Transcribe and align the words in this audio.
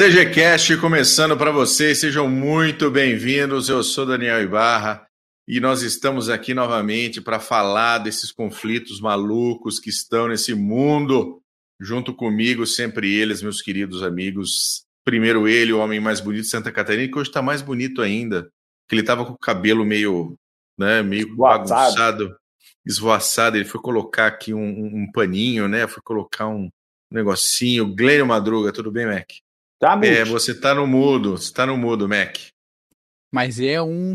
CGCast 0.00 0.78
começando 0.78 1.36
para 1.36 1.50
vocês, 1.50 2.00
sejam 2.00 2.26
muito 2.26 2.90
bem-vindos. 2.90 3.68
Eu 3.68 3.84
sou 3.84 4.06
Daniel 4.06 4.42
Ibarra 4.42 5.06
e 5.46 5.60
nós 5.60 5.82
estamos 5.82 6.30
aqui 6.30 6.54
novamente 6.54 7.20
para 7.20 7.38
falar 7.38 7.98
desses 7.98 8.32
conflitos 8.32 8.98
malucos 8.98 9.78
que 9.78 9.90
estão 9.90 10.28
nesse 10.28 10.54
mundo. 10.54 11.42
Junto 11.78 12.14
comigo, 12.14 12.66
sempre 12.66 13.14
eles, 13.14 13.42
meus 13.42 13.60
queridos 13.60 14.02
amigos. 14.02 14.86
Primeiro 15.04 15.46
ele, 15.46 15.70
o 15.70 15.80
homem 15.80 16.00
mais 16.00 16.18
bonito 16.18 16.44
de 16.44 16.48
Santa 16.48 16.72
Catarina, 16.72 17.12
que 17.12 17.18
hoje 17.18 17.28
está 17.28 17.42
mais 17.42 17.60
bonito 17.60 18.00
ainda, 18.00 18.48
que 18.88 18.94
ele 18.94 19.02
estava 19.02 19.26
com 19.26 19.34
o 19.34 19.38
cabelo 19.38 19.84
meio, 19.84 20.34
né, 20.78 21.02
meio 21.02 21.36
bagunçado, 21.36 22.34
esvoaçado. 22.86 23.58
Ele 23.58 23.66
foi 23.66 23.82
colocar 23.82 24.28
aqui 24.28 24.54
um, 24.54 25.02
um, 25.02 25.12
paninho, 25.12 25.68
né? 25.68 25.86
Foi 25.86 26.02
colocar 26.02 26.48
um 26.48 26.70
negocinho. 27.10 27.94
Glênio 27.94 28.26
Madruga, 28.26 28.72
tudo 28.72 28.90
bem, 28.90 29.04
Mac? 29.04 29.28
Tá, 29.80 29.98
é, 30.04 30.26
você 30.26 30.54
tá 30.54 30.74
no 30.74 30.86
mudo, 30.86 31.38
você 31.38 31.50
tá 31.50 31.64
no 31.64 31.74
mudo, 31.74 32.06
Mac. 32.06 32.36
Mas 33.32 33.58
é 33.58 33.80
um 33.80 34.14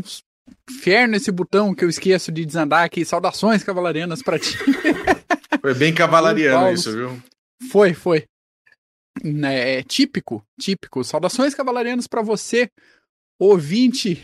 inferno 0.70 1.16
esse 1.16 1.32
botão 1.32 1.74
que 1.74 1.84
eu 1.84 1.88
esqueço 1.88 2.30
de 2.30 2.46
desandar 2.46 2.84
aqui. 2.84 3.04
Saudações 3.04 3.64
cavalarianas 3.64 4.22
para 4.22 4.38
ti. 4.38 4.56
Foi 5.60 5.74
bem 5.74 5.92
cavalariano 5.92 6.72
isso, 6.72 6.92
viu? 6.92 7.20
Foi, 7.72 7.92
foi. 7.94 8.24
É, 9.24 9.78
é 9.78 9.82
típico, 9.82 10.44
típico. 10.60 11.02
Saudações 11.02 11.54
cavalarianas 11.54 12.06
para 12.06 12.22
você, 12.22 12.70
ouvinte, 13.36 14.22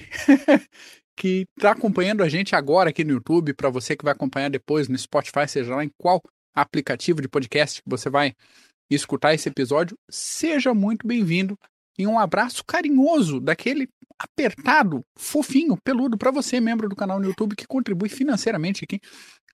que 1.18 1.44
está 1.56 1.72
acompanhando 1.72 2.22
a 2.22 2.28
gente 2.28 2.54
agora 2.54 2.90
aqui 2.90 3.02
no 3.02 3.14
YouTube, 3.14 3.54
para 3.54 3.70
você 3.70 3.96
que 3.96 4.04
vai 4.04 4.12
acompanhar 4.12 4.50
depois 4.50 4.86
no 4.86 4.96
Spotify, 4.96 5.48
seja 5.48 5.74
lá 5.74 5.84
em 5.84 5.90
qual 5.98 6.22
aplicativo 6.54 7.20
de 7.20 7.28
podcast 7.28 7.82
que 7.82 7.88
você 7.88 8.08
vai 8.08 8.34
e 8.92 8.94
escutar 8.94 9.32
esse 9.32 9.48
episódio, 9.48 9.96
seja 10.10 10.74
muito 10.74 11.06
bem-vindo 11.06 11.58
e 11.98 12.06
um 12.06 12.18
abraço 12.18 12.62
carinhoso 12.62 13.40
daquele 13.40 13.88
apertado, 14.18 15.02
fofinho, 15.16 15.76
peludo 15.82 16.18
para 16.18 16.30
você, 16.30 16.60
membro 16.60 16.88
do 16.90 16.94
canal 16.94 17.18
no 17.18 17.26
YouTube 17.26 17.56
que 17.56 17.66
contribui 17.66 18.10
financeiramente 18.10 18.84
aqui 18.84 19.00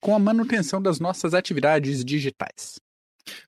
com 0.01 0.15
a 0.15 0.19
manutenção 0.19 0.83
das 0.83 0.99
nossas 0.99 1.35
atividades 1.35 2.05
digitais. 2.05 2.81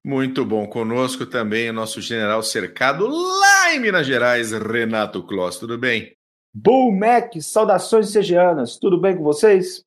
Muito 0.04 0.44
bom. 0.44 0.66
Conosco 0.68 1.26
também 1.26 1.70
o 1.70 1.72
nosso 1.72 2.00
general 2.00 2.42
cercado 2.42 3.08
lá 3.08 3.74
em 3.74 3.80
Minas 3.80 4.06
Gerais, 4.06 4.52
Renato 4.52 5.26
Kloss. 5.26 5.58
Tudo 5.58 5.76
bem? 5.76 6.14
Bull 6.54 6.92
Mac, 6.92 7.32
saudações 7.40 8.10
segianas. 8.10 8.76
Tudo 8.76 9.00
bem 9.00 9.16
com 9.16 9.22
vocês? 9.22 9.84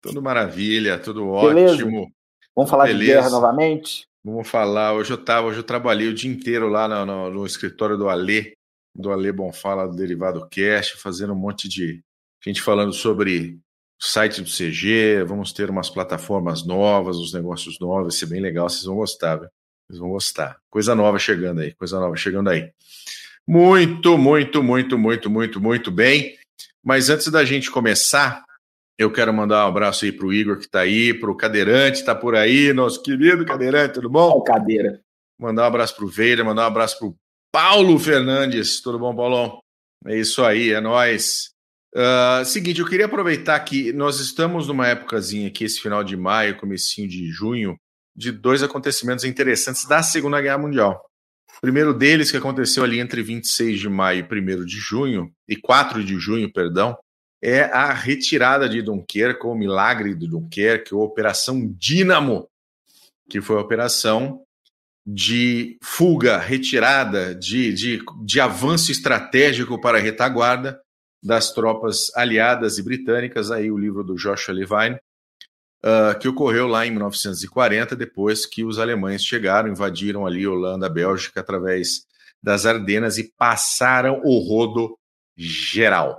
Tudo 0.00 0.22
maravilha, 0.22 0.98
tudo 0.98 1.32
Beleza. 1.40 1.74
ótimo. 1.74 2.12
Vamos 2.54 2.70
falar 2.70 2.84
Beleza. 2.84 3.04
de 3.04 3.06
guerra 3.06 3.30
novamente? 3.30 4.09
Vamos 4.22 4.48
falar, 4.48 4.92
hoje 4.92 5.12
eu 5.12 5.24
tava, 5.24 5.46
hoje 5.46 5.60
eu 5.60 5.64
trabalhei 5.64 6.08
o 6.08 6.14
dia 6.14 6.30
inteiro 6.30 6.68
lá 6.68 6.86
no, 6.86 7.06
no, 7.06 7.30
no 7.30 7.46
escritório 7.46 7.96
do 7.96 8.08
Alê, 8.08 8.52
do 8.94 9.10
Alê 9.10 9.32
Bonfala 9.32 9.88
do 9.88 9.96
Derivado 9.96 10.46
Cast, 10.50 10.98
fazendo 10.98 11.32
um 11.32 11.36
monte 11.36 11.66
de 11.68 12.02
gente 12.44 12.60
falando 12.60 12.92
sobre 12.92 13.58
o 13.98 14.04
site 14.04 14.42
do 14.42 14.50
CG, 14.50 15.24
vamos 15.26 15.54
ter 15.54 15.70
umas 15.70 15.88
plataformas 15.88 16.66
novas, 16.66 17.16
uns 17.16 17.32
negócios 17.32 17.78
novos, 17.80 18.02
vai 18.02 18.10
ser 18.10 18.26
bem 18.26 18.42
legal, 18.42 18.68
vocês 18.68 18.84
vão 18.84 18.96
gostar, 18.96 19.36
viu? 19.36 19.48
Vocês 19.86 19.98
vão 19.98 20.10
gostar. 20.10 20.58
Coisa 20.68 20.94
nova 20.94 21.18
chegando 21.18 21.62
aí, 21.62 21.72
coisa 21.74 21.98
nova 21.98 22.14
chegando 22.14 22.50
aí. 22.50 22.70
Muito, 23.46 24.18
muito, 24.18 24.62
muito, 24.62 24.98
muito, 24.98 25.30
muito, 25.30 25.60
muito 25.60 25.90
bem. 25.90 26.36
Mas 26.84 27.08
antes 27.08 27.28
da 27.28 27.44
gente 27.44 27.70
começar, 27.70 28.44
eu 29.00 29.10
quero 29.10 29.32
mandar 29.32 29.64
um 29.64 29.68
abraço 29.68 30.04
aí 30.04 30.12
para 30.12 30.26
o 30.26 30.32
Igor 30.32 30.58
que 30.58 30.66
está 30.66 30.80
aí, 30.80 31.14
para 31.14 31.30
o 31.30 31.34
Cadeirante, 31.34 32.00
está 32.00 32.14
por 32.14 32.36
aí, 32.36 32.70
nosso 32.74 33.02
querido 33.02 33.46
Cadeirante, 33.46 33.94
tudo 33.94 34.10
bom? 34.10 34.28
Oh, 34.28 34.42
cadeira. 34.42 35.00
Mandar 35.38 35.62
um 35.62 35.66
abraço 35.68 35.96
para 35.96 36.04
o 36.04 36.08
Veira, 36.08 36.44
mandar 36.44 36.64
um 36.64 36.66
abraço 36.66 36.98
para 36.98 37.08
o 37.08 37.16
Paulo 37.50 37.98
Fernandes. 37.98 38.78
Tudo 38.82 38.98
bom, 38.98 39.16
Paulão? 39.16 39.58
É 40.04 40.18
isso 40.18 40.44
aí, 40.44 40.72
é 40.72 40.82
nós. 40.82 41.48
Uh, 41.94 42.44
seguinte, 42.44 42.80
eu 42.80 42.86
queria 42.86 43.06
aproveitar 43.06 43.58
que 43.60 43.90
nós 43.94 44.20
estamos 44.20 44.68
numa 44.68 44.86
épocazinha 44.86 45.48
aqui, 45.48 45.64
esse 45.64 45.80
final 45.80 46.04
de 46.04 46.14
maio, 46.14 46.58
comecinho 46.58 47.08
de 47.08 47.26
junho, 47.28 47.78
de 48.14 48.30
dois 48.30 48.62
acontecimentos 48.62 49.24
interessantes 49.24 49.86
da 49.88 50.02
Segunda 50.02 50.42
Guerra 50.42 50.58
Mundial. 50.58 51.02
O 51.56 51.60
primeiro 51.62 51.94
deles, 51.94 52.30
que 52.30 52.36
aconteceu 52.36 52.84
ali 52.84 53.00
entre 53.00 53.22
26 53.22 53.80
de 53.80 53.88
maio 53.88 54.28
e 54.30 54.34
1 54.34 54.64
de 54.66 54.76
junho, 54.76 55.32
e 55.48 55.56
4 55.56 56.04
de 56.04 56.18
junho, 56.18 56.52
perdão, 56.52 56.94
é 57.42 57.62
a 57.62 57.92
retirada 57.92 58.68
de 58.68 58.82
Dunkerque, 58.82 59.46
o 59.46 59.54
milagre 59.54 60.14
de 60.14 60.26
Dunkerque, 60.26 60.94
ou 60.94 61.02
Operação 61.02 61.66
Dínamo, 61.78 62.48
que 63.28 63.40
foi 63.40 63.56
a 63.56 63.60
operação 63.60 64.42
de 65.06 65.78
fuga, 65.82 66.38
retirada, 66.38 67.34
de, 67.34 67.72
de, 67.72 68.04
de 68.24 68.40
avanço 68.40 68.92
estratégico 68.92 69.80
para 69.80 69.98
a 69.98 70.00
retaguarda 70.00 70.80
das 71.22 71.52
tropas 71.52 72.14
aliadas 72.14 72.78
e 72.78 72.82
britânicas, 72.82 73.50
aí 73.50 73.70
o 73.70 73.78
livro 73.78 74.04
do 74.04 74.14
Joshua 74.14 74.54
Levine, 74.54 74.98
uh, 75.84 76.18
que 76.18 76.28
ocorreu 76.28 76.66
lá 76.66 76.86
em 76.86 76.90
1940, 76.90 77.96
depois 77.96 78.46
que 78.46 78.64
os 78.64 78.78
alemães 78.78 79.24
chegaram, 79.24 79.68
invadiram 79.68 80.26
ali 80.26 80.46
Holanda, 80.46 80.88
Bélgica, 80.88 81.40
através 81.40 82.06
das 82.42 82.64
Ardenas 82.64 83.18
e 83.18 83.32
passaram 83.36 84.20
o 84.24 84.38
rodo 84.38 84.96
geral. 85.36 86.18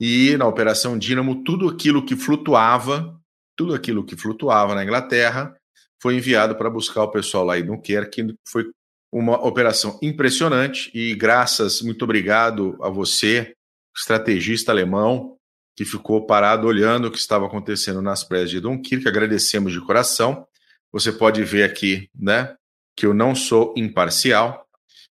E 0.00 0.34
na 0.38 0.46
Operação 0.46 0.98
Dínamo, 0.98 1.44
tudo 1.44 1.68
aquilo 1.68 2.04
que 2.04 2.16
flutuava, 2.16 3.20
tudo 3.54 3.74
aquilo 3.74 4.02
que 4.02 4.16
flutuava 4.16 4.74
na 4.74 4.82
Inglaterra, 4.82 5.54
foi 6.00 6.16
enviado 6.16 6.56
para 6.56 6.70
buscar 6.70 7.02
o 7.02 7.10
pessoal 7.10 7.44
lá 7.44 7.58
em 7.58 7.66
Dunkerque. 7.66 8.34
Foi 8.48 8.70
uma 9.12 9.44
operação 9.44 9.98
impressionante 10.02 10.90
e 10.94 11.14
graças, 11.14 11.82
muito 11.82 12.02
obrigado 12.02 12.78
a 12.80 12.88
você, 12.88 13.54
estrategista 13.94 14.72
alemão, 14.72 15.36
que 15.76 15.84
ficou 15.84 16.24
parado 16.24 16.66
olhando 16.66 17.08
o 17.08 17.10
que 17.10 17.18
estava 17.18 17.46
acontecendo 17.46 18.00
nas 18.00 18.24
praias 18.24 18.48
de 18.48 18.58
Dunkerque. 18.58 19.06
Agradecemos 19.06 19.72
de 19.72 19.80
coração. 19.82 20.46
Você 20.90 21.12
pode 21.12 21.44
ver 21.44 21.64
aqui, 21.64 22.08
né, 22.18 22.56
que 22.96 23.04
eu 23.04 23.12
não 23.12 23.34
sou 23.34 23.74
imparcial. 23.76 24.66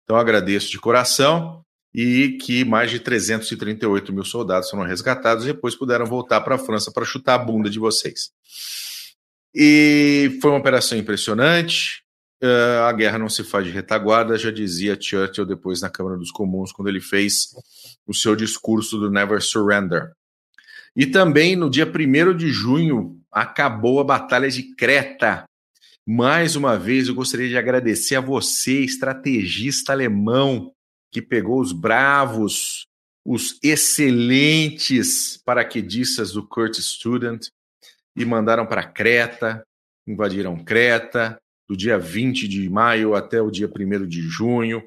Então 0.04 0.16
agradeço 0.16 0.72
de 0.72 0.80
coração 0.80 1.66
e 1.98 2.38
que 2.38 2.64
mais 2.64 2.92
de 2.92 3.00
338 3.00 4.14
mil 4.14 4.24
soldados 4.24 4.70
foram 4.70 4.84
resgatados 4.84 5.44
e 5.44 5.48
depois 5.48 5.76
puderam 5.76 6.06
voltar 6.06 6.42
para 6.42 6.54
a 6.54 6.60
França 6.60 6.92
para 6.92 7.04
chutar 7.04 7.34
a 7.34 7.40
bunda 7.40 7.72
de 7.72 7.80
vocês. 7.80 8.30
E 9.52 10.38
foi 10.40 10.52
uma 10.52 10.60
operação 10.60 10.96
impressionante. 10.96 12.04
Uh, 12.44 12.84
a 12.88 12.94
guerra 12.94 13.18
não 13.18 13.28
se 13.28 13.44
faz 13.44 13.66
de 13.66 13.72
retaguarda, 13.72 14.38
já 14.38 14.52
dizia 14.52 14.96
Churchill 15.02 15.44
depois 15.44 15.82
na 15.82 15.90
Câmara 15.90 16.18
dos 16.18 16.30
Comuns, 16.30 16.72
quando 16.72 16.88
ele 16.88 17.02
fez 17.02 17.48
o 18.06 18.14
seu 18.14 18.36
discurso 18.36 19.00
do 19.00 19.10
Never 19.10 19.42
Surrender. 19.42 20.12
E 20.96 21.08
também 21.08 21.56
no 21.56 21.68
dia 21.68 21.88
1 21.88 22.38
de 22.38 22.52
junho 22.52 23.20
acabou 23.32 24.00
a 24.00 24.04
Batalha 24.04 24.52
de 24.52 24.76
Creta. 24.76 25.46
Mais 26.06 26.56
uma 26.56 26.78
vez 26.78 27.08
eu 27.08 27.16
gostaria 27.16 27.50
de 27.50 27.58
agradecer 27.58 28.18
a 28.18 28.22
você, 28.22 28.82
estrategista 28.82 29.94
alemão, 29.94 30.72
que 31.12 31.22
pegou 31.22 31.60
os 31.60 31.72
bravos, 31.72 32.86
os 33.26 33.60
excelentes 33.62 35.38
paraquedistas 35.44 36.32
do 36.32 36.48
Curtis 36.48 36.86
Student 36.86 37.48
e 38.16 38.26
mandaram 38.26 38.66
para 38.66 38.84
Creta, 38.84 39.64
invadiram 40.08 40.64
Creta, 40.64 41.38
do 41.68 41.76
dia 41.76 42.00
20 42.00 42.48
de 42.48 42.70
maio 42.70 43.14
até 43.14 43.42
o 43.42 43.52
dia 43.52 43.68
1 43.68 44.08
de 44.08 44.22
junho, 44.22 44.84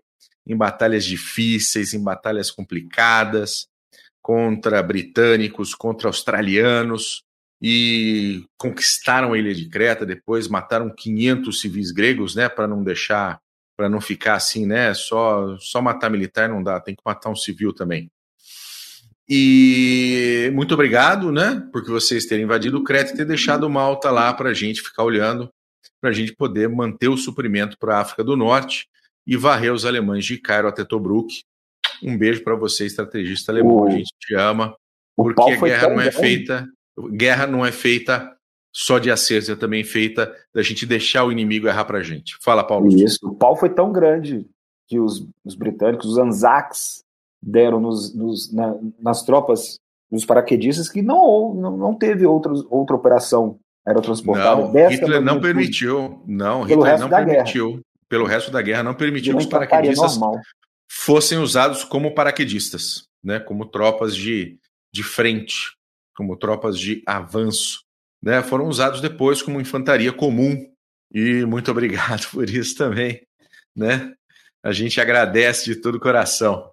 em 0.47 0.57
batalhas 0.57 1.05
difíceis, 1.05 1.93
em 1.93 2.03
batalhas 2.03 2.51
complicadas, 2.51 3.67
contra 4.23 4.83
britânicos, 4.83 5.75
contra 5.75 6.09
australianos, 6.09 7.23
e 7.63 8.47
conquistaram 8.57 9.34
a 9.34 9.39
ilha 9.39 9.55
de 9.55 9.69
Creta, 9.69 10.07
depois 10.07 10.49
mataram 10.49 10.95
500 10.95 11.61
civis 11.61 11.91
gregos, 11.91 12.34
né, 12.34 12.49
para 12.49 12.66
não 12.66 12.83
deixar 12.83 13.39
para 13.80 13.88
não 13.88 13.98
ficar 13.98 14.34
assim, 14.34 14.66
né? 14.66 14.92
Só, 14.92 15.56
só 15.59 15.80
matar 15.80 16.10
militar 16.10 16.50
não 16.50 16.62
dá, 16.62 16.78
tem 16.78 16.94
que 16.94 17.00
matar 17.03 17.30
um 17.30 17.34
civil 17.34 17.72
também. 17.72 18.10
E 19.27 20.50
muito 20.53 20.74
obrigado, 20.74 21.32
né? 21.32 21.66
Porque 21.72 21.91
vocês 21.91 22.27
terem 22.27 22.44
invadido 22.44 22.77
o 22.77 22.84
Creta 22.84 23.15
e 23.15 23.16
ter 23.16 23.24
deixado 23.24 23.71
Malta 23.71 24.10
lá 24.10 24.34
para 24.34 24.50
a 24.50 24.53
gente 24.53 24.82
ficar 24.82 25.03
olhando, 25.03 25.48
para 25.98 26.10
a 26.10 26.12
gente 26.12 26.34
poder 26.34 26.68
manter 26.68 27.09
o 27.09 27.16
suprimento 27.16 27.78
para 27.78 27.97
a 27.97 28.00
África 28.03 28.22
do 28.22 28.36
Norte 28.36 28.86
e 29.27 29.34
varrer 29.34 29.72
os 29.72 29.86
alemães 29.86 30.27
de 30.27 30.36
Cairo 30.36 30.68
até 30.68 30.84
Tobruk. 30.84 31.41
Um 32.03 32.18
beijo 32.18 32.44
para 32.44 32.56
você, 32.56 32.84
estrategista 32.84 33.50
alemão. 33.50 33.86
a 33.86 33.91
gente 33.92 34.12
te 34.21 34.34
ama, 34.34 34.77
porque 35.16 35.41
a 35.41 35.56
guerra 35.56 35.88
não 35.88 36.00
é 36.03 36.12
feita, 36.12 36.68
guerra 37.12 37.47
não 37.47 37.65
é 37.65 37.72
feita 37.72 38.36
só 38.72 38.99
de 38.99 39.11
acertos, 39.11 39.49
é 39.49 39.57
também 39.57 39.83
feita 39.84 40.33
da 40.55 40.63
gente 40.63 40.87
deixar 40.87 41.25
o 41.25 41.33
inimigo 41.33 41.67
errar 41.67 41.84
para 41.84 41.99
a 41.99 42.03
gente. 42.03 42.37
Fala, 42.41 42.65
Paulo. 42.65 42.89
Isso, 42.89 43.19
o 43.22 43.34
pau 43.34 43.57
foi 43.57 43.71
tão 43.71 43.93
grande 43.93 44.47
que 44.89 44.99
os, 44.99 45.27
os 45.45 45.55
britânicos, 45.55 46.07
os 46.07 46.19
Anzacs, 46.19 47.03
deram 47.43 47.81
nos, 47.81 48.15
nos, 48.15 48.53
na, 48.53 48.77
nas 48.99 49.22
tropas 49.22 49.78
dos 50.11 50.25
paraquedistas 50.25 50.89
que 50.89 51.01
não, 51.01 51.55
não, 51.55 51.77
não 51.77 51.95
teve 51.95 52.27
outros, 52.27 52.67
outra 52.69 52.97
operação 52.97 53.59
aerotransportada. 53.87 54.63
Não, 54.63 54.89
Hitler 54.91 55.21
não 55.23 55.41
permitiu. 55.41 56.23
Não, 56.27 56.63
Hitler 56.63 56.99
não 56.99 57.09
permitiu. 57.09 57.69
Guerra. 57.71 57.83
Pelo 58.09 58.27
resto 58.27 58.51
da 58.51 58.61
guerra, 58.61 58.83
não 58.83 58.95
permitiu 58.95 59.37
os 59.37 59.47
paraquedistas 59.47 60.19
fossem 60.91 61.39
usados 61.39 61.84
como 61.84 62.15
paraquedistas, 62.15 63.05
né, 63.23 63.39
como 63.39 63.65
tropas 63.65 64.16
de, 64.16 64.59
de 64.93 65.05
frente, 65.05 65.77
como 66.16 66.37
tropas 66.37 66.77
de 66.78 67.03
avanço. 67.07 67.84
Né, 68.22 68.43
foram 68.43 68.67
usados 68.67 69.01
depois 69.01 69.43
como 69.43 69.61
infantaria 69.61 70.13
comum. 70.13 70.67
E 71.13 71.45
muito 71.45 71.71
obrigado 71.72 72.28
por 72.31 72.49
isso 72.49 72.77
também. 72.77 73.21
Né? 73.75 74.13
A 74.63 74.72
gente 74.72 75.01
agradece 75.01 75.65
de 75.65 75.77
todo 75.77 75.97
o 75.97 76.01
coração. 76.01 76.71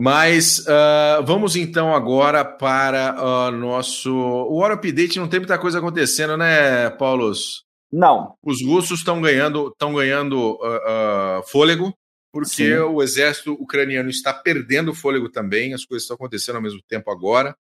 Mas 0.00 0.60
uh, 0.60 1.24
vamos 1.24 1.56
então 1.56 1.92
agora 1.92 2.44
para 2.44 3.16
o 3.20 3.48
uh, 3.48 3.50
nosso. 3.50 4.12
O 4.14 4.58
War 4.58 4.70
Update 4.72 5.18
não 5.18 5.28
tem 5.28 5.40
muita 5.40 5.58
coisa 5.58 5.78
acontecendo, 5.78 6.36
né, 6.36 6.88
Paulos? 6.90 7.64
Não. 7.92 8.34
Os 8.42 8.64
russos 8.64 9.00
estão 9.00 9.20
ganhando, 9.20 9.68
estão 9.68 9.94
ganhando 9.94 10.52
uh, 10.52 11.42
fôlego, 11.48 11.92
porque 12.32 12.76
Sim. 12.76 12.78
o 12.78 13.02
exército 13.02 13.54
ucraniano 13.54 14.08
está 14.08 14.32
perdendo 14.32 14.94
fôlego 14.94 15.28
também. 15.28 15.74
As 15.74 15.84
coisas 15.84 16.04
estão 16.04 16.14
acontecendo 16.14 16.56
ao 16.56 16.62
mesmo 16.62 16.80
tempo 16.86 17.10
agora, 17.10 17.56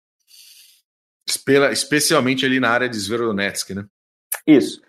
especialmente 1.71 2.45
ali 2.45 2.59
na 2.59 2.69
área 2.69 2.89
de 2.89 2.97
Sverodonetsk, 2.97 3.71
né? 3.71 3.85
Isso. 4.45 4.81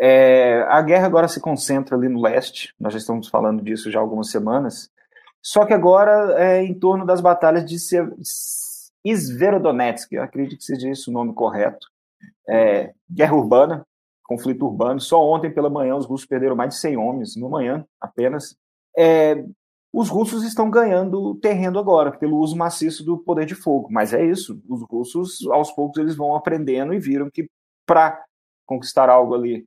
É, 0.00 0.62
a 0.68 0.80
guerra 0.82 1.06
agora 1.06 1.28
se 1.28 1.40
concentra 1.40 1.96
ali 1.96 2.08
no 2.08 2.20
leste. 2.20 2.74
Nós 2.80 2.92
já 2.92 2.98
estamos 2.98 3.28
falando 3.28 3.62
disso 3.62 3.90
já 3.90 3.98
há 3.98 4.02
algumas 4.02 4.30
semanas. 4.30 4.90
Só 5.40 5.64
que 5.66 5.72
agora 5.72 6.34
é 6.38 6.62
em 6.62 6.74
torno 6.74 7.04
das 7.04 7.20
batalhas 7.20 7.64
de 7.64 7.76
Sverodonetsk, 9.04 10.12
eu 10.12 10.22
acredito 10.22 10.58
que 10.58 10.64
seja 10.64 10.88
esse 10.88 11.10
o 11.10 11.12
nome 11.12 11.34
correto. 11.34 11.88
É, 12.48 12.92
guerra 13.10 13.34
urbana, 13.34 13.86
conflito 14.24 14.64
urbano. 14.64 15.00
Só 15.00 15.20
ontem 15.22 15.52
pela 15.52 15.68
manhã 15.68 15.96
os 15.96 16.06
russos 16.06 16.26
perderam 16.26 16.54
mais 16.54 16.74
de 16.74 16.80
100 16.80 16.96
homens, 16.96 17.36
no 17.36 17.50
manhã 17.50 17.84
apenas. 18.00 18.56
É, 18.96 19.44
os 19.92 20.08
russos 20.08 20.42
estão 20.42 20.70
ganhando 20.70 21.34
terreno 21.36 21.78
agora, 21.78 22.12
pelo 22.12 22.38
uso 22.38 22.56
maciço 22.56 23.04
do 23.04 23.18
poder 23.18 23.44
de 23.44 23.54
fogo. 23.54 23.88
Mas 23.90 24.14
é 24.14 24.24
isso, 24.24 24.60
os 24.68 24.82
russos, 24.82 25.46
aos 25.50 25.70
poucos, 25.70 25.98
eles 25.98 26.16
vão 26.16 26.34
aprendendo 26.34 26.94
e 26.94 26.98
viram 26.98 27.30
que 27.30 27.48
para 27.86 28.24
conquistar 28.64 29.10
algo 29.10 29.34
ali 29.34 29.66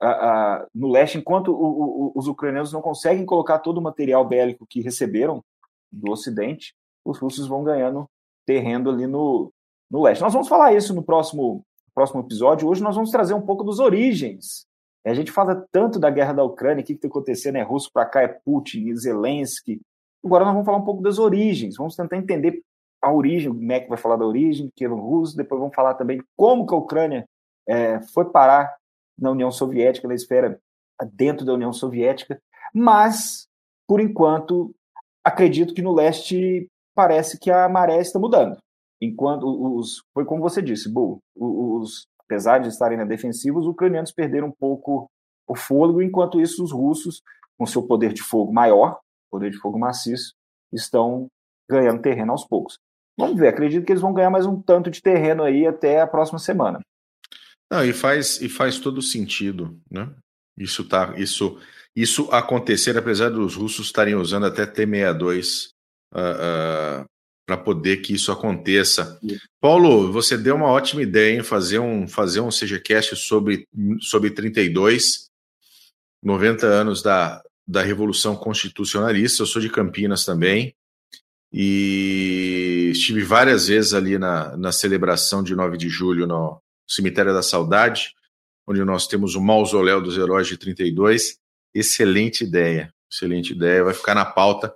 uh, 0.00 0.66
no 0.72 0.88
leste, 0.88 1.18
enquanto 1.18 1.48
o, 1.48 1.54
o, 1.54 2.12
os 2.14 2.28
ucranianos 2.28 2.72
não 2.72 2.80
conseguem 2.80 3.26
colocar 3.26 3.58
todo 3.58 3.78
o 3.78 3.82
material 3.82 4.24
bélico 4.24 4.66
que 4.68 4.80
receberam 4.80 5.42
do 5.90 6.12
Ocidente, 6.12 6.72
os 7.04 7.18
russos 7.18 7.46
vão 7.48 7.64
ganhando 7.64 8.08
terreno 8.46 8.90
ali 8.90 9.06
no, 9.06 9.52
no 9.90 10.02
leste. 10.02 10.20
Nós 10.20 10.32
vamos 10.32 10.48
falar 10.48 10.72
isso 10.72 10.94
no 10.94 11.02
próximo, 11.02 11.64
próximo 11.94 12.20
episódio. 12.20 12.68
Hoje 12.68 12.82
nós 12.82 12.94
vamos 12.94 13.10
trazer 13.10 13.34
um 13.34 13.42
pouco 13.42 13.64
das 13.64 13.78
origens. 13.80 14.66
A 15.06 15.14
gente 15.14 15.30
fala 15.30 15.66
tanto 15.70 15.98
da 15.98 16.10
guerra 16.10 16.32
da 16.32 16.44
Ucrânia, 16.44 16.82
o 16.82 16.86
que 16.86 16.94
está 16.94 17.08
acontecendo, 17.08 17.56
é 17.56 17.62
russo 17.62 17.90
para 17.92 18.06
cá, 18.06 18.22
é 18.22 18.28
Putin, 18.28 18.90
é 18.90 18.94
Zelensky. 18.96 19.80
Agora 20.24 20.44
nós 20.44 20.54
vamos 20.54 20.66
falar 20.66 20.78
um 20.78 20.84
pouco 20.84 21.02
das 21.02 21.18
origens, 21.18 21.76
vamos 21.76 21.94
tentar 21.94 22.16
entender 22.16 22.62
a 23.02 23.12
origem, 23.12 23.50
o 23.50 23.54
MEC 23.54 23.86
vai 23.88 23.98
falar 23.98 24.16
da 24.16 24.24
origem, 24.24 24.70
que 24.74 24.86
é 24.86 24.88
no 24.88 24.96
russo, 24.96 25.36
depois 25.36 25.60
vamos 25.60 25.74
falar 25.74 25.94
também 25.94 26.22
como 26.34 26.66
que 26.66 26.74
a 26.74 26.78
Ucrânia 26.78 27.26
é, 27.68 28.00
foi 28.14 28.24
parar 28.30 28.74
na 29.18 29.30
União 29.30 29.50
Soviética, 29.50 30.08
na 30.08 30.14
esfera 30.14 30.58
dentro 31.12 31.44
da 31.44 31.52
União 31.52 31.72
Soviética, 31.72 32.40
mas, 32.72 33.46
por 33.86 34.00
enquanto, 34.00 34.74
acredito 35.22 35.74
que 35.74 35.82
no 35.82 35.92
leste 35.92 36.66
parece 36.94 37.38
que 37.38 37.50
a 37.50 37.68
maré 37.68 38.00
está 38.00 38.18
mudando. 38.18 38.56
Enquanto 39.00 39.44
os. 39.76 40.02
Foi 40.14 40.24
como 40.24 40.40
você 40.40 40.62
disse, 40.62 40.88
Bu, 40.88 41.18
os, 41.36 42.06
apesar 42.26 42.58
de 42.58 42.68
estarem 42.68 42.98
na 42.98 43.04
defensiva, 43.04 43.58
os 43.58 43.66
ucranianos 43.66 44.12
perderam 44.12 44.48
um 44.48 44.52
pouco 44.52 45.08
o 45.46 45.54
fôlego, 45.54 46.02
enquanto 46.02 46.40
isso, 46.40 46.64
os 46.64 46.72
russos, 46.72 47.22
com 47.58 47.66
seu 47.66 47.82
poder 47.86 48.12
de 48.12 48.22
fogo 48.22 48.52
maior, 48.52 48.98
poder 49.30 49.50
de 49.50 49.58
fogo 49.58 49.78
maciço, 49.78 50.34
estão 50.72 51.28
ganhando 51.70 52.02
terreno 52.02 52.32
aos 52.32 52.46
poucos. 52.46 52.78
Vamos 53.18 53.38
ver, 53.38 53.48
acredito 53.48 53.84
que 53.84 53.92
eles 53.92 54.02
vão 54.02 54.12
ganhar 54.12 54.30
mais 54.30 54.46
um 54.46 54.60
tanto 54.60 54.90
de 54.90 55.00
terreno 55.00 55.44
aí 55.44 55.66
até 55.66 56.00
a 56.00 56.06
próxima 56.06 56.38
semana. 56.38 56.80
Não, 57.70 57.84
e 57.84 57.92
faz, 57.92 58.40
e 58.40 58.48
faz 58.48 58.78
todo 58.78 59.00
sentido, 59.00 59.78
né? 59.90 60.12
Isso, 60.56 60.86
tá, 60.88 61.14
isso, 61.16 61.58
isso 61.94 62.28
acontecer, 62.30 62.96
apesar 62.96 63.30
dos 63.30 63.56
russos 63.56 63.86
estarem 63.86 64.14
usando 64.14 64.46
até 64.46 64.66
T-62 64.66 65.70
uh, 66.12 67.02
uh, 67.02 67.04
para 67.46 67.56
poder 67.56 67.98
que 67.98 68.14
isso 68.14 68.32
aconteça. 68.32 69.18
Paulo, 69.60 70.10
você 70.10 70.36
deu 70.36 70.56
uma 70.56 70.68
ótima 70.68 71.02
ideia 71.02 71.38
em 71.38 71.42
fazer 71.42 71.78
um, 71.78 72.08
fazer 72.08 72.40
um 72.40 72.48
CGCast 72.48 73.16
sobre, 73.16 73.68
sobre 74.00 74.30
32, 74.30 75.30
90 76.22 76.66
anos 76.66 77.02
da, 77.02 77.42
da 77.66 77.82
Revolução 77.82 78.34
Constitucionalista. 78.34 79.42
Eu 79.42 79.46
sou 79.46 79.60
de 79.60 79.68
Campinas 79.68 80.24
também 80.24 80.74
e 81.52 82.90
estive 82.92 83.22
várias 83.22 83.68
vezes 83.68 83.94
ali 83.94 84.18
na, 84.18 84.56
na 84.56 84.72
celebração 84.72 85.42
de 85.42 85.54
9 85.54 85.76
de 85.76 85.88
julho 85.88 86.26
no, 86.26 86.60
Cemitério 86.86 87.32
da 87.32 87.42
Saudade, 87.42 88.14
onde 88.66 88.84
nós 88.84 89.06
temos 89.06 89.34
o 89.34 89.40
Mausoléu 89.40 90.00
dos 90.00 90.16
Heróis 90.16 90.46
de 90.46 90.56
32. 90.56 91.38
Excelente 91.74 92.44
ideia, 92.44 92.92
excelente 93.10 93.52
ideia, 93.52 93.84
vai 93.84 93.94
ficar 93.94 94.14
na 94.14 94.24
pauta. 94.24 94.74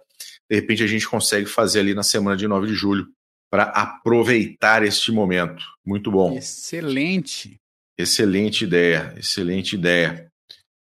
De 0.50 0.56
repente 0.56 0.82
a 0.82 0.86
gente 0.86 1.08
consegue 1.08 1.46
fazer 1.46 1.80
ali 1.80 1.94
na 1.94 2.02
semana 2.02 2.36
de 2.36 2.48
9 2.48 2.66
de 2.66 2.74
julho 2.74 3.06
para 3.50 3.64
aproveitar 3.64 4.82
este 4.82 5.12
momento. 5.12 5.64
Muito 5.84 6.10
bom. 6.10 6.34
Excelente. 6.36 7.60
Excelente 7.96 8.64
ideia, 8.64 9.14
excelente 9.16 9.74
ideia. 9.74 10.26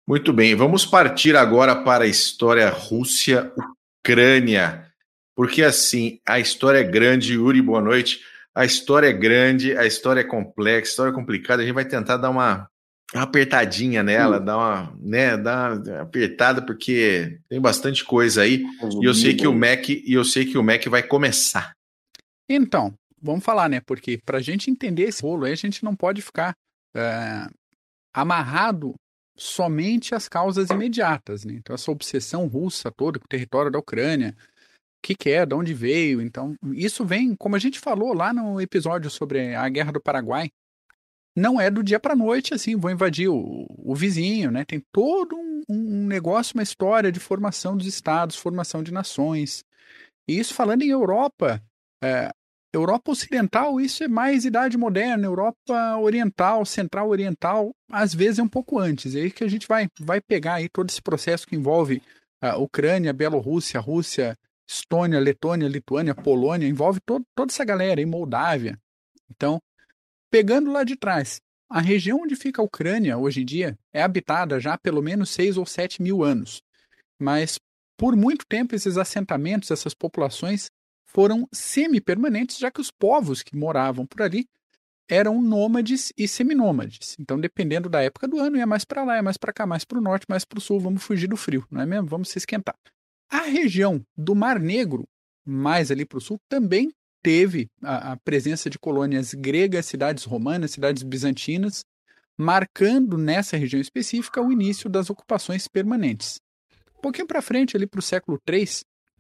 Muito 0.07 0.33
bem, 0.33 0.55
vamos 0.55 0.87
partir 0.87 1.35
agora 1.35 1.75
para 1.75 2.05
a 2.05 2.09
história 2.09 2.69
Rússia-Ucrânia. 2.69 4.87
Porque 5.35 5.63
assim, 5.63 6.21
a 6.27 6.39
história 6.39 6.79
é 6.79 6.85
grande, 6.85 7.35
Yuri, 7.35 7.61
boa 7.61 7.81
noite. 7.81 8.21
A 8.55 8.65
história 8.65 9.09
é 9.09 9.13
grande, 9.13 9.77
a 9.77 9.85
história 9.85 10.21
é 10.21 10.25
complexa, 10.25 10.79
a 10.79 10.91
história 10.91 11.11
é 11.11 11.15
complicada. 11.15 11.63
A 11.63 11.65
gente 11.65 11.75
vai 11.75 11.85
tentar 11.85 12.17
dar 12.17 12.31
uma, 12.31 12.71
uma 13.15 13.23
apertadinha 13.23 14.03
nela, 14.03 14.41
dar 14.41 14.57
uma, 14.57 14.97
né, 15.01 15.37
dar 15.37 15.79
uma 15.79 16.01
apertada 16.03 16.61
porque 16.61 17.39
tem 17.49 17.61
bastante 17.61 18.05
coisa 18.05 18.43
aí. 18.43 18.65
E 19.01 19.05
eu 19.05 19.15
sei 19.15 19.35
que 19.35 19.47
o 19.47 19.55
Mac 19.55 19.89
e 19.89 20.13
eu 20.13 20.25
sei 20.25 20.45
que 20.45 20.59
o 20.59 20.63
Mac 20.63 20.85
vai 20.87 21.03
começar. 21.03 21.73
Então, 22.49 22.95
vamos 23.21 23.45
falar, 23.45 23.69
né? 23.69 23.81
Porque 23.81 24.19
para 24.25 24.39
a 24.39 24.43
gente 24.43 24.71
entender 24.71 25.05
esse 25.05 25.23
rolo 25.23 25.45
aí, 25.45 25.53
a 25.53 25.57
gente 25.57 25.85
não 25.85 25.95
pode 25.95 26.21
ficar 26.21 26.55
é, 26.95 27.47
amarrado 28.13 28.95
somente 29.37 30.15
às 30.15 30.29
causas 30.29 30.71
imediatas, 30.71 31.45
né? 31.45 31.55
Então 31.55 31.75
essa 31.75 31.91
obsessão 31.91 32.47
russa 32.47 32.91
toda 32.91 33.19
com 33.19 33.25
o 33.27 33.29
território 33.29 33.71
da 33.71 33.79
Ucrânia, 33.79 34.35
que, 35.03 35.15
que 35.15 35.31
é, 35.31 35.47
de 35.47 35.55
onde 35.55 35.73
veio. 35.73 36.21
Então, 36.21 36.57
isso 36.73 37.05
vem, 37.05 37.37
como 37.37 37.55
a 37.55 37.59
gente 37.59 37.79
falou 37.79 38.13
lá 38.13 38.33
no 38.33 38.61
episódio 38.61 39.11
sobre 39.11 39.55
a 39.55 39.69
Guerra 39.69 39.93
do 39.93 40.01
Paraguai, 40.01 40.51
não 41.37 41.61
é 41.61 41.71
do 41.71 41.83
dia 41.83 42.01
para 42.01 42.17
noite 42.17 42.55
assim, 42.55 42.75
vou 42.77 42.91
invadir 42.91 43.29
o, 43.29 43.67
o 43.69 43.95
vizinho, 43.95 44.51
né? 44.51 44.65
Tem 44.65 44.83
todo 44.91 45.37
um, 45.37 45.63
um, 45.69 46.07
negócio, 46.07 46.57
uma 46.57 46.63
história 46.63 47.13
de 47.13 47.21
formação 47.21 47.77
dos 47.77 47.87
estados, 47.87 48.37
formação 48.37 48.83
de 48.83 48.91
nações. 48.91 49.63
E 50.27 50.39
isso 50.39 50.55
falando 50.55 50.83
em 50.83 50.89
Europa, 50.89 51.63
é, 52.03 52.31
Europa 52.73 53.13
Ocidental, 53.13 53.79
isso 53.79 54.03
é 54.03 54.09
mais 54.09 54.47
idade 54.47 54.79
moderna, 54.79 55.27
Europa 55.27 55.99
Oriental, 55.99 56.65
Central 56.65 57.09
Oriental, 57.11 57.71
às 57.91 58.15
vezes 58.15 58.39
é 58.39 58.43
um 58.43 58.49
pouco 58.49 58.79
antes. 58.79 59.15
É 59.15 59.21
aí 59.21 59.31
que 59.31 59.45
a 59.45 59.49
gente 59.49 59.69
vai, 59.69 59.89
vai 60.01 60.21
pegar 60.21 60.55
aí 60.55 60.69
todo 60.71 60.89
esse 60.89 61.03
processo 61.03 61.47
que 61.47 61.55
envolve 61.55 62.03
a 62.41 62.57
Ucrânia, 62.57 63.13
Bielorrússia, 63.13 63.79
Rússia, 63.79 64.37
Estônia, 64.69 65.21
Letônia, 65.21 65.69
Lituânia, 65.69 66.15
Polônia, 66.15 66.67
envolve 66.67 67.01
todo, 67.01 67.25
toda 67.35 67.53
essa 67.53 67.65
galera, 67.65 68.01
em 68.01 68.07
Moldávia. 68.07 68.79
Então, 69.31 69.61
pegando 70.31 70.71
lá 70.73 70.85
de 70.85 70.97
trás, 70.97 71.41
a 71.69 71.81
região 71.81 72.21
onde 72.23 72.37
fica 72.37 72.63
a 72.63 72.65
Ucrânia 72.65 73.19
hoje 73.19 73.43
em 73.43 73.45
dia 73.45 73.79
é 73.93 74.03
habitada 74.03 74.61
já 74.61 74.75
há 74.75 74.79
pelo 74.79 75.03
menos 75.03 75.31
6 75.31 75.57
ou 75.57 75.67
7 75.67 76.01
mil 76.01 76.23
anos. 76.23 76.63
Mas 77.19 77.59
por 77.97 78.15
muito 78.15 78.47
tempo 78.47 78.75
esses 78.75 78.97
assentamentos, 78.97 79.71
essas 79.71 79.95
populações 79.95 80.71
foram 81.07 81.49
semi-permanentes, 81.53 82.59
já 82.59 82.71
que 82.71 82.81
os 82.81 82.91
povos 82.91 83.43
que 83.43 83.57
moravam 83.57 84.07
por 84.07 84.23
ali 84.23 84.47
eram 85.09 85.41
nômades 85.41 86.13
e 86.17 86.27
seminômades. 86.27 87.17
Então, 87.19 87.41
dependendo 87.41 87.89
da 87.89 88.03
época 88.03 88.27
do 88.27 88.39
ano, 88.39 88.57
ia 88.57 88.67
mais 88.67 88.85
para 88.85 89.05
lá, 89.05 89.17
ia 89.17 89.23
mais 89.23 89.37
para 89.37 89.53
cá, 89.53 89.67
mais 89.67 89.85
para 89.85 89.99
o 89.99 90.01
norte, 90.01 90.27
mais 90.29 90.45
para 90.45 90.59
o 90.59 90.61
sul, 90.61 90.81
vamos 90.81 91.03
fugir 91.03 91.29
do 91.29 91.37
frio, 91.37 91.65
não 91.71 91.81
é 91.81 91.87
mesmo? 91.87 92.09
Vamos 92.09 92.29
se 92.29 92.39
esquentar. 92.39 92.77
A 93.31 93.43
região 93.43 94.05
do 94.17 94.35
Mar 94.35 94.59
Negro, 94.61 95.09
mais 95.45 95.91
ali 95.91 96.05
para 96.05 96.19
o 96.19 96.21
sul, 96.21 96.39
também 96.49 96.93
teve 97.27 97.69
a, 97.83 98.13
a, 98.13 98.17
presença 98.17 98.71
de 98.71 98.79
colônias 98.79 99.35
gregas, 99.35 99.87
cidades 99.87 100.23
romanas, 100.23 100.71
cidades 100.71 101.03
bizantinas, 101.03 101.85
marcando 102.39 103.19
nessa 103.19 103.57
região 103.57 103.81
específica 103.81 104.41
o 104.41 104.53
início 104.53 104.89
das 104.89 105.11
ocupações 105.11 105.67
permanentes. 105.67 106.39
Um 106.97 107.01
pouquinho 107.01 107.27
para 107.27 107.43
frente, 107.43 107.77
ali 107.77 107.85
para 107.85 107.99
o 107.99 108.03
século 108.03 108.41
III, 108.49 108.69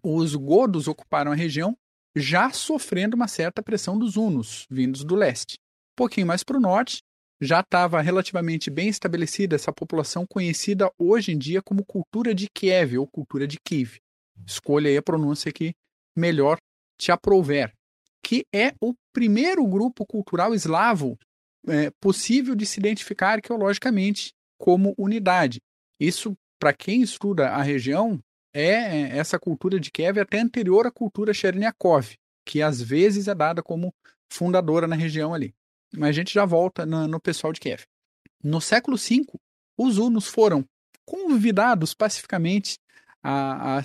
os 0.05 0.37
godos 0.37 0.87
ocuparam 0.87 1.33
a 1.33 1.35
região, 1.35 1.77
já 2.15 2.49
sofrendo 2.51 3.17
uma 3.17 3.27
certa 3.27 3.61
pressão 3.61 3.99
dos 3.99 4.17
hunos, 4.17 4.69
vindos 4.71 5.03
do 5.03 5.17
leste. 5.17 5.57
Um 5.95 5.97
pouquinho 5.97 6.29
mais 6.29 6.45
para 6.45 6.59
o 6.59 6.61
norte, 6.61 7.03
já 7.41 7.59
estava 7.59 8.01
relativamente 8.01 8.71
bem 8.71 8.89
estabelecida 8.89 9.57
essa 9.57 9.73
população 9.73 10.25
conhecida 10.25 10.93
hoje 10.97 11.33
em 11.33 11.39
dia 11.39 11.61
como 11.61 11.85
cultura 11.85 12.33
de 12.33 12.47
Kiev 12.55 12.99
ou 12.99 13.07
cultura 13.09 13.49
de 13.49 13.59
Kiev. 13.59 13.99
escolha 14.47 14.89
aí 14.89 14.97
a 14.97 15.03
pronúncia 15.03 15.53
que 15.53 15.75
melhor 16.15 16.57
te 16.97 17.11
aprouver, 17.11 17.76
que 18.27 18.45
é 18.53 18.75
o 18.81 18.93
primeiro 19.13 19.65
grupo 19.65 20.05
cultural 20.05 20.53
eslavo 20.53 21.17
é, 21.69 21.93
possível 22.01 22.57
de 22.57 22.67
se 22.67 22.81
identificar 22.81 23.35
arqueologicamente 23.35 24.33
como 24.59 24.97
unidade. 24.99 25.61
Isso, 26.01 26.37
para 26.59 26.73
quem 26.73 27.03
estuda 27.03 27.51
a 27.51 27.63
região, 27.63 28.19
é, 28.53 28.63
é 28.63 29.17
essa 29.17 29.39
cultura 29.39 29.79
de 29.79 29.93
Kiev 29.93 30.19
é 30.19 30.23
até 30.23 30.41
anterior 30.41 30.89
à 30.89 30.91
cultura 30.91 31.33
Cherniakov, 31.33 32.17
que 32.45 32.61
às 32.61 32.83
vezes 32.83 33.29
é 33.29 33.35
dada 33.35 33.63
como 33.63 33.95
fundadora 34.29 34.89
na 34.89 34.97
região 34.97 35.33
ali. 35.33 35.55
Mas 35.95 36.09
a 36.09 36.13
gente 36.13 36.35
já 36.35 36.45
volta 36.45 36.85
no, 36.85 37.07
no 37.07 37.21
pessoal 37.21 37.53
de 37.53 37.61
Kiev. 37.61 37.85
No 38.43 38.61
século 38.61 38.97
V, 38.97 39.25
os 39.79 39.99
hunos 39.99 40.27
foram 40.27 40.65
convidados 41.05 41.95
pacificamente 41.95 42.77
a, 43.23 43.79
a 43.79 43.83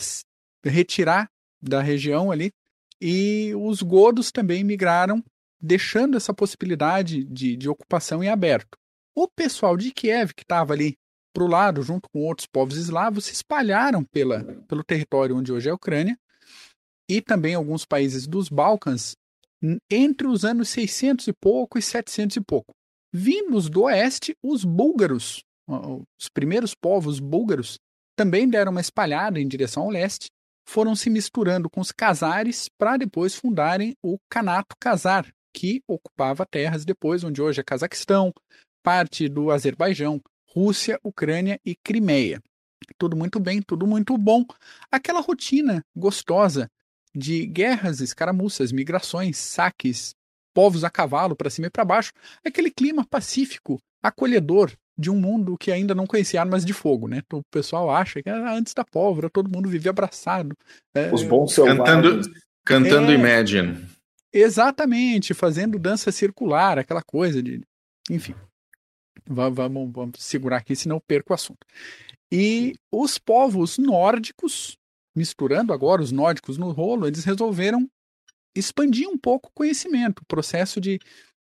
retirar 0.66 1.30
da 1.62 1.80
região 1.80 2.32
ali 2.32 2.52
e 3.02 3.54
os 3.56 3.82
godos 3.82 4.32
também 4.32 4.64
migraram, 4.64 5.24
deixando 5.60 6.16
essa 6.16 6.34
possibilidade 6.34 7.24
de, 7.24 7.58
de 7.58 7.68
ocupação 7.68 8.24
em 8.24 8.30
aberto. 8.30 8.78
O 9.16 9.28
pessoal 9.28 9.76
de 9.76 9.92
Kiev, 9.92 10.34
que 10.34 10.44
estava 10.44 10.74
ali 10.74 10.96
para 11.34 11.44
o 11.44 11.48
lado, 11.48 11.82
junto 11.82 12.10
com 12.10 12.22
outros 12.22 12.46
povos 12.46 12.78
eslavos, 12.78 13.26
se 13.26 13.34
espalharam 13.34 14.04
pela, 14.04 14.44
pelo 14.68 14.84
território 14.84 15.36
onde 15.36 15.52
hoje 15.52 15.68
é 15.68 15.72
a 15.72 15.76
Ucrânia 15.76 16.18
e 17.10 17.22
também 17.22 17.56
alguns 17.56 17.86
países 17.86 18.28
dos 18.28 18.48
Balcãs 18.50 19.16
entre 19.90 20.28
os 20.28 20.44
anos 20.44 20.70
600 20.70 21.28
e 21.28 21.34
pouco 21.34 21.78
e 21.78 21.82
700 21.82 22.38
e 22.38 22.42
pouco. 22.42 22.74
Vindos 23.14 23.70
do 23.70 23.84
oeste, 23.84 24.36
os 24.42 24.64
búlgaros, 24.64 25.44
os 25.68 26.30
primeiros 26.34 26.74
povos 26.74 27.20
búlgaros, 27.20 27.78
também 28.16 28.48
deram 28.48 28.72
uma 28.72 28.82
espalhada 28.82 29.40
em 29.40 29.48
direção 29.48 29.84
ao 29.84 29.90
leste, 29.90 30.30
foram 30.72 30.96
se 30.96 31.10
misturando 31.10 31.70
com 31.70 31.82
os 31.82 31.92
cazares 31.92 32.70
para 32.78 32.96
depois 32.96 33.36
fundarem 33.36 33.94
o 34.02 34.18
Kanato 34.30 34.74
Kazar, 34.80 35.30
que 35.54 35.84
ocupava 35.86 36.46
terras 36.46 36.86
depois 36.86 37.26
onde 37.26 37.42
hoje 37.42 37.60
é 37.60 37.64
Cazaquistão, 37.64 38.34
parte 38.82 39.28
do 39.28 39.52
Azerbaijão, 39.52 40.22
Rússia, 40.48 40.98
Ucrânia 41.04 41.60
e 41.66 41.76
Crimeia. 41.76 42.42
Tudo 42.98 43.18
muito 43.18 43.38
bem, 43.38 43.62
tudo 43.62 43.86
muito 43.86 44.18
bom. 44.18 44.46
Aquela 44.90 45.20
rotina 45.20 45.84
gostosa 45.94 46.72
de 47.14 47.46
guerras, 47.46 48.00
escaramuças, 48.00 48.72
migrações, 48.72 49.38
saques, 49.38 50.16
povos 50.54 50.86
a 50.86 50.90
cavalo 50.90 51.36
para 51.36 51.50
cima 51.50 51.68
e 51.68 51.70
para 51.70 51.84
baixo, 51.84 52.14
aquele 52.46 52.72
clima 52.72 53.06
pacífico, 53.06 53.78
acolhedor 54.02 54.72
de 54.98 55.10
um 55.10 55.16
mundo 55.16 55.58
que 55.58 55.72
ainda 55.72 55.96
não 55.96 56.06
conhecia 56.06 56.40
armas 56.40 56.64
de 56.64 56.74
fogo, 56.74 57.08
né? 57.08 57.24
O 57.34 57.42
pessoal 57.52 57.90
acha 57.90 58.22
que 58.22 58.30
ah, 58.30 58.54
antes 58.54 58.74
da 58.74 58.84
pólvora 58.84 59.30
todo 59.30 59.52
mundo 59.52 59.70
vivia 59.70 59.92
abraçado. 59.92 60.56
É, 60.94 61.12
Os 61.14 61.24
bons 61.24 61.54
selvagens. 61.54 61.88
Cantando, 61.88 62.32
cantando 62.64 63.12
é, 63.12 63.16
Imagine. 63.16 63.88
Exatamente, 64.34 65.34
fazendo 65.34 65.80
dança 65.80 66.12
circular, 66.12 66.80
aquela 66.80 67.02
coisa 67.02 67.42
de... 67.44 67.62
Enfim, 68.10 68.34
vamos, 69.28 69.92
vamos 69.92 70.20
segurar 70.20 70.58
aqui, 70.58 70.76
senão 70.76 70.98
eu 70.98 71.02
perco 71.02 71.34
o 71.34 71.36
assunto. 71.36 71.66
E 72.32 72.76
os 72.92 73.18
povos 73.18 73.78
nórdicos, 73.78 74.78
misturando 75.16 75.74
agora 75.74 76.02
os 76.02 76.12
nórdicos 76.12 76.58
no 76.58 76.72
rolo, 76.72 77.08
eles 77.08 77.26
resolveram 77.26 77.90
expandir 78.56 79.08
um 79.10 79.18
pouco 79.18 79.50
o 79.50 79.54
conhecimento, 79.54 80.20
o 80.20 80.26
processo 80.26 80.80
de, 80.80 81.00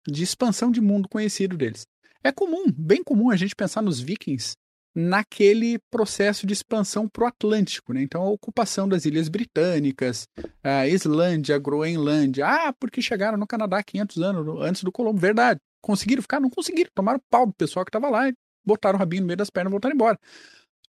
de 0.07 0.23
expansão 0.23 0.71
de 0.71 0.81
mundo 0.81 1.09
conhecido 1.09 1.57
deles. 1.57 1.87
É 2.23 2.33
comum, 2.33 2.65
bem 2.77 3.03
comum 3.03 3.31
a 3.31 3.37
gente 3.37 3.55
pensar 3.55 3.83
nos 3.83 4.01
vikings 4.01 4.55
naquele 4.97 5.79
processo 5.91 6.47
de 6.47 6.55
expansão 6.55 7.07
para 7.07 7.25
o 7.25 7.27
Atlântico, 7.27 7.93
né? 7.93 8.01
Então 8.01 8.23
a 8.23 8.31
ocupação 8.31 8.89
das 8.89 9.05
ilhas 9.05 9.29
britânicas, 9.29 10.27
a 10.65 10.89
Islândia, 10.89 11.55
a 11.55 11.59
Groenlândia, 11.59 12.47
ah, 12.47 12.73
porque 12.73 13.03
chegaram 13.03 13.37
no 13.37 13.47
Canadá 13.47 13.83
500 13.83 14.23
anos 14.23 14.63
antes 14.63 14.83
do 14.83 14.91
Colombo, 14.91 15.21
verdade. 15.21 15.61
Conseguiram 15.83 16.23
ficar? 16.23 16.41
Não 16.41 16.49
conseguiram, 16.49 16.91
tomaram 16.95 17.21
pau 17.29 17.47
do 17.47 17.53
pessoal 17.53 17.85
que 17.85 17.91
estava 17.91 18.09
lá, 18.09 18.33
botaram 18.65 18.97
o 18.97 18.99
rabinho 18.99 19.21
no 19.21 19.27
meio 19.27 19.37
das 19.37 19.51
pernas 19.51 19.71
e 19.71 19.73
voltaram 19.73 19.95
embora. 19.95 20.19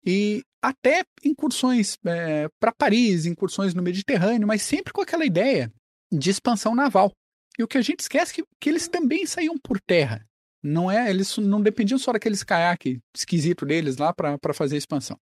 E 0.05 0.43
até 0.61 1.03
incursões 1.23 1.97
é, 2.05 2.49
para 2.59 2.73
Paris, 2.73 3.25
incursões 3.25 3.73
no 3.73 3.81
Mediterrâneo, 3.81 4.45
mas 4.45 4.61
sempre 4.61 4.91
com 4.91 5.01
aquela 5.01 5.25
ideia 5.25 5.71
de 6.11 6.29
expansão 6.29 6.75
naval. 6.75 7.09
E 7.57 7.63
o 7.63 7.67
que 7.67 7.77
a 7.77 7.81
gente 7.81 8.01
esquece 8.01 8.33
é 8.33 8.35
que, 8.35 8.43
que 8.59 8.69
eles 8.69 8.89
também 8.89 9.25
saíam 9.25 9.57
por 9.57 9.79
terra. 9.79 10.25
Não 10.63 10.89
é, 10.89 11.09
eles 11.09 11.37
não 11.37 11.61
dependiam 11.61 11.97
só 11.99 12.13
daqueles 12.13 12.43
caiaques 12.43 12.97
esquisito 13.15 13.65
deles 13.65 13.97
lá 13.97 14.13
para 14.13 14.53
fazer 14.53 14.75
a 14.75 14.77
expansão. 14.77 15.19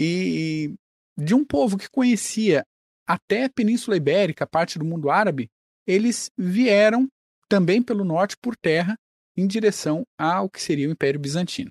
E 0.00 0.74
de 1.16 1.34
um 1.34 1.44
povo 1.44 1.76
que 1.76 1.90
conhecia 1.90 2.64
até 3.06 3.44
a 3.44 3.50
Península 3.50 3.96
Ibérica, 3.96 4.46
parte 4.46 4.78
do 4.78 4.84
mundo 4.84 5.10
árabe, 5.10 5.50
eles 5.86 6.30
vieram 6.36 7.06
também 7.48 7.82
pelo 7.82 8.04
norte 8.04 8.36
por 8.40 8.56
terra 8.56 8.98
em 9.36 9.46
direção 9.46 10.06
ao 10.18 10.48
que 10.48 10.62
seria 10.62 10.88
o 10.88 10.92
Império 10.92 11.20
Bizantino. 11.20 11.70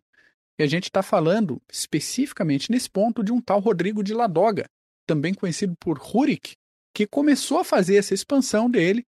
E 0.59 0.63
a 0.63 0.67
gente 0.67 0.85
está 0.85 1.01
falando 1.01 1.59
especificamente 1.71 2.71
nesse 2.71 2.89
ponto 2.89 3.23
de 3.23 3.31
um 3.31 3.41
tal 3.41 3.59
Rodrigo 3.59 4.03
de 4.03 4.13
Ladoga, 4.13 4.65
também 5.07 5.33
conhecido 5.33 5.75
por 5.79 5.97
Rurik, 5.97 6.53
que 6.93 7.07
começou 7.07 7.59
a 7.59 7.63
fazer 7.63 7.95
essa 7.95 8.13
expansão 8.13 8.69
dele, 8.69 9.03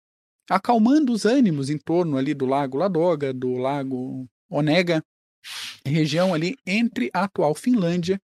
acalmando 0.50 1.12
os 1.12 1.26
ânimos 1.26 1.70
em 1.70 1.78
torno 1.78 2.18
ali 2.18 2.34
do 2.34 2.46
Lago 2.46 2.78
Ladoga, 2.78 3.34
do 3.34 3.56
Lago 3.56 4.28
Onega, 4.50 5.04
região 5.86 6.34
ali 6.34 6.58
entre 6.66 7.10
a 7.14 7.24
atual 7.24 7.56
Finlândia 7.56 8.20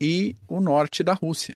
e 0.00 0.36
o 0.48 0.60
norte 0.60 1.02
da 1.02 1.12
Rússia. 1.12 1.54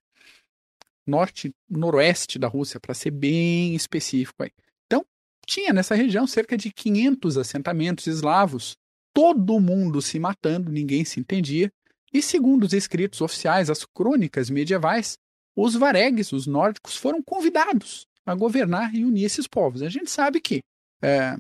Norte, 1.07 1.53
noroeste 1.69 2.39
da 2.39 2.49
Rússia, 2.49 2.81
para 2.81 2.95
ser 2.95 3.11
bem 3.11 3.75
específico 3.75 4.43
aí. 4.43 4.51
Então, 4.87 5.05
tinha 5.47 5.73
nessa 5.73 5.95
região 5.95 6.27
cerca 6.27 6.57
de 6.57 6.73
500 6.73 7.37
assentamentos 7.37 8.07
eslavos 8.07 8.77
todo 9.13 9.61
mundo 9.61 10.03
se 10.03 10.19
matando, 10.19 10.73
ninguém 10.73 11.05
se 11.05 11.21
entendia. 11.21 11.73
E 12.13 12.21
segundo 12.21 12.65
os 12.65 12.73
escritos 12.73 13.21
oficiais, 13.21 13.71
as 13.71 13.85
crônicas 13.85 14.51
medievais, 14.51 15.17
os 15.57 15.75
varegues, 15.75 16.33
os 16.33 16.47
nórdicos, 16.47 16.97
foram 16.97 17.23
convidados 17.23 18.07
a 18.27 18.35
governar 18.35 18.95
e 18.95 19.05
unir 19.05 19.25
esses 19.25 19.47
povos. 19.47 19.83
A 19.83 19.89
gente 19.89 20.11
sabe 20.11 20.41
que, 20.41 20.61
é, 21.03 21.37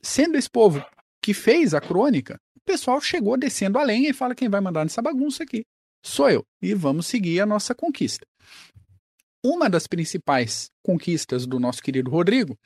sendo 0.00 0.36
esse 0.36 0.48
povo 0.48 0.84
que 1.22 1.34
fez 1.34 1.74
a 1.74 1.80
crônica, 1.80 2.38
o 2.56 2.60
pessoal 2.64 3.00
chegou 3.00 3.36
descendo 3.36 3.78
a 3.78 3.82
lenha 3.82 4.10
e 4.10 4.14
fala: 4.14 4.34
quem 4.34 4.48
vai 4.48 4.60
mandar 4.60 4.84
nessa 4.84 5.02
bagunça 5.02 5.42
aqui 5.42 5.64
sou 6.04 6.30
eu. 6.30 6.44
E 6.62 6.74
vamos 6.74 7.06
seguir 7.06 7.40
a 7.40 7.46
nossa 7.46 7.74
conquista. 7.74 8.26
Uma 9.44 9.70
das 9.70 9.86
principais 9.86 10.70
conquistas 10.82 11.46
do 11.46 11.60
nosso 11.60 11.82
querido 11.82 12.10
Rodrigo 12.10 12.56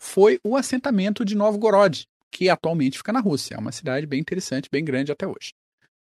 foi 0.00 0.38
o 0.44 0.56
assentamento 0.56 1.24
de 1.24 1.34
Novgorod, 1.34 2.06
que 2.30 2.48
atualmente 2.48 2.98
fica 2.98 3.12
na 3.12 3.20
Rússia. 3.20 3.54
É 3.54 3.58
uma 3.58 3.72
cidade 3.72 4.06
bem 4.06 4.20
interessante, 4.20 4.68
bem 4.70 4.84
grande 4.84 5.12
até 5.12 5.26
hoje. 5.26 5.52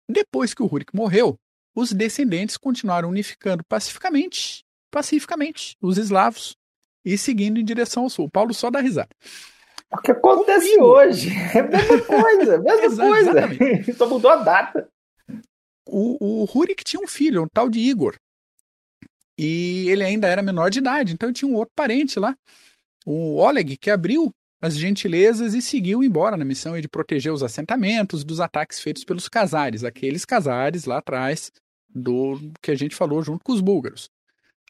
Depois 0.08 0.54
que 0.54 0.62
o 0.62 0.66
Rurik 0.66 0.94
morreu, 0.94 1.36
os 1.74 1.92
descendentes 1.92 2.56
continuaram 2.56 3.08
unificando 3.08 3.62
pacificamente, 3.68 4.64
pacificamente, 4.90 5.76
os 5.80 5.98
eslavos 5.98 6.56
e 7.04 7.16
seguindo 7.16 7.58
em 7.58 7.64
direção 7.64 8.04
ao 8.04 8.10
sul. 8.10 8.26
O 8.26 8.30
Paulo 8.30 8.52
só 8.52 8.70
dá 8.70 8.80
risada. 8.80 9.08
O 9.90 9.98
que 9.98 10.12
acontece 10.12 10.68
Comigo. 10.76 10.84
hoje? 10.84 11.30
É 11.54 11.60
a 11.60 11.62
mesma 11.68 12.02
coisa, 12.02 12.58
mesma 12.58 12.96
coisa. 12.96 13.94
Só 13.96 14.06
mudou 14.06 14.30
a 14.30 14.36
data. 14.36 14.88
O, 15.86 16.42
o 16.42 16.44
Rurik 16.44 16.84
tinha 16.84 17.02
um 17.02 17.06
filho, 17.06 17.42
um 17.42 17.48
tal 17.50 17.70
de 17.70 17.78
Igor. 17.78 18.14
E 19.38 19.88
ele 19.88 20.04
ainda 20.04 20.26
era 20.26 20.42
menor 20.42 20.68
de 20.68 20.80
idade, 20.80 21.14
então 21.14 21.32
tinha 21.32 21.50
um 21.50 21.54
outro 21.54 21.72
parente 21.74 22.18
lá, 22.18 22.36
o 23.06 23.36
Oleg, 23.36 23.76
que 23.76 23.90
abriu 23.90 24.30
as 24.60 24.76
gentilezas 24.76 25.54
e 25.54 25.62
seguiu 25.62 26.02
embora 26.02 26.36
na 26.36 26.44
missão 26.44 26.78
de 26.78 26.88
proteger 26.88 27.32
os 27.32 27.42
assentamentos 27.42 28.24
dos 28.24 28.40
ataques 28.40 28.80
feitos 28.80 29.04
pelos 29.04 29.28
casares, 29.28 29.84
aqueles 29.84 30.24
casares 30.24 30.84
lá 30.84 30.98
atrás 30.98 31.52
do 31.88 32.52
que 32.60 32.72
a 32.72 32.74
gente 32.74 32.96
falou 32.96 33.22
junto 33.22 33.44
com 33.44 33.52
os 33.52 33.60
búlgaros. 33.60 34.10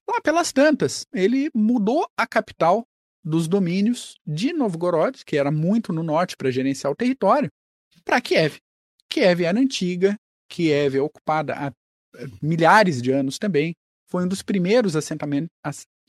Lá 0.08 0.20
pelas 0.22 0.52
tantas, 0.52 1.06
ele 1.12 1.50
mudou 1.54 2.08
a 2.16 2.26
capital 2.26 2.86
dos 3.22 3.46
domínios 3.46 4.18
de 4.26 4.52
Novgorod, 4.54 5.22
que 5.24 5.36
era 5.36 5.50
muito 5.50 5.92
no 5.92 6.02
norte 6.02 6.36
para 6.36 6.50
gerenciar 6.50 6.90
o 6.90 6.96
território, 6.96 7.50
para 8.04 8.20
Kiev. 8.20 8.56
Kiev 9.10 9.42
era 9.42 9.58
antiga, 9.58 10.16
Kiev 10.48 10.96
é 10.96 11.00
ocupada 11.00 11.54
há 11.54 11.66
eh, 12.16 12.26
milhares 12.40 13.02
de 13.02 13.12
anos 13.12 13.38
também, 13.38 13.74
foi 14.10 14.24
um 14.24 14.28
dos 14.28 14.42
primeiros 14.42 14.96
assentamentos, 14.96 15.50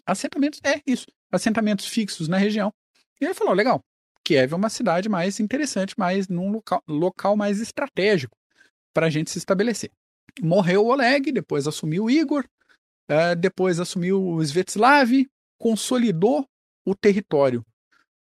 assentamentos, 0.06 0.62
é 0.64 0.82
isso, 0.88 1.08
assentamentos 1.30 1.86
fixos 1.86 2.30
na 2.30 2.38
região, 2.38 2.72
e 3.20 3.26
ele 3.26 3.34
falou: 3.34 3.54
legal, 3.54 3.82
Kiev 4.24 4.54
é 4.54 4.56
uma 4.56 4.70
cidade 4.70 5.10
mais 5.10 5.40
interessante, 5.42 5.94
mas 5.98 6.30
num 6.30 6.52
local, 6.52 6.82
local 6.88 7.36
mais 7.36 7.60
estratégico 7.60 8.38
para 8.94 9.08
a 9.08 9.10
gente 9.10 9.30
se 9.30 9.38
estabelecer. 9.38 9.92
Morreu 10.42 10.86
o 10.86 10.90
Oleg, 10.90 11.32
depois 11.32 11.68
assumiu 11.68 12.06
o 12.06 12.10
Igor, 12.10 12.46
uh, 13.10 13.36
depois 13.36 13.80
assumiu 13.80 14.24
o 14.24 14.42
Svetislav, 14.42 15.10
consolidou 15.58 16.48
o 16.86 16.96
território. 16.96 17.66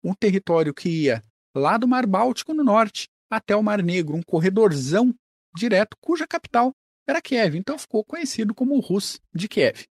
Um 0.02 0.14
território 0.14 0.75
que 0.75 0.88
ia 0.88 1.22
lá 1.54 1.76
do 1.76 1.87
Mar 1.87 2.06
Báltico 2.06 2.54
no 2.54 2.64
norte 2.64 3.08
até 3.28 3.54
o 3.54 3.62
Mar 3.62 3.82
Negro, 3.82 4.16
um 4.16 4.22
corredorzão 4.22 5.14
direto, 5.54 5.96
cuja 6.00 6.26
capital 6.26 6.75
era 7.06 7.22
Kiev. 7.22 7.56
Então 7.56 7.78
ficou 7.78 8.04
conhecido 8.04 8.54
como 8.54 8.75
o 8.75 8.80
Rus 8.80 9.20
de 9.34 9.49
Kiev. 9.49 9.87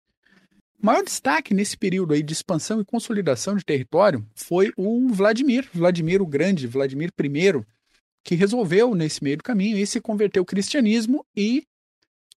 O 0.82 0.86
maior 0.86 1.04
destaque 1.04 1.54
nesse 1.54 1.76
período 1.76 2.14
aí 2.14 2.22
de 2.22 2.34
expansão 2.34 2.80
e 2.80 2.86
consolidação 2.86 3.56
de 3.56 3.66
território 3.66 4.26
foi 4.36 4.72
o 4.78 5.08
Vladimir, 5.10 5.68
Vladimir 5.74 6.22
o 6.22 6.26
Grande, 6.26 6.68
Vladimir 6.68 7.10
I, 7.20 7.66
que 8.24 8.36
resolveu 8.36 8.94
nesse 8.94 9.24
meio 9.24 9.38
do 9.38 9.44
caminho 9.44 9.78
e 9.78 9.88
se 9.88 10.00
converteu 10.00 10.42
ao 10.42 10.46
cristianismo 10.46 11.26
e 11.36 11.64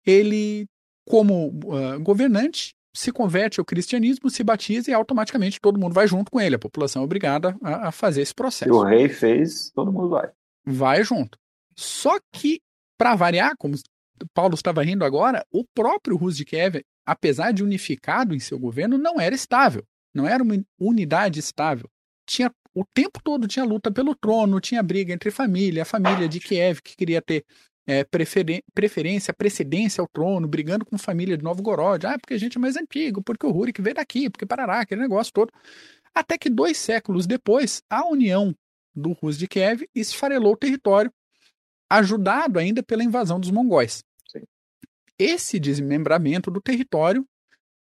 ele, 0.06 0.66
como 1.08 1.48
uh, 1.48 2.00
governante, 2.00 2.74
se 2.94 3.12
converte 3.12 3.60
ao 3.60 3.64
cristianismo, 3.64 4.28
se 4.30 4.42
batiza 4.42 4.90
e 4.90 4.94
automaticamente 4.94 5.60
todo 5.60 5.78
mundo 5.78 5.94
vai 5.94 6.06
junto 6.06 6.30
com 6.30 6.40
ele. 6.40 6.56
A 6.56 6.58
população 6.58 7.02
é 7.02 7.04
obrigada 7.04 7.56
a, 7.62 7.88
a 7.88 7.92
fazer 7.92 8.22
esse 8.22 8.34
processo. 8.34 8.70
E 8.70 8.72
o 8.72 8.82
rei 8.82 9.08
fez, 9.08 9.70
todo 9.70 9.92
mundo 9.92 10.10
vai. 10.10 10.28
Vai 10.64 11.04
junto. 11.04 11.38
Só 11.76 12.18
que, 12.32 12.60
para 12.98 13.14
variar, 13.14 13.54
como 13.58 13.74
Paulo 14.34 14.54
estava 14.54 14.82
rindo 14.82 15.04
agora, 15.04 15.44
o 15.52 15.64
próprio 15.74 16.16
Rus 16.16 16.36
de 16.36 16.44
Kiev 16.44 16.82
apesar 17.10 17.52
de 17.52 17.64
unificado 17.64 18.36
em 18.36 18.38
seu 18.38 18.56
governo, 18.56 18.96
não 18.96 19.20
era 19.20 19.34
estável, 19.34 19.84
não 20.14 20.28
era 20.28 20.42
uma 20.42 20.54
unidade 20.78 21.40
estável. 21.40 21.90
Tinha 22.24 22.52
o 22.72 22.84
tempo 22.84 23.20
todo 23.20 23.48
tinha 23.48 23.64
luta 23.64 23.90
pelo 23.90 24.14
trono, 24.14 24.60
tinha 24.60 24.80
briga 24.80 25.12
entre 25.12 25.32
família, 25.32 25.82
a 25.82 25.84
família 25.84 26.28
de 26.28 26.38
Kiev 26.38 26.80
que 26.80 26.96
queria 26.96 27.20
ter 27.20 27.44
é, 27.90 28.04
preferência, 28.74 29.32
precedência 29.32 30.00
ao 30.00 30.08
trono, 30.08 30.46
brigando 30.46 30.84
com 30.84 30.98
família 30.98 31.36
de 31.36 31.42
Novgorod. 31.42 32.06
Ah, 32.06 32.18
porque 32.18 32.34
a 32.34 32.38
gente 32.38 32.58
é 32.58 32.60
mais 32.60 32.76
antigo, 32.76 33.22
porque 33.22 33.46
o 33.46 33.50
Rurik 33.50 33.80
veio 33.80 33.96
daqui, 33.96 34.28
porque 34.28 34.46
Parará, 34.46 34.80
aquele 34.80 35.00
negócio 35.00 35.32
todo. 35.32 35.52
Até 36.14 36.36
que 36.36 36.50
dois 36.50 36.76
séculos 36.76 37.26
depois, 37.26 37.82
a 37.88 38.06
união 38.06 38.54
do 38.94 39.12
Rus 39.12 39.38
de 39.38 39.46
Kiev 39.46 39.82
esfarelou 39.94 40.52
o 40.52 40.56
território, 40.56 41.12
ajudado 41.88 42.58
ainda 42.58 42.82
pela 42.82 43.02
invasão 43.02 43.40
dos 43.40 43.50
mongóis 43.50 44.04
esse 45.20 45.60
desmembramento 45.60 46.50
do 46.50 46.62
território, 46.62 47.26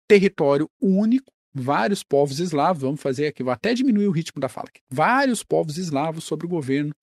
território 0.07 0.69
único, 0.79 1.33
vários 1.51 2.03
povos 2.03 2.39
eslavos, 2.39 2.83
vamos 2.83 3.01
fazer 3.01 3.27
aqui, 3.27 3.41
vou 3.41 3.51
até 3.51 3.73
diminuir 3.73 4.07
o 4.07 4.11
ritmo 4.11 4.39
da 4.39 4.47
fala 4.47 4.67
aqui, 4.69 4.81
vários 4.89 5.43
povos 5.43 5.77
eslavos 5.77 6.23
sob 6.23 6.45
o 6.45 6.49
governo 6.49 6.93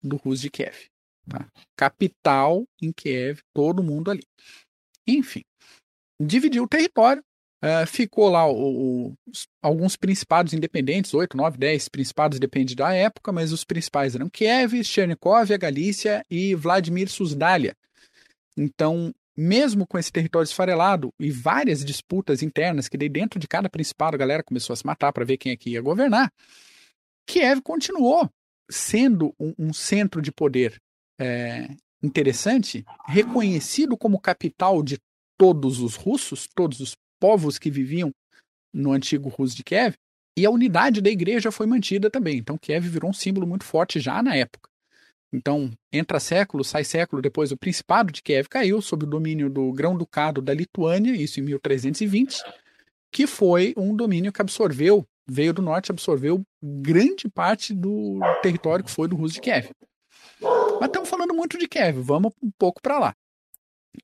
do 0.00 0.16
Rus 0.16 0.40
de 0.40 0.50
Kiev. 0.50 0.91
Tá? 1.28 1.46
Capital 1.76 2.64
em 2.80 2.92
Kiev, 2.92 3.40
todo 3.54 3.82
mundo 3.82 4.10
ali. 4.10 4.22
Enfim, 5.06 5.42
dividiu 6.20 6.64
o 6.64 6.68
território, 6.68 7.22
uh, 7.62 7.86
ficou 7.86 8.28
lá 8.28 8.46
o, 8.46 9.08
o, 9.08 9.14
alguns 9.62 9.96
principados 9.96 10.52
independentes, 10.52 11.14
8, 11.14 11.36
9, 11.36 11.58
10 11.58 11.88
principados, 11.88 12.38
depende 12.38 12.74
da 12.74 12.92
época, 12.92 13.32
mas 13.32 13.52
os 13.52 13.64
principais 13.64 14.14
eram 14.14 14.28
Kiev, 14.28 14.82
Chernikov, 14.84 15.52
a 15.52 15.56
Galícia 15.56 16.24
e 16.30 16.54
Vladimir 16.54 17.08
Susdalia. 17.08 17.74
Então, 18.56 19.12
mesmo 19.36 19.86
com 19.86 19.98
esse 19.98 20.12
território 20.12 20.44
esfarelado 20.44 21.10
e 21.18 21.30
várias 21.30 21.84
disputas 21.84 22.42
internas, 22.42 22.88
que 22.88 22.98
daí 22.98 23.08
dentro 23.08 23.40
de 23.40 23.48
cada 23.48 23.68
principado 23.68 24.14
a 24.14 24.18
galera 24.18 24.42
começou 24.42 24.74
a 24.74 24.76
se 24.76 24.86
matar 24.86 25.12
para 25.12 25.24
ver 25.24 25.38
quem 25.38 25.52
é 25.52 25.56
que 25.56 25.70
ia 25.70 25.80
governar, 25.80 26.30
Kiev 27.26 27.62
continuou 27.62 28.28
sendo 28.70 29.34
um, 29.38 29.54
um 29.58 29.72
centro 29.72 30.20
de 30.20 30.30
poder 30.30 30.80
é, 31.22 31.68
interessante, 32.02 32.84
reconhecido 33.06 33.96
como 33.96 34.20
capital 34.20 34.82
de 34.82 34.98
todos 35.38 35.80
os 35.80 35.94
russos, 35.94 36.48
todos 36.54 36.80
os 36.80 36.96
povos 37.20 37.58
que 37.58 37.70
viviam 37.70 38.10
no 38.74 38.92
antigo 38.92 39.28
Rus 39.28 39.54
de 39.54 39.62
Kiev, 39.62 39.94
e 40.36 40.44
a 40.46 40.50
unidade 40.50 41.00
da 41.00 41.10
igreja 41.10 41.52
foi 41.52 41.66
mantida 41.66 42.10
também. 42.10 42.38
Então 42.38 42.58
Kiev 42.58 42.88
virou 42.88 43.10
um 43.10 43.14
símbolo 43.14 43.46
muito 43.46 43.64
forte 43.64 44.00
já 44.00 44.22
na 44.22 44.34
época. 44.34 44.68
Então, 45.34 45.70
entra 45.90 46.20
século, 46.20 46.62
sai 46.62 46.84
século 46.84 47.22
depois, 47.22 47.52
o 47.52 47.56
Principado 47.56 48.12
de 48.12 48.22
Kiev 48.22 48.48
caiu 48.48 48.82
sob 48.82 49.04
o 49.04 49.08
domínio 49.08 49.48
do 49.48 49.72
Grão-Ducado 49.72 50.42
da 50.42 50.52
Lituânia, 50.52 51.16
isso 51.16 51.40
em 51.40 51.42
1320, 51.42 52.42
que 53.10 53.26
foi 53.26 53.72
um 53.76 53.96
domínio 53.96 54.30
que 54.30 54.42
absorveu, 54.42 55.06
veio 55.26 55.54
do 55.54 55.62
norte, 55.62 55.90
absorveu 55.90 56.42
grande 56.62 57.30
parte 57.30 57.72
do 57.72 58.20
território 58.42 58.84
que 58.84 58.90
foi 58.90 59.08
do 59.08 59.16
Rus 59.16 59.32
de 59.32 59.40
Kiev. 59.40 59.70
Mas 60.82 60.88
estamos 60.88 61.08
falando 61.08 61.32
muito 61.32 61.56
de 61.56 61.68
Kiev, 61.68 62.00
vamos 62.00 62.32
um 62.42 62.50
pouco 62.58 62.82
para 62.82 62.98
lá. 62.98 63.14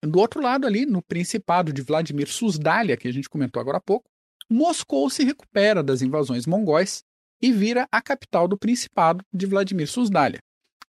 Do 0.00 0.20
outro 0.20 0.40
lado 0.40 0.64
ali, 0.64 0.86
no 0.86 1.02
Principado 1.02 1.72
de 1.72 1.82
Vladimir 1.82 2.28
Susdalia, 2.28 2.96
que 2.96 3.08
a 3.08 3.12
gente 3.12 3.28
comentou 3.28 3.60
agora 3.60 3.78
há 3.78 3.80
pouco, 3.80 4.08
Moscou 4.48 5.10
se 5.10 5.24
recupera 5.24 5.82
das 5.82 6.02
invasões 6.02 6.46
mongóis 6.46 7.02
e 7.42 7.50
vira 7.50 7.88
a 7.90 8.00
capital 8.00 8.46
do 8.46 8.56
Principado 8.56 9.24
de 9.32 9.44
Vladimir 9.44 9.88
Susdalia. 9.88 10.38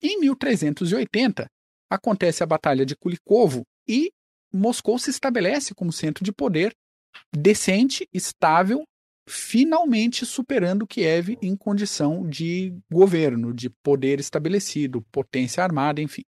Em 0.00 0.18
1380, 0.20 1.50
acontece 1.90 2.42
a 2.42 2.46
Batalha 2.46 2.86
de 2.86 2.96
Kulikovo 2.96 3.62
e 3.86 4.10
Moscou 4.50 4.98
se 4.98 5.10
estabelece 5.10 5.74
como 5.74 5.92
centro 5.92 6.24
de 6.24 6.32
poder 6.32 6.74
decente, 7.30 8.08
estável, 8.10 8.84
finalmente 9.26 10.26
superando 10.26 10.86
Kiev 10.86 11.38
em 11.40 11.56
condição 11.56 12.28
de 12.28 12.76
governo, 12.90 13.52
de 13.52 13.70
poder 13.70 14.20
estabelecido, 14.20 15.02
potência 15.10 15.62
armada, 15.62 16.00
enfim. 16.00 16.24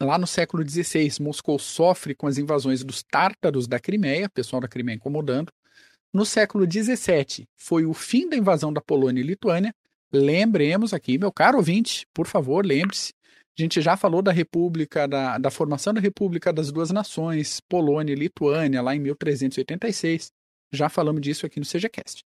Lá 0.00 0.18
no 0.18 0.26
século 0.26 0.68
XVI, 0.68 1.10
Moscou 1.20 1.58
sofre 1.58 2.14
com 2.14 2.26
as 2.26 2.38
invasões 2.38 2.84
dos 2.84 3.02
tártaros 3.02 3.66
da 3.66 3.78
Crimeia, 3.78 4.28
pessoal 4.28 4.60
da 4.60 4.68
Crimeia 4.68 4.96
incomodando. 4.96 5.52
No 6.12 6.24
século 6.24 6.64
XVII, 6.70 7.46
foi 7.56 7.86
o 7.86 7.94
fim 7.94 8.28
da 8.28 8.36
invasão 8.36 8.72
da 8.72 8.80
Polônia 8.80 9.20
e 9.20 9.24
Lituânia, 9.24 9.74
Lembremos 10.14 10.94
aqui, 10.94 11.18
meu 11.18 11.32
caro 11.32 11.58
ouvinte, 11.58 12.06
por 12.14 12.28
favor, 12.28 12.64
lembre-se. 12.64 13.12
A 13.58 13.62
gente 13.62 13.80
já 13.80 13.96
falou 13.96 14.22
da 14.22 14.30
República, 14.30 15.08
da, 15.08 15.38
da 15.38 15.50
formação 15.50 15.92
da 15.92 16.00
República 16.00 16.52
das 16.52 16.70
Duas 16.70 16.92
Nações, 16.92 17.60
Polônia 17.68 18.12
e 18.12 18.16
Lituânia, 18.16 18.80
lá 18.80 18.94
em 18.94 19.00
1386. 19.00 20.30
Já 20.74 20.88
falamos 20.88 21.20
disso 21.20 21.46
aqui 21.46 21.58
no 21.58 21.66
CGCast. 21.66 22.24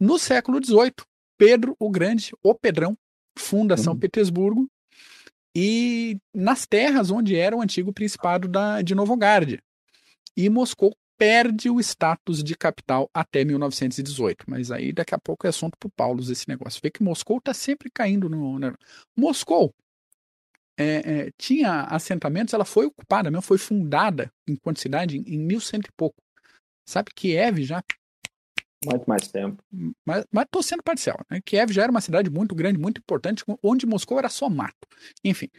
No 0.00 0.18
século 0.18 0.64
XVIII, 0.64 0.94
Pedro 1.36 1.76
o 1.78 1.90
Grande, 1.90 2.32
o 2.42 2.54
Pedrão, 2.54 2.96
funda 3.38 3.76
São 3.76 3.92
uhum. 3.92 3.98
Petersburgo, 3.98 4.68
e 5.54 6.18
nas 6.34 6.66
terras 6.66 7.10
onde 7.10 7.36
era 7.36 7.56
o 7.56 7.60
antigo 7.60 7.92
principado 7.92 8.46
da, 8.48 8.82
de 8.82 8.94
Novogárdia. 8.94 9.60
E 10.36 10.48
Moscou 10.48 10.94
perde 11.18 11.68
o 11.68 11.80
status 11.80 12.44
de 12.44 12.56
capital 12.56 13.10
até 13.12 13.44
1918. 13.44 14.44
Mas 14.46 14.70
aí 14.70 14.92
daqui 14.92 15.14
a 15.14 15.18
pouco 15.18 15.46
é 15.46 15.50
assunto 15.50 15.76
para 15.76 15.88
o 15.88 15.90
Paulo 15.90 16.20
esse 16.22 16.48
negócio. 16.48 16.80
Vê 16.82 16.90
que 16.90 17.02
Moscou 17.02 17.38
está 17.38 17.52
sempre 17.52 17.90
caindo 17.92 18.28
no. 18.28 18.58
Né? 18.58 18.72
Moscou 19.16 19.74
é, 20.78 20.84
é, 20.84 21.30
tinha 21.36 21.82
assentamentos, 21.82 22.54
ela 22.54 22.64
foi 22.64 22.86
ocupada 22.86 23.30
mesmo, 23.30 23.42
foi 23.42 23.58
fundada 23.58 24.30
enquanto 24.48 24.78
cidade 24.78 25.18
em, 25.18 25.22
em 25.26 25.38
1100 25.38 25.80
e 25.80 25.92
pouco. 25.96 26.22
Sabe, 26.88 27.10
Kiev 27.14 27.62
já. 27.64 27.84
Muito 28.82 29.04
mais 29.06 29.28
tempo. 29.28 29.62
Mas 30.06 30.24
estou 30.44 30.62
sendo 30.62 30.82
parcial. 30.82 31.20
Né? 31.30 31.38
Kiev 31.44 31.70
já 31.70 31.82
era 31.82 31.90
uma 31.90 32.00
cidade 32.00 32.30
muito 32.30 32.54
grande, 32.54 32.78
muito 32.78 32.98
importante, 32.98 33.44
onde 33.62 33.84
Moscou 33.84 34.18
era 34.18 34.30
só 34.30 34.48
mato. 34.48 34.88
Enfim. 35.22 35.50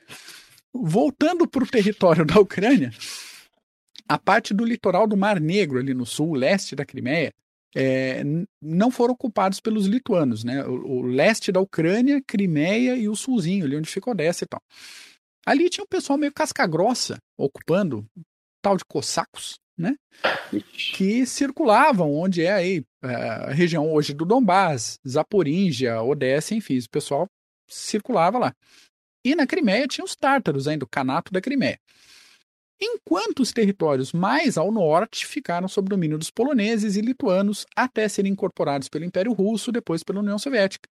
Voltando 0.73 1.47
para 1.47 1.63
o 1.63 1.67
território 1.67 2.25
da 2.25 2.39
Ucrânia, 2.39 2.89
a 4.07 4.17
parte 4.17 4.55
do 4.55 4.65
litoral 4.65 5.05
do 5.05 5.15
Mar 5.15 5.39
Negro, 5.39 5.77
ali 5.77 5.93
no 5.93 6.03
sul, 6.03 6.33
leste 6.33 6.75
da 6.75 6.83
Crimeia, 6.83 7.31
é, 7.75 8.23
não 8.59 8.89
foram 8.89 9.13
ocupados 9.13 9.59
pelos 9.59 9.85
lituanos, 9.85 10.43
né? 10.43 10.65
O, 10.65 10.99
o, 10.99 11.01
leste 11.03 11.51
da 11.51 11.59
Ucrânia, 11.59 12.23
Crimeia 12.25 12.95
e 12.95 13.07
o 13.07 13.15
sulzinho, 13.15 13.65
ali 13.65 13.75
onde 13.75 13.87
ficou 13.87 14.13
Odessa 14.13 14.45
e 14.45 14.47
tal. 14.47 14.63
Ali 15.45 15.69
tinha 15.69 15.83
um 15.83 15.87
pessoal 15.87 16.17
meio 16.17 16.33
casca-grossa 16.33 17.19
ocupando 17.37 18.03
tal 18.63 18.75
de 18.75 18.83
cossacos, 18.83 19.59
né? 19.79 19.95
Que 20.95 21.25
circulavam 21.25 22.13
onde 22.13 22.43
é 22.43 22.51
aí 22.51 22.83
é, 23.03 23.15
a 23.15 23.51
região 23.51 23.91
hoje 23.91 24.13
do 24.13 24.25
Donbás, 24.25 24.99
Zaporígia, 25.07 26.01
Odessa, 26.01 26.53
enfim, 26.53 26.77
o 26.77 26.89
pessoal 26.89 27.27
circulava 27.67 28.37
lá. 28.37 28.53
E 29.23 29.35
na 29.35 29.47
Crimeia 29.47 29.87
tinha 29.87 30.05
os 30.05 30.15
tártaros 30.15 30.67
ainda, 30.67 30.85
o 30.85 30.89
canato 30.89 31.31
da 31.31 31.41
Crimeia 31.41 31.79
enquanto 32.81 33.41
os 33.41 33.51
territórios 33.51 34.13
mais 34.13 34.57
ao 34.57 34.71
norte 34.71 35.25
ficaram 35.25 35.67
sob 35.67 35.89
domínio 35.89 36.17
dos 36.17 36.31
poloneses 36.31 36.95
e 36.95 37.01
lituanos 37.01 37.65
até 37.75 38.07
serem 38.07 38.31
incorporados 38.31 38.87
pelo 38.87 39.05
Império 39.05 39.33
Russo, 39.33 39.71
depois 39.71 40.03
pela 40.03 40.19
União 40.19 40.39
Soviética. 40.39 40.87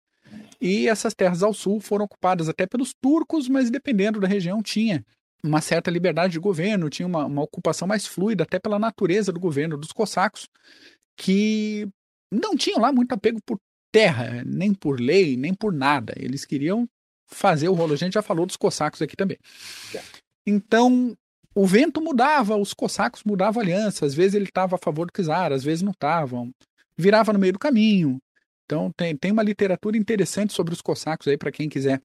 E 0.61 0.88
essas 0.88 1.14
terras 1.14 1.42
ao 1.42 1.55
sul 1.55 1.81
foram 1.81 2.05
ocupadas 2.05 2.49
até 2.49 2.66
pelos 2.66 2.92
turcos, 2.92 3.49
mas 3.49 3.70
dependendo 3.70 4.18
da 4.18 4.27
região 4.27 4.61
tinha 4.62 5.05
uma 5.47 5.61
certa 5.61 5.91
liberdade 5.91 6.33
de 6.33 6.39
governo, 6.39 6.91
tinha 6.91 7.07
uma, 7.07 7.25
uma 7.25 7.43
ocupação 7.43 7.87
mais 7.87 8.07
fluida, 8.07 8.45
até 8.45 8.59
pela 8.59 8.79
natureza 8.79 9.33
do 9.33 9.41
governo 9.41 9.77
dos 9.77 9.93
cossacos, 9.93 10.49
que 11.17 11.89
não 12.31 12.57
tinham 12.57 12.81
lá 12.81 12.93
muito 12.93 13.13
apego 13.13 13.39
por 13.45 13.59
terra, 13.93 14.43
nem 14.45 14.75
por 14.75 15.01
lei, 15.01 15.37
nem 15.37 15.55
por 15.55 15.73
nada. 15.73 16.13
Eles 16.17 16.45
queriam 16.45 16.87
fazer 17.27 17.69
o 17.69 17.75
rolo. 17.75 17.95
A 17.95 17.97
gente 17.97 18.15
já 18.15 18.23
falou 18.23 18.47
dos 18.47 18.57
cossacos 18.57 19.01
aqui 19.01 19.17
também. 19.17 19.39
Então, 20.47 21.17
o 21.55 21.67
vento 21.67 22.01
mudava, 22.01 22.57
os 22.57 22.75
cossacos 22.75 23.25
mudavam 23.25 23.61
a 23.61 23.65
aliança, 23.65 24.05
às 24.05 24.15
vezes 24.15 24.35
ele 24.35 24.45
estava 24.45 24.77
a 24.77 24.79
favor 24.79 25.07
do 25.07 25.13
czar, 25.13 25.53
às 25.53 25.65
vezes 25.65 25.83
não 25.83 25.93
estavam, 25.93 26.51
virava 26.99 27.33
no 27.33 27.39
meio 27.39 27.55
do 27.55 27.59
caminho. 27.59 28.19
Então 28.67 28.91
tem, 28.97 29.17
tem 29.17 29.33
uma 29.33 29.43
literatura 29.43 29.97
interessante 29.97 30.53
sobre 30.53 30.75
os 30.75 30.83
cossacos 30.83 31.29
aí 31.29 31.39
para 31.39 31.53
quem 31.53 31.69
quiser 31.69 32.03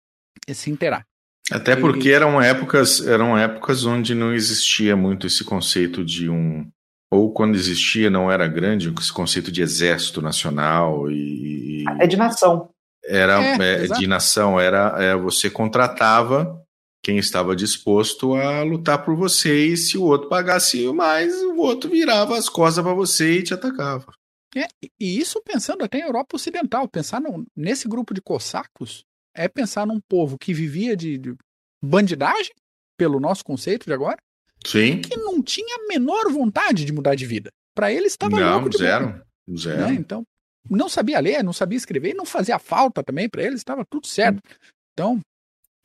se 0.53 0.71
inteirar. 0.71 1.05
Até 1.49 1.75
porque 1.75 2.09
eram 2.09 2.41
épocas, 2.41 3.05
eram 3.05 3.37
épocas 3.37 3.85
onde 3.85 4.13
não 4.13 4.33
existia 4.33 4.95
muito 4.95 5.27
esse 5.27 5.43
conceito 5.43 6.03
de 6.03 6.29
um 6.29 6.69
ou 7.11 7.33
quando 7.33 7.55
existia 7.55 8.09
não 8.09 8.31
era 8.31 8.47
grande 8.47 8.93
esse 8.97 9.11
conceito 9.11 9.51
de 9.51 9.61
exército 9.61 10.21
nacional 10.21 11.11
e 11.11 11.83
é 11.99 12.07
de 12.07 12.15
nação. 12.15 12.69
Era 13.03 13.43
é, 13.43 13.85
é, 13.85 13.87
de 13.87 14.07
nação 14.07 14.59
era 14.59 14.95
é, 14.97 15.15
você 15.15 15.49
contratava 15.49 16.61
quem 17.03 17.17
estava 17.17 17.55
disposto 17.55 18.35
a 18.35 18.63
lutar 18.63 19.03
por 19.03 19.15
você 19.15 19.67
e 19.67 19.77
se 19.77 19.97
o 19.97 20.03
outro 20.03 20.29
pagasse 20.29 20.87
mais 20.93 21.35
o 21.41 21.57
outro 21.57 21.89
virava 21.89 22.37
as 22.37 22.47
costas 22.47 22.83
para 22.83 22.93
você 22.93 23.39
e 23.39 23.43
te 23.43 23.53
atacava. 23.53 24.13
É, 24.55 24.67
e 24.99 25.19
isso 25.19 25.41
pensando 25.43 25.83
até 25.83 25.99
em 25.99 26.03
Europa 26.03 26.35
Ocidental 26.35 26.87
pensar 26.87 27.19
no, 27.19 27.45
nesse 27.55 27.87
grupo 27.87 28.13
de 28.13 28.21
cossacos 28.21 29.03
é 29.35 29.47
pensar 29.47 29.85
num 29.85 29.99
povo 29.99 30.37
que 30.37 30.53
vivia 30.53 30.95
de, 30.95 31.17
de 31.17 31.35
bandidagem 31.83 32.53
pelo 32.97 33.19
nosso 33.19 33.43
conceito 33.43 33.85
de 33.85 33.93
agora 33.93 34.17
Sim. 34.65 35.01
que 35.01 35.17
não 35.17 35.41
tinha 35.41 35.75
a 35.75 35.87
menor 35.87 36.31
vontade 36.31 36.85
de 36.85 36.93
mudar 36.93 37.15
de 37.15 37.25
vida. 37.25 37.49
Para 37.75 37.91
ele 37.91 38.07
estava 38.07 38.39
não, 38.39 38.53
louco 38.53 38.69
de 38.69 38.77
zero, 38.77 39.07
boa, 39.07 39.57
zero. 39.57 39.81
Né? 39.81 39.93
Então, 39.93 40.23
não 40.69 40.87
sabia 40.87 41.19
ler, 41.19 41.43
não 41.43 41.53
sabia 41.53 41.77
escrever, 41.77 42.13
não 42.13 42.25
fazia 42.25 42.59
falta 42.59 43.03
também 43.03 43.29
para 43.29 43.43
ele, 43.43 43.55
estava 43.55 43.85
tudo 43.89 44.07
certo. 44.07 44.37
Hum. 44.37 44.55
Então, 44.93 45.19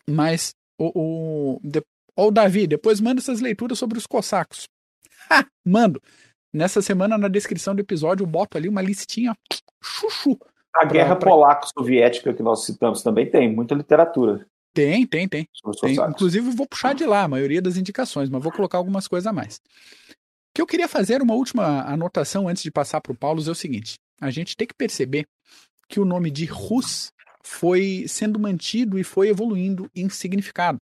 mas 0.09 0.50
o, 0.78 1.56
o, 1.56 1.61
de, 1.62 1.82
o 2.16 2.30
Davi, 2.30 2.66
depois 2.66 3.00
manda 3.00 3.20
essas 3.20 3.40
leituras 3.40 3.78
sobre 3.78 3.98
os 3.98 4.06
cossacos. 4.06 4.64
Ha, 5.30 5.46
mando. 5.64 6.00
Nessa 6.52 6.80
semana, 6.80 7.18
na 7.18 7.28
descrição 7.28 7.74
do 7.74 7.80
episódio, 7.80 8.22
eu 8.22 8.28
boto 8.28 8.56
ali 8.56 8.68
uma 8.68 8.82
listinha 8.82 9.35
chuchu. 9.82 10.38
A 10.77 10.85
guerra 10.85 11.17
pra... 11.17 11.31
polaco-soviética 11.31 12.35
que 12.35 12.43
nós 12.43 12.65
citamos 12.65 13.03
também 13.03 13.31
tem 13.31 13.53
muita 13.53 13.75
literatura. 13.75 14.47
Tem, 14.75 15.07
tem, 15.07 15.27
tem. 15.27 15.49
tem. 15.81 15.95
Inclusive, 16.11 16.51
vou 16.51 16.67
puxar 16.67 16.95
de 16.95 17.07
lá 17.07 17.23
a 17.23 17.29
maioria 17.29 17.62
das 17.62 17.79
indicações, 17.79 18.29
mas 18.29 18.43
vou 18.43 18.53
colocar 18.53 18.77
algumas 18.77 19.09
coisas 19.09 19.27
a 19.27 19.33
mais. 19.33 19.57
O 19.57 20.55
que 20.55 20.61
eu 20.61 20.67
queria 20.67 20.87
fazer, 20.87 21.23
uma 21.23 21.35
última 21.35 21.83
anotação 21.83 22.47
antes 22.47 22.62
de 22.62 22.71
passar 22.71 23.01
para 23.01 23.12
o 23.12 23.17
Paulo, 23.17 23.43
é 23.47 23.51
o 23.51 23.55
seguinte: 23.55 23.95
a 24.21 24.31
gente 24.31 24.55
tem 24.55 24.67
que 24.67 24.75
perceber 24.75 25.27
que 25.89 25.99
o 25.99 26.05
nome 26.05 26.31
de 26.31 26.45
Rus 26.45 27.11
foi 27.43 28.05
sendo 28.09 28.39
mantido 28.39 28.99
e 28.99 29.05
foi 29.05 29.29
evoluindo 29.29 29.89
em 29.95 30.09
significado. 30.11 30.79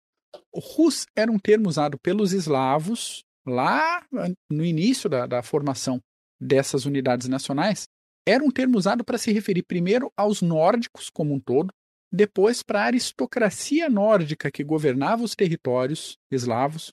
O 0.52 0.60
Rus 0.60 1.06
era 1.16 1.30
um 1.30 1.38
termo 1.38 1.68
usado 1.68 1.98
pelos 1.98 2.32
eslavos 2.32 3.24
lá 3.46 4.04
no 4.48 4.64
início 4.64 5.08
da, 5.08 5.26
da 5.26 5.42
formação 5.42 5.98
dessas 6.40 6.84
unidades 6.84 7.28
nacionais. 7.28 7.88
Era 8.26 8.44
um 8.44 8.50
termo 8.50 8.76
usado 8.76 9.04
para 9.04 9.18
se 9.18 9.32
referir 9.32 9.62
primeiro 9.62 10.12
aos 10.16 10.42
nórdicos 10.42 11.10
como 11.10 11.34
um 11.34 11.40
todo, 11.40 11.72
depois 12.12 12.62
para 12.62 12.82
a 12.82 12.86
aristocracia 12.86 13.88
nórdica 13.88 14.50
que 14.50 14.64
governava 14.64 15.22
os 15.22 15.34
territórios 15.34 16.18
eslavos, 16.30 16.92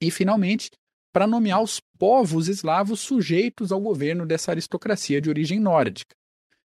e 0.00 0.10
finalmente 0.10 0.70
para 1.12 1.26
nomear 1.26 1.62
os 1.62 1.78
povos 1.98 2.48
eslavos 2.48 3.00
sujeitos 3.00 3.70
ao 3.70 3.80
governo 3.80 4.24
dessa 4.24 4.50
aristocracia 4.50 5.20
de 5.20 5.28
origem 5.28 5.60
nórdica. 5.60 6.14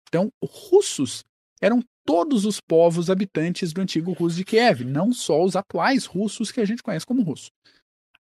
Então, 0.09 0.29
russos 0.43 1.23
eram 1.61 1.81
todos 2.05 2.45
os 2.45 2.59
povos 2.59 3.09
habitantes 3.09 3.71
do 3.71 3.81
antigo 3.81 4.11
Rus 4.11 4.35
de 4.35 4.43
Kiev, 4.43 4.83
não 4.83 5.13
só 5.13 5.41
os 5.41 5.55
atuais 5.55 6.05
russos 6.05 6.51
que 6.51 6.59
a 6.59 6.65
gente 6.65 6.83
conhece 6.83 7.05
como 7.05 7.23
russo. 7.23 7.49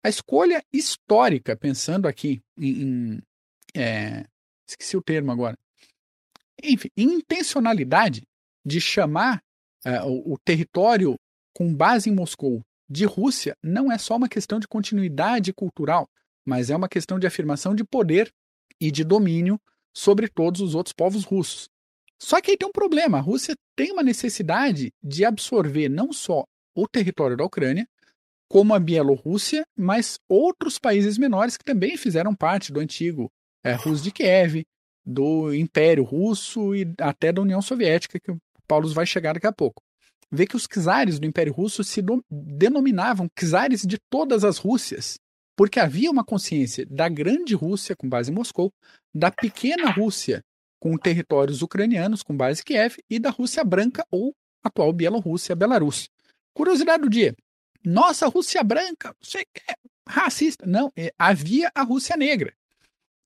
A 0.03 0.09
escolha 0.09 0.63
histórica, 0.71 1.55
pensando 1.55 2.07
aqui 2.07 2.39
em. 2.57 2.81
em 2.83 3.21
é, 3.75 4.25
esqueci 4.71 4.97
o 4.97 5.01
termo 5.01 5.31
agora. 5.31 5.57
Enfim, 6.63 6.89
intencionalidade 6.95 8.23
de 8.65 8.79
chamar 8.79 9.41
uh, 9.85 10.07
o, 10.07 10.33
o 10.33 10.37
território 10.37 11.15
com 11.53 11.73
base 11.73 12.09
em 12.09 12.13
Moscou 12.13 12.61
de 12.89 13.05
Rússia 13.05 13.55
não 13.63 13.91
é 13.91 13.97
só 13.97 14.15
uma 14.15 14.29
questão 14.29 14.59
de 14.59 14.67
continuidade 14.67 15.53
cultural, 15.53 16.09
mas 16.45 16.69
é 16.69 16.75
uma 16.75 16.89
questão 16.89 17.17
de 17.17 17.27
afirmação 17.27 17.73
de 17.73 17.83
poder 17.83 18.31
e 18.79 18.91
de 18.91 19.03
domínio 19.03 19.59
sobre 19.95 20.27
todos 20.27 20.61
os 20.61 20.75
outros 20.75 20.93
povos 20.93 21.23
russos. 21.23 21.69
Só 22.19 22.39
que 22.39 22.51
aí 22.51 22.57
tem 22.57 22.67
um 22.67 22.71
problema: 22.71 23.17
a 23.17 23.21
Rússia 23.21 23.55
tem 23.75 23.91
uma 23.91 24.03
necessidade 24.03 24.93
de 25.03 25.25
absorver 25.25 25.89
não 25.89 26.13
só 26.13 26.45
o 26.75 26.87
território 26.87 27.35
da 27.35 27.43
Ucrânia, 27.43 27.87
como 28.49 28.73
a 28.73 28.79
Bielorrússia, 28.79 29.65
mas 29.77 30.19
outros 30.27 30.77
países 30.77 31.17
menores 31.17 31.57
que 31.57 31.63
também 31.63 31.97
fizeram 31.97 32.35
parte 32.35 32.71
do 32.71 32.79
antigo 32.79 33.31
é, 33.63 33.73
Rus 33.73 34.01
de 34.01 34.11
Kiev, 34.11 34.63
do 35.05 35.53
Império 35.53 36.03
Russo 36.03 36.75
e 36.75 36.93
até 36.99 37.31
da 37.31 37.41
União 37.41 37.61
Soviética, 37.61 38.19
que 38.19 38.35
Paulo 38.67 38.87
vai 38.89 39.05
chegar 39.05 39.33
daqui 39.33 39.47
a 39.47 39.51
pouco. 39.51 39.81
Vê 40.31 40.47
que 40.47 40.55
os 40.55 40.65
czares 40.65 41.19
do 41.19 41.25
Império 41.25 41.51
Russo 41.51 41.83
se 41.83 42.01
denominavam 42.29 43.27
czares 43.37 43.81
de 43.81 43.97
todas 44.09 44.43
as 44.43 44.57
Rússias, 44.57 45.19
porque 45.57 45.79
havia 45.79 46.09
uma 46.09 46.23
consciência 46.23 46.85
da 46.85 47.09
grande 47.09 47.53
Rússia, 47.53 47.95
com 47.95 48.07
base 48.07 48.31
em 48.31 48.33
Moscou, 48.33 48.71
da 49.13 49.29
pequena 49.29 49.91
Rússia, 49.91 50.41
com 50.79 50.97
territórios 50.97 51.61
ucranianos, 51.61 52.23
com 52.23 52.35
base 52.35 52.61
em 52.61 52.63
Kiev, 52.63 52.95
e 53.09 53.19
da 53.19 53.29
Rússia 53.29 53.63
branca, 53.63 54.05
ou 54.09 54.33
atual 54.63 54.93
Bielorrússia, 54.93 55.55
Belarus. 55.55 56.09
Curiosidade 56.53 57.03
do 57.03 57.09
dia. 57.09 57.35
Nossa, 57.83 58.27
Rússia 58.27 58.63
branca, 58.63 59.13
você 59.21 59.39
é 59.67 59.73
racista. 60.07 60.65
Não, 60.65 60.91
é, 60.95 61.13
havia 61.19 61.71
a 61.75 61.83
Rússia 61.83 62.15
negra. 62.15 62.53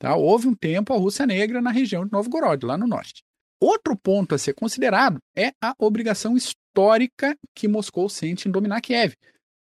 Tá? 0.05 0.15
Houve 0.15 0.47
um 0.47 0.53
tempo 0.53 0.93
a 0.93 0.97
Rússia 0.97 1.25
negra 1.25 1.59
na 1.63 1.71
região 1.71 2.05
de 2.05 2.11
Novgorod, 2.11 2.63
lá 2.63 2.77
no 2.77 2.85
norte. 2.85 3.23
Outro 3.59 3.97
ponto 3.97 4.35
a 4.35 4.37
ser 4.37 4.53
considerado 4.53 5.17
é 5.35 5.51
a 5.59 5.73
obrigação 5.79 6.37
histórica 6.37 7.35
que 7.55 7.67
Moscou 7.67 8.07
sente 8.07 8.47
em 8.47 8.51
dominar 8.51 8.81
Kiev, 8.81 9.15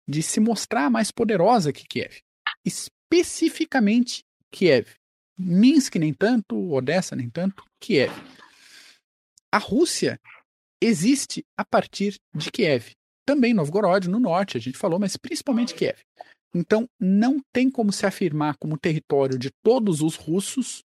de 0.09 0.23
se 0.23 0.39
mostrar 0.39 0.89
mais 0.89 1.11
poderosa 1.11 1.71
que 1.71 1.83
Kiev. 1.87 2.21
Especificamente 2.65 4.23
Kiev. 4.51 4.87
Minsk 5.37 5.97
nem 5.97 6.11
tanto, 6.11 6.73
Odessa 6.73 7.15
nem 7.15 7.29
tanto, 7.29 7.63
Kiev. 7.79 8.11
A 9.51 9.59
Rússia 9.59 10.19
existe 10.81 11.45
a 11.55 11.63
partir 11.63 12.15
de 12.33 12.49
Kiev. 12.49 12.93
Também 13.27 13.53
Novgorod, 13.53 14.09
no 14.09 14.19
norte, 14.19 14.57
a 14.57 14.59
gente 14.59 14.75
falou, 14.75 14.97
mas 14.97 15.15
principalmente 15.15 15.75
Kiev. 15.75 15.99
Então, 16.53 16.87
não 16.99 17.39
tem 17.53 17.69
como 17.69 17.91
se 17.91 18.05
afirmar 18.05 18.57
como 18.57 18.77
território 18.77 19.37
de 19.37 19.49
todos 19.63 20.01
os 20.01 20.15
russos 20.15 20.83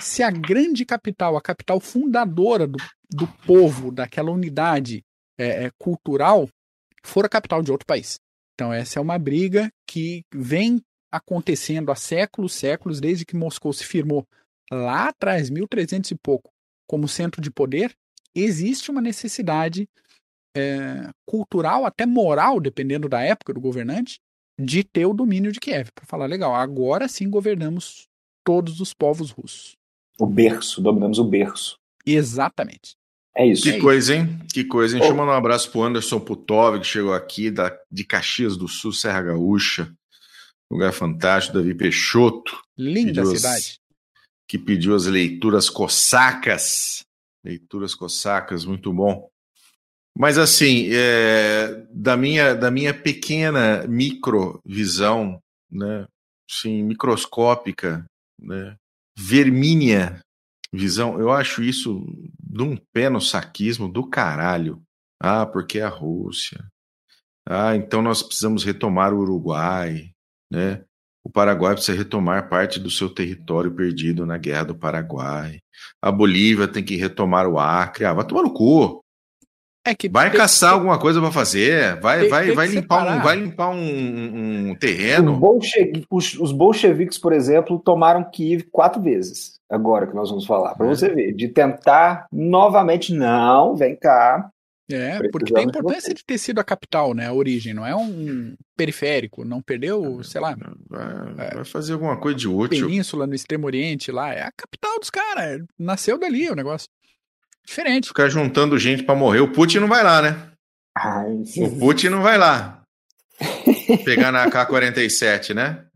se 0.00 0.22
a 0.22 0.30
grande 0.30 0.84
capital, 0.86 1.36
a 1.36 1.42
capital 1.42 1.78
fundadora 1.80 2.66
do, 2.66 2.78
do 3.10 3.26
povo, 3.46 3.92
daquela 3.92 4.30
unidade 4.30 5.04
é, 5.38 5.64
é, 5.64 5.70
cultural, 5.78 6.48
for 7.04 7.24
a 7.24 7.28
capital 7.28 7.62
de 7.62 7.70
outro 7.70 7.86
país. 7.86 8.18
Então, 8.54 8.72
essa 8.72 8.98
é 8.98 9.02
uma 9.02 9.18
briga 9.18 9.70
que 9.86 10.22
vem 10.34 10.80
acontecendo 11.12 11.90
há 11.90 11.96
séculos, 11.96 12.54
séculos, 12.54 13.00
desde 13.00 13.24
que 13.24 13.36
Moscou 13.36 13.72
se 13.72 13.84
firmou 13.84 14.26
lá 14.70 15.08
atrás, 15.08 15.50
1300 15.50 16.10
e 16.10 16.14
pouco, 16.14 16.50
como 16.86 17.08
centro 17.08 17.40
de 17.40 17.50
poder. 17.50 17.92
Existe 18.34 18.90
uma 18.90 19.00
necessidade 19.00 19.88
é, 20.56 21.10
cultural, 21.26 21.84
até 21.84 22.06
moral, 22.06 22.60
dependendo 22.60 23.08
da 23.08 23.20
época 23.20 23.52
do 23.52 23.60
governante, 23.60 24.20
de 24.64 24.84
ter 24.84 25.06
o 25.06 25.14
domínio 25.14 25.52
de 25.52 25.60
Kiev, 25.60 25.90
para 25.94 26.06
falar 26.06 26.26
legal. 26.26 26.54
Agora 26.54 27.08
sim 27.08 27.28
governamos 27.28 28.06
todos 28.44 28.80
os 28.80 28.92
povos 28.92 29.30
russos. 29.30 29.76
O 30.18 30.26
berço, 30.26 30.82
dominamos 30.82 31.18
o 31.18 31.24
berço. 31.24 31.78
Exatamente. 32.04 32.94
É 33.36 33.46
isso. 33.46 33.62
Que 33.62 33.70
é 33.70 33.80
coisa, 33.80 34.14
isso. 34.14 34.22
hein? 34.22 34.38
Que 34.52 34.64
coisa, 34.64 34.94
hein? 34.94 34.98
Oh. 34.98 35.02
Deixa 35.02 35.14
eu 35.14 35.16
mandar 35.16 35.32
um 35.32 35.38
abraço 35.38 35.70
pro 35.70 35.82
Anderson 35.82 36.20
Putov, 36.20 36.78
que 36.80 36.86
chegou 36.86 37.14
aqui 37.14 37.50
da, 37.50 37.76
de 37.90 38.04
Caxias 38.04 38.56
do 38.56 38.68
Sul, 38.68 38.92
Serra 38.92 39.22
Gaúcha. 39.22 39.92
Lugar 40.70 40.92
fantástico, 40.92 41.56
Davi 41.56 41.74
Peixoto. 41.74 42.60
Linda 42.76 43.24
cidade. 43.24 43.56
As, 43.56 43.80
que 44.46 44.58
pediu 44.58 44.94
as 44.94 45.06
leituras 45.06 45.70
cossacas. 45.70 47.04
Leituras 47.44 47.94
cossacas, 47.94 48.64
muito 48.64 48.92
bom. 48.92 49.28
Mas 50.20 50.36
assim, 50.36 50.90
é, 50.92 51.82
da, 51.90 52.14
minha, 52.14 52.54
da 52.54 52.70
minha 52.70 52.92
pequena 52.92 53.86
microvisão, 53.88 55.40
né, 55.72 56.06
sim, 56.46 56.82
microscópica, 56.82 58.04
né, 58.38 58.76
vermínea 59.18 60.20
visão, 60.70 61.18
eu 61.18 61.32
acho 61.32 61.62
isso 61.62 62.04
de 62.38 62.62
um 62.62 62.76
pé 62.92 63.08
no 63.08 63.18
saquismo 63.18 63.90
do 63.90 64.06
caralho. 64.06 64.82
Ah, 65.18 65.46
porque 65.46 65.78
é 65.78 65.84
a 65.84 65.88
Rússia. 65.88 66.62
Ah, 67.48 67.74
então 67.74 68.02
nós 68.02 68.22
precisamos 68.22 68.62
retomar 68.62 69.14
o 69.14 69.20
Uruguai, 69.20 70.10
né? 70.52 70.84
O 71.24 71.30
Paraguai 71.30 71.72
precisa 71.72 71.96
retomar 71.96 72.50
parte 72.50 72.78
do 72.78 72.90
seu 72.90 73.08
território 73.08 73.74
perdido 73.74 74.26
na 74.26 74.36
Guerra 74.36 74.64
do 74.64 74.74
Paraguai. 74.74 75.60
A 76.02 76.12
Bolívia 76.12 76.68
tem 76.68 76.84
que 76.84 76.96
retomar 76.96 77.46
o 77.48 77.58
Acre. 77.58 78.04
Ah, 78.04 78.12
vai 78.12 78.26
tomar 78.26 78.42
no 78.42 78.52
cu. 78.52 78.99
É 79.90 79.94
que 79.94 80.08
vai 80.08 80.30
caçar 80.30 80.74
alguma 80.74 80.98
coisa 81.00 81.20
para 81.20 81.32
fazer, 81.32 81.98
vai, 82.00 82.20
tem, 82.20 82.28
vai, 82.28 82.46
tem 82.46 82.54
vai, 82.54 82.66
limpar 82.68 83.18
um, 83.18 83.22
vai 83.22 83.36
limpar 83.36 83.70
um, 83.70 84.70
um 84.70 84.74
terreno. 84.76 85.32
Os, 85.32 85.38
bolche, 85.38 85.92
os, 86.08 86.34
os, 86.34 86.52
bolcheviques, 86.52 87.18
por 87.18 87.32
exemplo, 87.32 87.76
tomaram 87.76 88.22
Kiev 88.22 88.62
quatro 88.70 89.02
vezes. 89.02 89.58
Agora 89.68 90.06
que 90.06 90.14
nós 90.14 90.30
vamos 90.30 90.46
falar, 90.46 90.76
para 90.76 90.86
é. 90.86 90.88
você 90.90 91.08
ver, 91.08 91.32
de 91.32 91.48
tentar 91.48 92.26
novamente, 92.32 93.12
não, 93.12 93.74
vem 93.74 93.96
cá. 93.96 94.48
É, 94.92 95.20
porque 95.28 95.52
tem 95.52 95.64
a 95.64 95.66
importância 95.66 96.14
de 96.14 96.24
ter 96.24 96.38
sido 96.38 96.60
a 96.60 96.64
capital, 96.64 97.12
né? 97.12 97.26
A 97.26 97.32
origem, 97.32 97.74
não 97.74 97.86
é 97.86 97.94
um 97.94 98.54
periférico, 98.76 99.44
não 99.44 99.60
perdeu, 99.60 100.22
sei 100.22 100.40
lá. 100.40 100.56
Vai, 100.88 101.48
é, 101.48 101.54
vai 101.54 101.64
fazer 101.64 101.94
alguma 101.94 102.16
coisa 102.16 102.38
de 102.38 102.48
útil. 102.48 102.86
Península 102.86 103.26
no 103.26 103.34
Extremo 103.34 103.66
Oriente 103.66 104.12
lá, 104.12 104.32
é 104.32 104.42
a 104.42 104.52
capital 104.52 104.98
dos 105.00 105.10
caras. 105.10 105.62
Nasceu 105.78 106.18
dali 106.18 106.48
o 106.48 106.54
negócio. 106.54 106.88
Diferente. 107.70 108.08
Ficar 108.08 108.28
juntando 108.28 108.76
gente 108.76 109.04
para 109.04 109.14
morrer. 109.14 109.38
O 109.38 109.52
Putin 109.52 109.78
não 109.78 109.86
vai 109.86 110.02
lá, 110.02 110.20
né? 110.20 110.50
Ai, 110.98 111.44
o 111.64 111.78
Putin 111.78 112.08
não 112.08 112.20
vai 112.20 112.36
lá. 112.36 112.82
Pegar 114.04 114.32
na 114.32 114.42
AK-47, 114.48 115.54
né? 115.54 115.86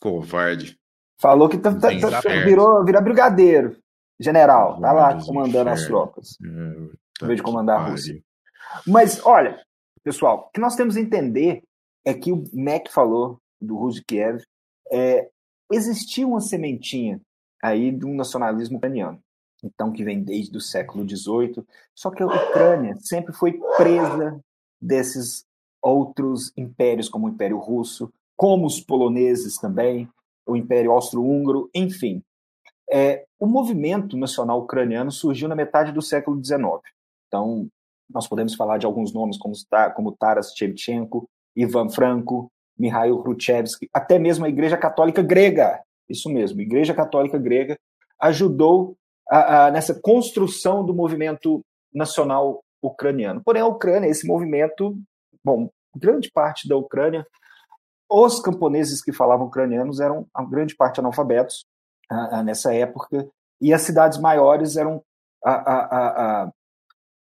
Covarde. 0.00 0.78
Falou 1.20 1.48
que 1.48 1.58
tá, 1.58 1.72
tá, 1.74 1.88
tá, 1.98 2.20
virou, 2.44 2.84
virou 2.84 3.02
brigadeiro. 3.02 3.76
General, 4.20 4.80
tá 4.80 4.92
lá 4.92 5.20
comandando 5.20 5.68
as 5.70 5.84
tropas. 5.84 6.38
É, 6.44 7.24
em 7.24 7.26
vez 7.26 7.38
de 7.38 7.42
comandar 7.42 7.80
a 7.80 7.88
Rússia. 7.88 8.22
Mas, 8.86 9.20
olha, 9.26 9.60
pessoal, 10.04 10.46
o 10.46 10.50
que 10.52 10.60
nós 10.60 10.76
temos 10.76 10.96
a 10.96 11.00
entender 11.00 11.60
é 12.04 12.14
que 12.14 12.30
o 12.30 12.44
Mac 12.52 12.88
falou 12.88 13.40
do 13.60 13.76
Rus 13.76 14.00
Kiev, 14.06 14.44
é, 14.92 15.28
existia 15.72 16.24
uma 16.24 16.40
sementinha 16.40 17.20
aí 17.60 17.90
de 17.90 18.06
um 18.06 18.14
nacionalismo 18.14 18.76
ucraniano, 18.76 19.20
então 19.62 19.92
que 19.92 20.04
vem 20.04 20.22
desde 20.22 20.56
o 20.56 20.60
século 20.60 21.08
XVIII, 21.08 21.64
só 21.94 22.10
que 22.10 22.22
a 22.22 22.26
Ucrânia 22.26 22.96
sempre 23.00 23.32
foi 23.32 23.58
presa 23.76 24.40
desses 24.80 25.44
outros 25.82 26.52
impérios, 26.56 27.08
como 27.08 27.26
o 27.26 27.30
Império 27.30 27.58
Russo, 27.58 28.12
como 28.36 28.66
os 28.66 28.80
poloneses 28.80 29.58
também, 29.58 30.08
o 30.46 30.56
Império 30.56 30.92
Austro-Húngaro, 30.92 31.68
enfim. 31.74 32.22
É, 32.90 33.24
o 33.38 33.46
movimento 33.46 34.16
nacional 34.16 34.60
ucraniano 34.60 35.10
surgiu 35.10 35.48
na 35.48 35.54
metade 35.54 35.92
do 35.92 36.00
século 36.00 36.42
XIX. 36.42 36.62
Então, 37.26 37.68
nós 38.08 38.26
podemos 38.26 38.54
falar 38.54 38.78
de 38.78 38.86
alguns 38.86 39.12
nomes 39.12 39.36
como, 39.36 39.54
como 39.94 40.16
Taras 40.16 40.54
Shevchenko, 40.54 41.28
Ivan 41.54 41.90
Franco, 41.90 42.50
Mikhail 42.78 43.18
Khrushchevsky, 43.22 43.90
até 43.92 44.18
mesmo 44.18 44.46
a 44.46 44.48
Igreja 44.48 44.76
Católica 44.76 45.20
Grega, 45.20 45.82
isso 46.08 46.30
mesmo, 46.30 46.60
Igreja 46.60 46.94
Católica 46.94 47.36
Grega 47.36 47.76
ajudou 48.20 48.96
a, 49.30 49.66
a, 49.66 49.70
nessa 49.70 49.98
construção 50.00 50.84
do 50.84 50.94
movimento 50.94 51.60
nacional 51.92 52.62
ucraniano. 52.82 53.42
Porém, 53.44 53.62
a 53.62 53.66
Ucrânia, 53.66 54.08
esse 54.08 54.26
movimento, 54.26 54.96
bom, 55.44 55.68
grande 55.96 56.30
parte 56.30 56.68
da 56.68 56.76
Ucrânia, 56.76 57.26
os 58.10 58.40
camponeses 58.40 59.02
que 59.02 59.12
falavam 59.12 59.46
ucranianos 59.46 60.00
eram 60.00 60.26
a 60.32 60.44
grande 60.44 60.74
parte 60.74 61.00
analfabetos 61.00 61.66
nessa 62.44 62.72
época, 62.74 63.28
e 63.60 63.74
as 63.74 63.82
cidades 63.82 64.18
maiores 64.18 64.76
eram 64.76 65.02
a, 65.44 66.50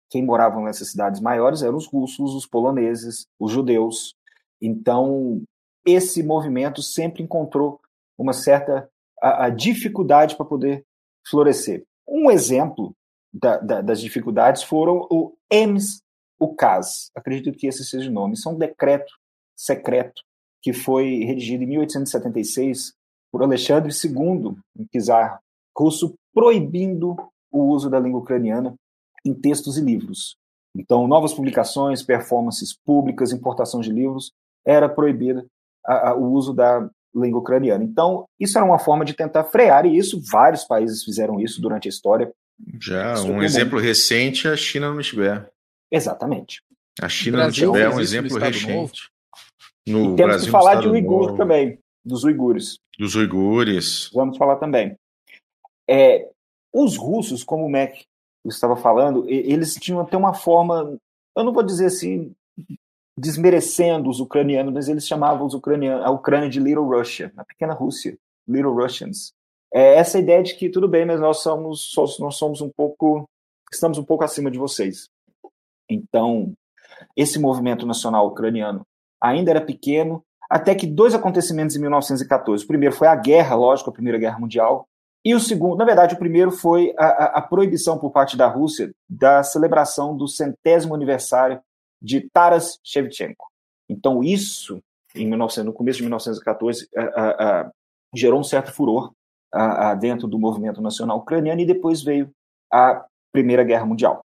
quem 0.09 0.23
moravam 0.23 0.63
nessas 0.63 0.91
cidades 0.91 1.19
maiores 1.19 1.63
eram 1.63 1.75
os 1.75 1.87
russos, 1.87 2.35
os 2.35 2.45
poloneses, 2.45 3.25
os 3.39 3.51
judeus. 3.51 4.13
Então, 4.61 5.41
esse 5.85 6.21
movimento 6.21 6.81
sempre 6.81 7.23
encontrou 7.23 7.79
uma 8.17 8.33
certa 8.33 8.87
a, 9.21 9.45
a 9.45 9.49
dificuldade 9.49 10.35
para 10.35 10.45
poder 10.45 10.85
florescer. 11.27 11.83
Um 12.07 12.29
exemplo 12.29 12.95
da, 13.33 13.57
da, 13.57 13.81
das 13.81 13.99
dificuldades 13.99 14.63
foram 14.63 15.07
o 15.09 15.35
EMS 15.51 16.01
UCAS, 16.39 17.11
acredito 17.15 17.57
que 17.57 17.67
esse 17.67 17.83
seja 17.85 18.09
o 18.09 18.13
nome, 18.13 18.35
é 18.45 18.49
um 18.49 18.57
decreto 18.57 19.13
secreto 19.55 20.21
que 20.61 20.73
foi 20.73 21.23
redigido 21.23 21.63
em 21.63 21.67
1876 21.67 22.93
por 23.31 23.43
Alexandre 23.43 23.91
II, 23.91 24.57
um 24.75 24.87
czar 24.91 25.39
russo, 25.77 26.15
proibindo 26.33 27.15
o 27.51 27.63
uso 27.65 27.89
da 27.89 27.99
língua 27.99 28.19
ucraniana 28.19 28.75
em 29.25 29.33
textos 29.33 29.77
e 29.77 29.81
livros. 29.81 30.35
Então, 30.75 31.07
novas 31.07 31.33
publicações, 31.33 32.03
performances 32.03 32.75
públicas, 32.85 33.31
importação 33.31 33.79
de 33.79 33.91
livros, 33.91 34.31
era 34.65 34.89
proibida 34.89 35.45
o 36.17 36.25
uso 36.31 36.53
da 36.53 36.89
língua 37.15 37.39
ucraniana. 37.39 37.83
Então, 37.83 38.25
isso 38.39 38.57
era 38.57 38.65
uma 38.65 38.79
forma 38.79 39.05
de 39.05 39.13
tentar 39.13 39.45
frear, 39.45 39.85
e 39.85 39.97
isso, 39.97 40.21
vários 40.31 40.63
países 40.63 41.03
fizeram 41.03 41.39
isso 41.39 41.61
durante 41.61 41.87
a 41.87 41.89
história. 41.89 42.31
Já, 42.79 43.13
isso 43.13 43.31
um 43.31 43.41
exemplo 43.41 43.79
recente 43.79 44.47
é 44.47 44.51
a 44.51 44.57
China 44.57 44.91
no 44.93 45.01
Tibete. 45.01 45.47
Exatamente. 45.91 46.61
A 47.01 47.09
China 47.09 47.45
no 47.45 47.51
Tibete 47.51 47.81
é 47.81 47.89
um 47.89 47.99
exemplo 47.99 48.37
recente. 48.37 49.09
No 49.87 50.13
e 50.13 50.15
temos 50.15 50.15
Brasil, 50.15 50.45
que 50.45 50.51
falar 50.51 50.75
de 50.75 50.87
uigur 50.87 51.27
Novo. 51.27 51.37
também, 51.37 51.79
dos 52.03 52.23
uigures. 52.23 52.79
Dos 52.97 53.15
uigures. 53.15 54.09
Vamos 54.13 54.37
falar 54.37 54.55
também. 54.55 54.95
É, 55.87 56.27
os 56.73 56.97
russos, 56.97 57.43
como 57.43 57.65
o 57.65 57.71
Mac 57.71 57.93
estava 58.45 58.75
falando, 58.75 59.29
eles 59.29 59.75
tinham 59.75 59.99
até 59.99 60.17
uma 60.17 60.33
forma, 60.33 60.97
eu 61.35 61.43
não 61.43 61.53
vou 61.53 61.63
dizer 61.63 61.87
assim, 61.87 62.33
desmerecendo 63.17 64.09
os 64.09 64.19
ucranianos, 64.19 64.73
mas 64.73 64.89
eles 64.89 65.07
chamavam 65.07 65.45
os 65.45 65.53
ucranianos, 65.53 66.05
a 66.05 66.09
Ucrânia 66.09 66.49
de 66.49 66.59
Little 66.59 66.85
Russia, 66.85 67.31
a 67.37 67.43
pequena 67.43 67.73
Rússia, 67.73 68.17
Little 68.47 68.73
Russians. 68.73 69.33
É 69.73 69.95
essa 69.95 70.19
ideia 70.19 70.43
de 70.43 70.55
que 70.55 70.69
tudo 70.69 70.87
bem, 70.87 71.05
mas 71.05 71.19
nós 71.19 71.41
somos, 71.41 71.91
nós 72.19 72.35
somos 72.35 72.61
um 72.61 72.69
pouco, 72.69 73.27
estamos 73.71 73.97
um 73.97 74.03
pouco 74.03 74.23
acima 74.23 74.51
de 74.51 74.59
vocês. 74.59 75.09
Então, 75.89 76.53
esse 77.15 77.39
movimento 77.39 77.85
nacional 77.85 78.27
ucraniano 78.27 78.85
ainda 79.21 79.51
era 79.51 79.61
pequeno, 79.61 80.23
até 80.49 80.75
que 80.75 80.85
dois 80.85 81.13
acontecimentos 81.13 81.75
em 81.75 81.79
1914. 81.79 82.63
O 82.63 82.67
primeiro 82.67 82.95
foi 82.95 83.07
a 83.07 83.15
guerra, 83.15 83.55
lógico, 83.55 83.89
a 83.89 83.93
Primeira 83.93 84.19
Guerra 84.19 84.39
Mundial, 84.39 84.87
e 85.25 85.33
o 85.33 85.39
segundo, 85.39 85.75
na 85.75 85.85
verdade, 85.85 86.13
o 86.13 86.19
primeiro 86.19 86.51
foi 86.51 86.93
a, 86.99 87.05
a, 87.05 87.25
a, 87.39 87.41
proibição 87.41 87.97
por 87.97 88.11
parte 88.11 88.37
da 88.37 88.47
Rússia 88.47 88.91
da 89.09 89.41
celebração 89.41 90.15
do 90.15 90.27
centésimo 90.27 90.93
aniversário 90.93 91.59
de 92.01 92.29
Taras 92.29 92.79
Shevchenko. 92.83 93.47
Então, 93.89 94.23
isso, 94.23 94.81
em 95.15 95.29
19, 95.29 95.63
no 95.63 95.73
começo 95.73 95.97
de 95.97 96.03
1914, 96.03 96.87
a, 96.95 97.71
gerou 98.13 98.39
um 98.39 98.43
certo 98.43 98.71
furor 98.71 99.11
dentro 99.99 100.27
do 100.27 100.39
movimento 100.39 100.81
nacional 100.81 101.17
ucraniano 101.17 101.61
e 101.61 101.65
depois 101.65 102.03
veio 102.03 102.29
a 102.71 103.05
Primeira 103.31 103.63
Guerra 103.63 103.85
Mundial. 103.85 104.21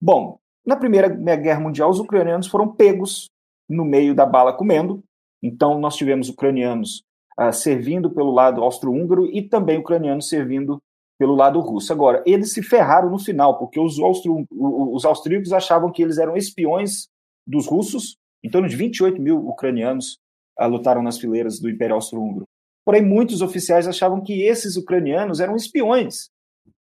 Bom, 0.00 0.38
na 0.66 0.76
Primeira 0.76 1.08
Guerra 1.08 1.60
Mundial, 1.60 1.90
os 1.90 2.00
ucranianos 2.00 2.46
foram 2.46 2.74
pegos 2.74 3.28
no 3.68 3.84
meio 3.84 4.14
da 4.14 4.26
bala 4.26 4.52
comendo. 4.52 5.02
Então, 5.42 5.78
nós 5.78 5.96
tivemos 5.96 6.28
ucranianos 6.28 7.02
uh, 7.38 7.52
servindo 7.52 8.10
pelo 8.10 8.30
lado 8.30 8.62
austro-húngaro 8.62 9.26
e 9.26 9.42
também 9.42 9.78
ucranianos 9.78 10.28
servindo 10.28 10.80
pelo 11.18 11.34
lado 11.34 11.60
russo. 11.60 11.92
Agora, 11.92 12.22
eles 12.26 12.52
se 12.52 12.62
ferraram 12.62 13.10
no 13.10 13.18
final, 13.18 13.58
porque 13.58 13.78
os, 13.78 13.98
austro, 13.98 14.46
os 14.50 15.04
austríacos 15.04 15.52
achavam 15.52 15.90
que 15.90 16.02
eles 16.02 16.18
eram 16.18 16.36
espiões 16.36 17.08
dos 17.46 17.66
russos, 17.66 18.16
em 18.42 18.50
torno 18.50 18.68
de 18.68 18.76
28 18.76 19.20
mil 19.20 19.38
ucranianos 19.48 20.18
uh, 20.58 20.66
lutaram 20.66 21.02
nas 21.02 21.18
fileiras 21.18 21.60
do 21.60 21.68
Império 21.68 21.94
Austro-Húngaro. 21.94 22.46
Porém, 22.84 23.02
muitos 23.02 23.40
oficiais 23.40 23.88
achavam 23.88 24.22
que 24.22 24.42
esses 24.42 24.76
ucranianos 24.76 25.40
eram 25.40 25.56
espiões 25.56 26.28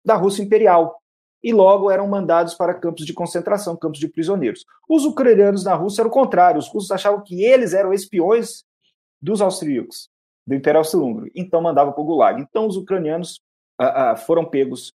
da 0.04 0.15
Rússia 0.15 0.43
Imperial 0.43 0.99
e 1.43 1.54
logo 1.54 1.91
eram 1.91 2.08
mandados 2.08 2.56
para 2.56 2.73
campos 2.73 3.06
de 3.06 3.13
concentração, 3.13 3.75
campos 3.75 3.99
de 3.99 4.08
prisioneiros. 4.08 4.65
Os 4.89 5.06
ucranianos 5.06 5.63
na 5.63 5.75
Rússia 5.75 6.01
eram 6.01 6.10
o 6.10 6.13
contrário, 6.13 6.58
os 6.58 6.67
russos 6.67 6.89
achavam 6.89 7.21
que 7.21 7.43
eles 7.43 7.73
eram 7.73 7.93
espiões 7.93 8.63
dos 9.21 9.41
austríacos 9.41 10.10
do 10.45 10.56
Império 10.56 10.80
Austro-Húngaro. 10.80 11.30
Então 11.36 11.62
mandava 11.62 11.91
para 11.91 12.01
o 12.01 12.06
Gulag. 12.06 12.41
Então 12.41 12.67
os 12.67 12.78
ucranianos 12.78 13.39
ah, 13.79 14.15
foram 14.15 14.45
pegos 14.45 14.91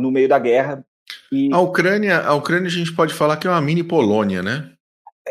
no 0.00 0.10
meio 0.10 0.28
da 0.28 0.38
guerra. 0.38 0.84
E... 1.32 1.52
A 1.52 1.58
Ucrânia, 1.58 2.20
a 2.20 2.34
Ucrânia 2.34 2.68
a 2.68 2.70
gente 2.70 2.94
pode 2.94 3.14
falar 3.14 3.36
que 3.36 3.46
é 3.46 3.50
uma 3.50 3.60
mini 3.60 3.82
Polônia, 3.82 4.42
né? 4.42 4.72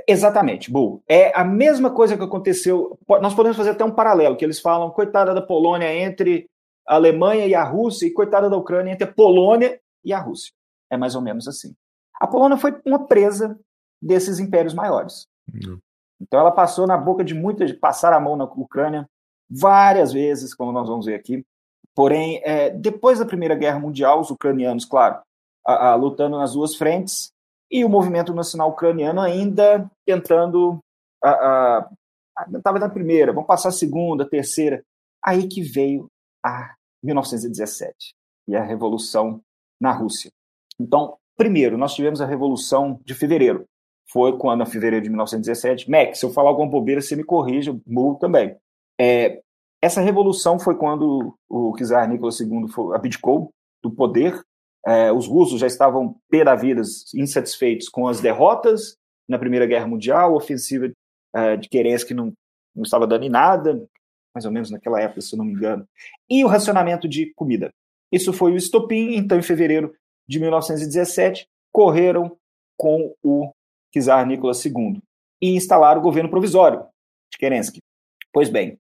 Exatamente, 0.07 0.71
Bu. 0.71 1.03
É 1.07 1.38
a 1.38 1.43
mesma 1.43 1.89
coisa 1.89 2.17
que 2.17 2.23
aconteceu. 2.23 2.97
Nós 3.21 3.33
podemos 3.33 3.57
fazer 3.57 3.71
até 3.71 3.83
um 3.83 3.91
paralelo, 3.91 4.35
que 4.35 4.45
eles 4.45 4.59
falam, 4.59 4.91
coitada 4.91 5.33
da 5.33 5.41
Polônia 5.41 5.93
entre 5.93 6.49
a 6.88 6.95
Alemanha 6.95 7.45
e 7.45 7.53
a 7.53 7.63
Rússia, 7.63 8.07
e 8.07 8.13
coitada 8.13 8.49
da 8.49 8.57
Ucrânia 8.57 8.93
entre 8.93 9.03
a 9.03 9.12
Polônia 9.12 9.79
e 10.03 10.13
a 10.13 10.19
Rússia. 10.19 10.51
É 10.89 10.97
mais 10.97 11.15
ou 11.15 11.21
menos 11.21 11.47
assim. 11.47 11.73
A 12.19 12.27
Polônia 12.27 12.57
foi 12.57 12.79
uma 12.85 13.05
presa 13.05 13.59
desses 14.01 14.39
impérios 14.39 14.73
maiores. 14.73 15.27
Uhum. 15.53 15.79
Então 16.21 16.39
ela 16.39 16.51
passou 16.51 16.88
na 16.88 16.97
boca 16.97 17.23
de 17.23 17.33
muitas, 17.33 17.71
passar 17.73 18.13
a 18.13 18.19
mão 18.19 18.35
na 18.35 18.45
Ucrânia 18.45 19.07
várias 19.49 20.12
vezes, 20.12 20.53
como 20.53 20.71
nós 20.71 20.88
vamos 20.88 21.05
ver 21.05 21.15
aqui. 21.15 21.45
Porém, 21.95 22.41
é, 22.43 22.69
depois 22.69 23.19
da 23.19 23.25
Primeira 23.25 23.56
Guerra 23.56 23.80
Mundial, 23.80 24.19
os 24.19 24.30
ucranianos, 24.30 24.86
claro, 24.86 25.21
a, 25.65 25.89
a, 25.89 25.95
lutando 25.95 26.38
nas 26.38 26.54
duas 26.54 26.75
frentes, 26.75 27.32
e 27.71 27.86
o 27.86 27.89
movimento 27.89 28.34
nacional 28.34 28.69
ucraniano 28.69 29.21
ainda 29.21 29.89
tentando. 30.06 30.80
Estava 32.56 32.80
na 32.80 32.89
primeira, 32.89 33.34
vamos 33.34 33.47
passar 33.47 33.69
a 33.69 33.73
segunda, 33.73 34.23
a 34.23 34.30
terceira. 34.30 34.84
Aí 35.23 35.47
que 35.47 35.62
veio 35.62 36.08
a 36.43 36.73
1917 37.04 37.93
e 38.47 38.56
a 38.56 38.63
Revolução 38.63 39.41
na 39.80 39.91
Rússia. 39.91 40.32
Então, 40.80 41.17
primeiro, 41.38 41.78
nós 41.78 41.93
tivemos 41.93 42.21
a 42.21 42.25
Revolução 42.25 42.99
de 43.06 43.13
Fevereiro, 43.13 43.65
foi 44.12 44.38
quando, 44.38 44.63
em 44.63 44.65
fevereiro 44.65 45.04
de 45.04 45.10
1917, 45.10 45.89
Mac, 45.89 46.15
se 46.15 46.25
eu 46.25 46.32
falar 46.32 46.49
alguma 46.49 46.69
bobeira, 46.69 47.02
você 47.02 47.15
me 47.15 47.23
corrija, 47.23 47.80
Mu 47.86 48.17
também. 48.17 48.58
É, 48.99 49.41
essa 49.81 50.01
revolução 50.01 50.59
foi 50.59 50.75
quando 50.75 51.35
o 51.49 51.73
czar 51.77 52.07
Nicolas 52.07 52.39
II 52.39 52.65
abdicou 52.93 53.51
do 53.81 53.91
poder 53.91 54.41
É, 54.87 55.11
os 55.11 55.27
russos 55.27 55.59
já 55.59 55.67
estavam 55.67 56.15
pé 56.29 56.41
da 56.41 56.55
vida, 56.55 56.81
insatisfeitos 57.13 57.89
com 57.89 58.07
as 58.07 58.21
derrotas 58.21 58.95
na 59.27 59.37
Primeira 59.37 59.65
Guerra 59.65 59.85
Mundial, 59.85 60.33
ofensiva 60.33 60.89
é, 61.35 61.57
de 61.57 61.67
Kerensky 61.67 62.13
não, 62.13 62.31
não 62.73 62.83
estava 62.83 63.05
dando 63.05 63.25
em 63.25 63.29
nada, 63.29 63.85
mais 64.33 64.45
ou 64.45 64.51
menos 64.51 64.71
naquela 64.71 65.01
época, 65.01 65.19
se 65.19 65.35
eu 65.35 65.37
não 65.37 65.43
me 65.43 65.51
engano, 65.51 65.85
e 66.29 66.45
o 66.45 66.47
racionamento 66.47 67.09
de 67.09 67.33
comida. 67.35 67.71
Isso 68.09 68.31
foi 68.31 68.53
o 68.53 68.55
estopim, 68.55 69.15
então 69.15 69.37
em 69.37 69.43
fevereiro 69.43 69.93
de 70.27 70.39
1917, 70.39 71.45
correram 71.73 72.37
com 72.77 73.13
o 73.21 73.51
czar 73.93 74.25
Nicolas 74.25 74.63
II 74.65 75.01
e 75.41 75.55
instalaram 75.55 75.99
o 75.99 76.03
governo 76.03 76.29
provisório 76.29 76.85
de 77.31 77.37
Kerensky. 77.37 77.79
Pois 78.31 78.49
bem, 78.49 78.79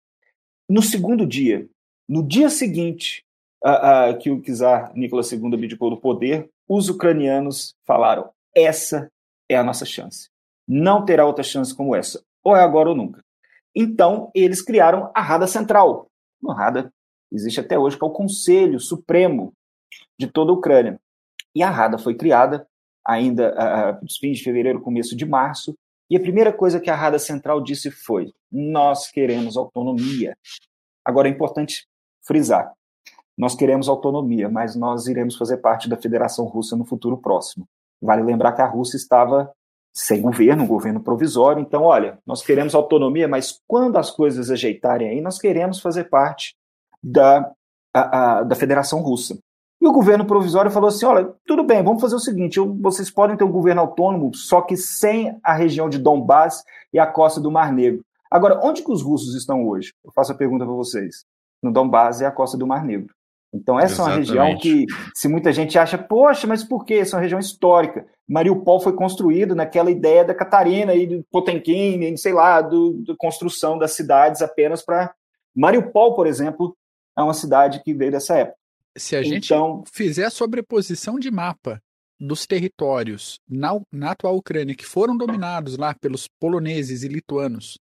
no 0.69 0.81
segundo 0.81 1.25
dia, 1.25 1.67
no 2.07 2.25
dia 2.25 2.49
seguinte 2.49 3.25
uh, 3.65 4.11
uh, 4.11 4.17
que 4.19 4.29
o 4.29 4.41
czar 4.41 4.95
Nicolas 4.95 5.31
II 5.31 5.53
abdicou 5.53 5.89
do 5.89 5.97
poder, 5.97 6.49
os 6.67 6.89
ucranianos 6.89 7.73
falaram: 7.85 8.29
essa 8.55 9.09
é 9.49 9.55
a 9.55 9.63
nossa 9.63 9.85
chance. 9.85 10.29
Não 10.67 11.03
terá 11.03 11.25
outra 11.25 11.43
chance 11.43 11.75
como 11.75 11.95
essa. 11.95 12.23
Ou 12.43 12.55
é 12.55 12.61
agora 12.61 12.89
ou 12.89 12.95
nunca. 12.95 13.23
Então, 13.75 14.31
eles 14.35 14.61
criaram 14.61 15.11
a 15.15 15.21
Rada 15.21 15.47
Central. 15.47 16.07
A 16.47 16.53
Rada 16.53 16.93
existe 17.31 17.59
até 17.59 17.77
hoje, 17.77 17.97
que 17.97 18.03
é 18.03 18.07
o 18.07 18.11
Conselho 18.11 18.79
Supremo 18.79 19.53
de 20.17 20.27
toda 20.27 20.51
a 20.51 20.55
Ucrânia. 20.55 20.99
E 21.55 21.63
a 21.63 21.69
Rada 21.69 21.97
foi 21.97 22.15
criada 22.15 22.67
ainda 23.05 23.51
uh, 23.53 24.03
nos 24.03 24.17
fins 24.17 24.37
de 24.37 24.43
fevereiro, 24.43 24.81
começo 24.81 25.15
de 25.15 25.25
março, 25.25 25.75
e 26.09 26.15
a 26.15 26.19
primeira 26.19 26.53
coisa 26.53 26.79
que 26.79 26.89
a 26.89 26.95
Rada 26.95 27.17
Central 27.17 27.61
disse 27.61 27.89
foi: 27.89 28.31
nós 28.51 29.09
queremos 29.09 29.57
autonomia. 29.57 30.35
Agora 31.03 31.27
é 31.27 31.31
importante 31.31 31.87
frisar: 32.25 32.71
nós 33.37 33.55
queremos 33.55 33.87
autonomia, 33.87 34.49
mas 34.49 34.75
nós 34.75 35.07
iremos 35.07 35.35
fazer 35.35 35.57
parte 35.57 35.87
da 35.87 35.97
Federação 35.97 36.45
Russa 36.45 36.75
no 36.75 36.85
futuro 36.85 37.17
próximo. 37.17 37.67
Vale 38.01 38.23
lembrar 38.23 38.53
que 38.53 38.61
a 38.61 38.67
Rússia 38.67 38.97
estava 38.97 39.51
sem 39.93 40.21
governo, 40.21 40.63
um 40.63 40.67
governo 40.67 41.01
provisório. 41.01 41.61
Então, 41.61 41.83
olha, 41.83 42.19
nós 42.25 42.41
queremos 42.41 42.75
autonomia, 42.75 43.27
mas 43.27 43.59
quando 43.67 43.97
as 43.97 44.11
coisas 44.11 44.49
ajeitarem 44.49 45.09
aí, 45.09 45.21
nós 45.21 45.39
queremos 45.39 45.79
fazer 45.79 46.05
parte 46.05 46.55
da, 47.03 47.51
a, 47.93 48.39
a, 48.39 48.43
da 48.43 48.55
Federação 48.55 49.01
Russa. 49.01 49.37
E 49.81 49.87
o 49.87 49.93
governo 49.93 50.25
provisório 50.25 50.69
falou 50.69 50.89
assim: 50.89 51.05
olha, 51.05 51.33
tudo 51.45 51.63
bem, 51.63 51.81
vamos 51.81 52.01
fazer 52.01 52.15
o 52.15 52.19
seguinte: 52.19 52.57
eu, 52.57 52.75
vocês 52.75 53.09
podem 53.09 53.37
ter 53.37 53.43
um 53.43 53.51
governo 53.51 53.81
autônomo, 53.81 54.33
só 54.35 54.61
que 54.61 54.75
sem 54.75 55.39
a 55.41 55.53
região 55.53 55.89
de 55.89 55.97
Donbass 55.97 56.63
e 56.93 56.99
a 56.99 57.07
costa 57.07 57.39
do 57.39 57.51
Mar 57.51 57.71
Negro. 57.71 58.03
Agora, 58.29 58.59
onde 58.63 58.83
que 58.83 58.91
os 58.91 59.01
russos 59.01 59.35
estão 59.35 59.67
hoje? 59.67 59.93
Eu 60.03 60.11
faço 60.11 60.31
a 60.31 60.35
pergunta 60.35 60.65
para 60.65 60.73
vocês. 60.73 61.25
No 61.61 61.71
Donbass 61.71 62.21
e 62.21 62.25
a 62.25 62.31
costa 62.31 62.57
do 62.57 62.67
Mar 62.67 62.85
Negro. 62.85 63.13
Então, 63.51 63.79
essa 63.79 64.03
Exatamente. 64.03 64.29
é 64.29 64.33
uma 64.35 64.45
região 64.45 64.59
que, 64.59 64.85
se 65.15 65.27
muita 65.27 65.51
gente 65.51 65.77
acha, 65.77 65.97
poxa, 65.97 66.45
mas 66.45 66.63
por 66.63 66.85
quê? 66.85 66.95
Essa 66.95 67.15
é 67.15 67.17
uma 67.17 67.23
região 67.23 67.39
histórica. 67.39 68.05
Mariupol 68.27 68.79
foi 68.79 68.93
construído 68.93 69.55
naquela 69.55 69.89
ideia 69.89 70.23
da 70.23 70.35
Catarina 70.35 70.93
e 70.93 71.07
do 71.07 71.25
Potemkin, 71.31 72.15
sei 72.15 72.31
lá, 72.31 72.61
do, 72.61 73.03
da 73.07 73.15
construção 73.17 73.77
das 73.77 73.93
cidades 73.93 74.41
apenas 74.41 74.83
para. 74.83 75.13
Mariupol, 75.55 76.15
por 76.15 76.27
exemplo, 76.27 76.77
é 77.17 77.23
uma 77.23 77.33
cidade 77.33 77.81
que 77.83 77.93
veio 77.93 78.11
dessa 78.11 78.37
época. 78.37 78.57
Se 78.95 79.15
a 79.15 79.23
gente 79.23 79.51
então, 79.51 79.83
fizer 79.91 80.25
a 80.25 80.29
sobreposição 80.29 81.17
de 81.17 81.31
mapa 81.31 81.81
dos 82.19 82.45
territórios 82.45 83.39
na, 83.49 83.79
na 83.91 84.11
atual 84.11 84.35
Ucrânia 84.35 84.75
que 84.75 84.85
foram 84.85 85.17
dominados 85.17 85.77
lá 85.77 85.95
pelos 85.95 86.27
poloneses 86.39 87.01
e 87.01 87.07
lituanos, 87.07 87.79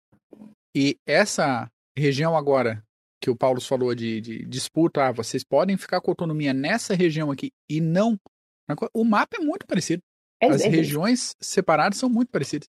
e 0.75 0.97
essa 1.05 1.69
região 1.97 2.35
agora 2.35 2.83
que 3.21 3.29
o 3.29 3.35
Paulo 3.35 3.61
falou 3.61 3.95
de, 3.95 4.19
de 4.19 4.45
disputa, 4.45 5.05
ah, 5.05 5.11
vocês 5.11 5.43
podem 5.43 5.77
ficar 5.77 6.01
com 6.01 6.11
autonomia 6.11 6.53
nessa 6.53 6.93
região 6.93 7.31
aqui 7.31 7.51
e 7.69 7.79
não. 7.79 8.19
O 8.93 9.05
mapa 9.05 9.37
é 9.39 9.43
muito 9.43 9.65
parecido. 9.65 10.01
É, 10.41 10.47
As 10.47 10.61
é, 10.61 10.67
regiões 10.67 11.33
separadas 11.39 11.97
são 11.97 12.09
muito 12.09 12.29
parecidas. 12.29 12.67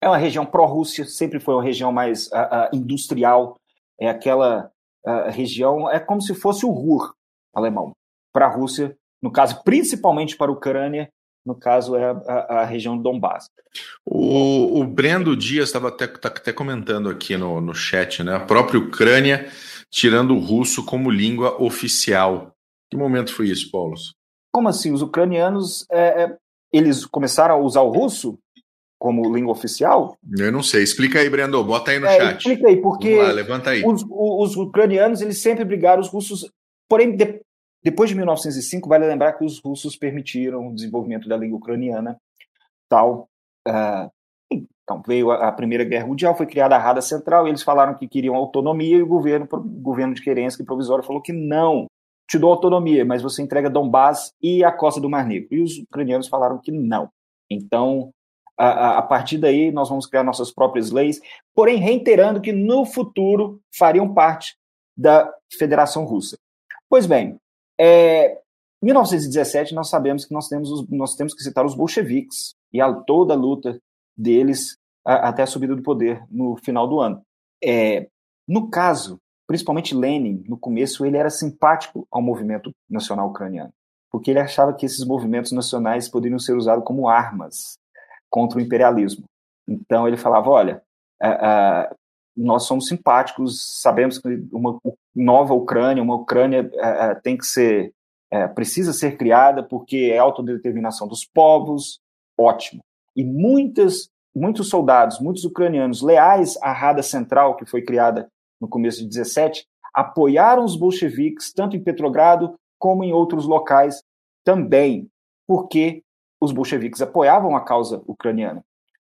É 0.00 0.08
uma 0.08 0.16
região 0.16 0.46
pró-Rússia, 0.46 1.04
sempre 1.04 1.40
foi 1.40 1.54
uma 1.54 1.62
região 1.62 1.90
mais 1.90 2.28
uh, 2.28 2.36
uh, 2.36 2.76
industrial. 2.76 3.58
É 4.00 4.08
aquela 4.08 4.70
uh, 5.04 5.30
região, 5.30 5.90
é 5.90 5.98
como 5.98 6.22
se 6.22 6.34
fosse 6.34 6.64
o 6.64 6.70
Ruhr 6.70 7.12
alemão 7.52 7.92
para 8.32 8.46
a 8.46 8.50
Rússia, 8.50 8.96
no 9.20 9.32
caso, 9.32 9.62
principalmente 9.64 10.36
para 10.36 10.50
a 10.50 10.54
Ucrânia, 10.54 11.10
no 11.48 11.54
caso 11.54 11.96
é 11.96 12.04
a, 12.04 12.60
a 12.60 12.64
região 12.64 12.96
do 12.96 13.02
Donbass. 13.02 13.50
O, 14.04 14.80
o 14.80 14.84
Brendo 14.84 15.34
Dias 15.34 15.68
estava 15.68 15.88
até, 15.88 16.06
tá 16.06 16.28
até 16.28 16.52
comentando 16.52 17.08
aqui 17.08 17.36
no, 17.38 17.58
no 17.60 17.74
chat, 17.74 18.22
né? 18.22 18.36
A 18.36 18.40
própria 18.40 18.78
Ucrânia 18.78 19.48
tirando 19.90 20.34
o 20.34 20.38
russo 20.38 20.84
como 20.84 21.10
língua 21.10 21.60
oficial. 21.62 22.54
Que 22.90 22.96
momento 22.98 23.34
foi 23.34 23.48
isso, 23.48 23.70
Paulo? 23.70 23.94
Como 24.52 24.68
assim? 24.68 24.92
Os 24.92 25.00
ucranianos, 25.00 25.86
é, 25.90 26.24
é, 26.24 26.36
eles 26.70 27.06
começaram 27.06 27.54
a 27.54 27.58
usar 27.58 27.80
o 27.80 27.90
russo 27.90 28.38
como 28.98 29.34
língua 29.34 29.52
oficial? 29.52 30.18
Eu 30.36 30.52
não 30.52 30.62
sei. 30.62 30.82
Explica 30.82 31.20
aí, 31.20 31.30
Brendo. 31.30 31.64
Bota 31.64 31.92
aí 31.92 31.98
no 31.98 32.06
é, 32.06 32.18
chat. 32.18 32.38
Explica 32.40 32.68
aí, 32.68 32.76
porque 32.76 33.16
lá, 33.16 33.32
levanta 33.32 33.70
aí. 33.70 33.82
Os, 33.86 34.04
os, 34.10 34.56
ucranianos 34.56 35.22
eles 35.22 35.38
sempre 35.38 35.64
brigaram 35.64 36.02
os 36.02 36.08
russos. 36.08 36.50
Porém, 36.88 37.16
de, 37.16 37.40
depois 37.88 38.10
de 38.10 38.16
1905, 38.16 38.86
vale 38.86 39.06
lembrar 39.06 39.32
que 39.32 39.44
os 39.44 39.58
russos 39.58 39.96
permitiram 39.96 40.68
o 40.68 40.74
desenvolvimento 40.74 41.26
da 41.26 41.38
língua 41.38 41.56
ucraniana, 41.56 42.20
tal. 42.86 43.30
Uh, 43.66 44.10
então, 44.52 45.02
veio 45.06 45.30
a, 45.30 45.48
a, 45.48 45.52
Primeira 45.52 45.84
Guerra 45.84 46.06
Mundial, 46.06 46.36
foi 46.36 46.44
criada 46.44 46.76
a 46.76 46.78
Rada 46.78 47.00
Central, 47.00 47.48
eles 47.48 47.62
falaram 47.62 47.94
que 47.94 48.06
queriam 48.06 48.36
autonomia, 48.36 48.98
e 48.98 49.02
o 49.02 49.06
governo, 49.06 49.48
o 49.50 49.58
governo 49.58 50.12
de 50.12 50.20
Kerensky 50.20 50.64
provisório 50.64 51.02
falou 51.02 51.22
que 51.22 51.32
não, 51.32 51.86
te 52.28 52.38
dou 52.38 52.50
autonomia, 52.50 53.06
mas 53.06 53.22
você 53.22 53.40
entrega 53.40 53.70
Donbass 53.70 54.34
e 54.42 54.62
a 54.62 54.70
costa 54.70 55.00
do 55.00 55.08
Mar 55.08 55.26
Negro. 55.26 55.48
E 55.50 55.62
os 55.62 55.78
ucranianos 55.78 56.28
falaram 56.28 56.58
que 56.58 56.70
não. 56.70 57.08
Então, 57.50 58.10
a, 58.58 58.98
a, 58.98 59.02
partir 59.02 59.38
daí, 59.38 59.72
nós 59.72 59.88
vamos 59.88 60.06
criar 60.06 60.24
nossas 60.24 60.52
próprias 60.52 60.90
leis, 60.90 61.22
porém 61.54 61.78
reiterando 61.78 62.38
que 62.38 62.52
no 62.52 62.84
futuro 62.84 63.62
fariam 63.74 64.12
parte 64.12 64.58
da 64.94 65.32
Federação 65.58 66.04
Russa. 66.04 66.36
Pois 66.86 67.06
bem, 67.06 67.38
é, 67.80 68.40
em 68.82 68.86
1917 68.86 69.74
nós 69.74 69.88
sabemos 69.88 70.24
que 70.24 70.32
nós 70.32 70.48
temos, 70.48 70.70
os, 70.70 70.88
nós 70.88 71.14
temos 71.14 71.34
que 71.34 71.42
citar 71.42 71.64
os 71.64 71.74
bolcheviques 71.74 72.54
e 72.72 72.80
a, 72.80 72.92
toda 72.92 73.34
a 73.34 73.36
luta 73.36 73.78
deles 74.16 74.76
a, 75.04 75.28
até 75.28 75.42
a 75.42 75.46
subida 75.46 75.74
do 75.74 75.82
poder 75.82 76.22
no 76.30 76.56
final 76.56 76.88
do 76.88 77.00
ano. 77.00 77.22
É, 77.62 78.08
no 78.46 78.70
caso, 78.70 79.18
principalmente 79.46 79.94
Lenin, 79.94 80.44
no 80.46 80.58
começo, 80.58 81.04
ele 81.04 81.16
era 81.16 81.30
simpático 81.30 82.06
ao 82.10 82.22
movimento 82.22 82.70
nacional 82.88 83.28
ucraniano, 83.28 83.72
porque 84.10 84.30
ele 84.30 84.40
achava 84.40 84.74
que 84.74 84.86
esses 84.86 85.04
movimentos 85.04 85.52
nacionais 85.52 86.08
poderiam 86.08 86.38
ser 86.38 86.54
usados 86.54 86.84
como 86.84 87.08
armas 87.08 87.78
contra 88.30 88.58
o 88.58 88.62
imperialismo. 88.62 89.24
Então 89.66 90.06
ele 90.06 90.16
falava: 90.16 90.48
olha, 90.50 90.82
nós 92.36 92.64
somos 92.64 92.86
simpáticos, 92.86 93.80
sabemos 93.80 94.18
que 94.18 94.28
uma 94.52 94.78
nova 95.18 95.54
Ucrânia, 95.54 96.02
uma 96.02 96.14
Ucrânia 96.14 96.70
tem 97.22 97.36
que 97.36 97.46
ser, 97.46 97.92
precisa 98.54 98.92
ser 98.92 99.16
criada 99.16 99.62
porque 99.62 100.10
é 100.12 100.18
autodeterminação 100.18 101.08
dos 101.08 101.24
povos, 101.24 102.00
ótimo 102.38 102.82
e 103.18 103.24
muitas, 103.24 104.08
muitos 104.32 104.68
soldados, 104.68 105.18
muitos 105.18 105.44
ucranianos 105.44 106.02
leais 106.02 106.56
à 106.62 106.70
Rada 106.70 107.02
Central, 107.02 107.56
que 107.56 107.66
foi 107.66 107.82
criada 107.82 108.28
no 108.60 108.68
começo 108.68 109.00
de 109.00 109.08
17, 109.08 109.66
apoiaram 109.92 110.64
os 110.64 110.76
bolcheviques 110.76 111.52
tanto 111.52 111.76
em 111.76 111.82
Petrogrado 111.82 112.54
como 112.78 113.02
em 113.02 113.12
outros 113.12 113.44
locais 113.44 114.04
também, 114.44 115.10
porque 115.48 116.04
os 116.40 116.52
bolcheviques 116.52 117.02
apoiavam 117.02 117.56
a 117.56 117.60
causa 117.60 118.00
ucraniana. 118.06 118.64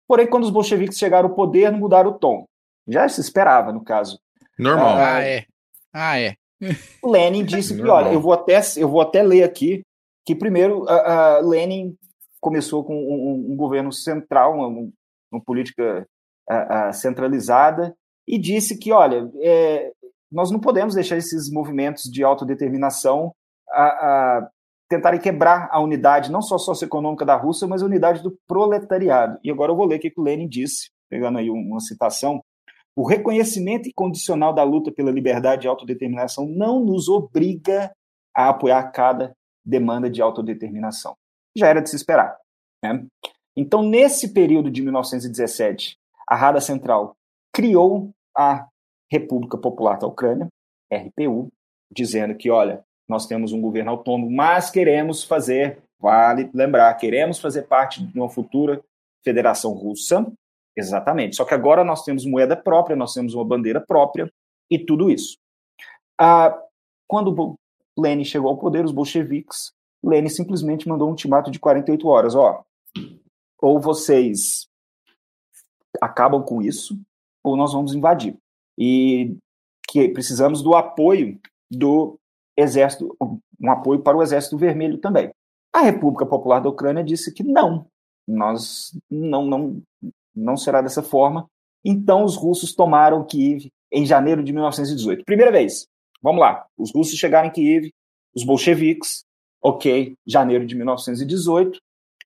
Porém, 0.06 0.26
quando 0.26 0.44
os 0.44 0.50
bolcheviques 0.50 0.96
chegaram 0.96 1.28
ao 1.28 1.34
poder, 1.34 1.70
não 1.70 1.78
mudaram 1.78 2.12
o 2.12 2.18
tom. 2.18 2.46
Já 2.86 3.06
se 3.10 3.20
esperava, 3.20 3.74
no 3.74 3.84
caso. 3.84 4.18
Normal. 4.58 4.96
Ah, 4.96 5.16
ah 5.16 5.22
é. 5.22 5.44
Ah, 6.00 6.20
é. 6.20 6.34
Lenin 7.04 7.44
disse 7.44 7.74
que, 7.74 7.88
olha, 7.88 8.12
eu 8.12 8.20
vou 8.20 8.32
até, 8.32 8.60
eu 8.76 8.88
vou 8.88 9.00
até 9.00 9.22
ler 9.22 9.42
aqui 9.42 9.82
que 10.24 10.34
primeiro 10.34 10.82
uh, 10.82 11.42
uh, 11.42 11.48
Lenin 11.48 11.96
começou 12.40 12.84
com 12.84 12.94
um, 12.94 13.52
um 13.52 13.56
governo 13.56 13.92
central, 13.92 14.54
uma, 14.54 14.90
uma 15.32 15.42
política 15.44 16.06
uh, 16.50 16.92
centralizada, 16.92 17.94
e 18.26 18.38
disse 18.38 18.78
que, 18.78 18.92
olha, 18.92 19.28
é, 19.42 19.90
nós 20.30 20.50
não 20.50 20.60
podemos 20.60 20.94
deixar 20.94 21.16
esses 21.16 21.50
movimentos 21.50 22.04
de 22.04 22.22
autodeterminação 22.22 23.32
a, 23.70 23.84
a, 23.84 24.50
tentarem 24.88 25.18
quebrar 25.18 25.68
a 25.72 25.80
unidade, 25.80 26.30
não 26.30 26.42
só 26.42 26.58
socioeconômica 26.58 27.24
da 27.24 27.34
Rússia, 27.34 27.66
mas 27.66 27.82
a 27.82 27.86
unidade 27.86 28.22
do 28.22 28.38
proletariado. 28.46 29.38
E 29.42 29.50
agora 29.50 29.72
eu 29.72 29.76
vou 29.76 29.86
ler 29.86 29.96
o 29.96 30.00
que 30.00 30.12
o 30.16 30.22
Lenin 30.22 30.48
disse, 30.48 30.90
pegando 31.08 31.38
aí 31.38 31.48
uma 31.48 31.80
citação. 31.80 32.42
O 32.98 33.06
reconhecimento 33.06 33.88
incondicional 33.88 34.52
da 34.52 34.64
luta 34.64 34.90
pela 34.90 35.12
liberdade 35.12 35.66
e 35.66 35.68
autodeterminação 35.68 36.48
não 36.48 36.84
nos 36.84 37.08
obriga 37.08 37.92
a 38.34 38.48
apoiar 38.48 38.90
cada 38.90 39.36
demanda 39.64 40.10
de 40.10 40.20
autodeterminação 40.20 41.14
já 41.56 41.68
era 41.68 41.80
de 41.80 41.88
se 41.88 41.94
esperar. 41.94 42.36
Né? 42.82 43.06
Então, 43.56 43.84
nesse 43.84 44.32
período 44.32 44.68
de 44.68 44.82
1917, 44.82 45.96
a 46.26 46.34
Rada 46.34 46.60
Central 46.60 47.16
criou 47.54 48.10
a 48.36 48.66
República 49.08 49.56
Popular 49.56 49.96
da 49.96 50.08
Ucrânia, 50.08 50.48
RPU, 50.92 51.52
dizendo 51.94 52.34
que, 52.34 52.50
olha, 52.50 52.84
nós 53.08 53.26
temos 53.26 53.52
um 53.52 53.60
governo 53.60 53.92
autônomo, 53.92 54.28
mas 54.28 54.70
queremos 54.70 55.22
fazer, 55.22 55.78
vale 56.00 56.50
lembrar, 56.52 56.92
queremos 56.94 57.38
fazer 57.38 57.62
parte 57.62 58.04
de 58.04 58.18
uma 58.18 58.28
futura 58.28 58.82
federação 59.24 59.72
russa, 59.72 60.26
exatamente. 60.78 61.36
Só 61.36 61.44
que 61.44 61.54
agora 61.54 61.84
nós 61.84 62.04
temos 62.04 62.24
moeda 62.24 62.56
própria, 62.56 62.96
nós 62.96 63.12
temos 63.12 63.34
uma 63.34 63.44
bandeira 63.44 63.80
própria 63.80 64.30
e 64.70 64.78
tudo 64.78 65.10
isso. 65.10 65.36
Ah, 66.18 66.56
quando 67.06 67.56
Lenin 67.98 68.24
chegou 68.24 68.50
ao 68.50 68.58
poder, 68.58 68.84
os 68.84 68.92
bolcheviques, 68.92 69.72
Lenin 70.02 70.28
simplesmente 70.28 70.88
mandou 70.88 71.08
um 71.08 71.10
ultimato 71.10 71.50
de 71.50 71.58
48 71.58 72.06
horas, 72.06 72.34
ó, 72.34 72.64
ou 73.60 73.80
vocês 73.80 74.68
acabam 76.00 76.42
com 76.42 76.62
isso, 76.62 76.98
ou 77.42 77.56
nós 77.56 77.72
vamos 77.72 77.94
invadir. 77.94 78.36
E 78.78 79.36
que 79.88 80.08
precisamos 80.08 80.62
do 80.62 80.74
apoio 80.74 81.40
do 81.70 82.18
exército, 82.56 83.16
um 83.20 83.70
apoio 83.70 84.00
para 84.00 84.16
o 84.16 84.22
exército 84.22 84.56
vermelho 84.56 84.98
também. 84.98 85.32
A 85.72 85.80
República 85.80 86.26
Popular 86.26 86.60
da 86.60 86.68
Ucrânia 86.68 87.02
disse 87.02 87.32
que 87.32 87.42
não, 87.42 87.86
nós 88.26 88.96
não 89.10 89.46
não 89.46 89.82
não 90.38 90.56
será 90.56 90.80
dessa 90.80 91.02
forma. 91.02 91.46
Então 91.84 92.24
os 92.24 92.36
russos 92.36 92.74
tomaram 92.74 93.24
Kiev 93.24 93.68
em 93.92 94.04
janeiro 94.04 94.42
de 94.42 94.52
1918. 94.52 95.24
Primeira 95.24 95.52
vez. 95.52 95.86
Vamos 96.22 96.40
lá. 96.40 96.66
Os 96.76 96.92
russos 96.92 97.18
chegaram 97.18 97.48
em 97.48 97.52
Kiev, 97.52 97.90
os 98.34 98.44
bolcheviques, 98.44 99.24
ok, 99.62 100.14
janeiro 100.26 100.66
de 100.66 100.74
1918, 100.74 101.78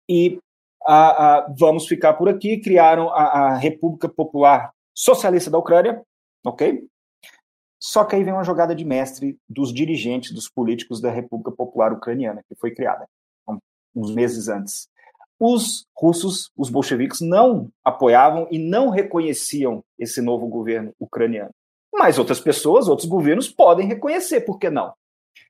e 0.09 0.39
vamos 1.59 1.87
ficar 1.87 2.15
por 2.15 2.29
aqui. 2.29 2.59
Criaram 2.59 3.09
a, 3.11 3.23
a 3.23 3.57
República 3.57 4.09
Popular 4.09 4.73
Socialista 4.95 5.51
da 5.51 5.59
Ucrânia, 5.59 6.03
ok? 6.45 6.85
Só 7.81 8.05
que 8.05 8.15
aí 8.15 8.23
vem 8.23 8.33
uma 8.33 8.45
jogada 8.45 8.75
de 8.75 8.85
mestre 8.85 9.37
dos 9.49 9.73
dirigentes, 9.73 10.33
dos 10.33 10.49
políticos 10.49 11.01
da 11.01 11.11
República 11.11 11.51
Popular 11.51 11.93
Ucraniana, 11.93 12.43
que 12.49 12.55
foi 12.55 12.73
criada 12.73 13.07
uns 13.95 14.15
meses 14.15 14.49
antes. 14.49 14.89
Os 15.45 15.89
russos, 15.99 16.53
os 16.57 16.71
bolcheviques, 16.71 17.21
não 17.21 17.69
apoiavam 17.85 18.47
e 18.49 18.61
não 18.61 18.91
reconheciam 18.91 19.83
esse 19.99 20.23
novo 20.23 20.47
governo 20.47 20.95
ucraniano. 21.01 21.51
Mas 21.93 22.17
outras 22.17 22.39
pessoas, 22.39 22.87
outros 22.87 23.09
governos 23.09 23.49
podem 23.49 23.89
reconhecer, 23.89 24.43
por 24.43 24.57
que 24.57 24.71
não? 24.71 24.93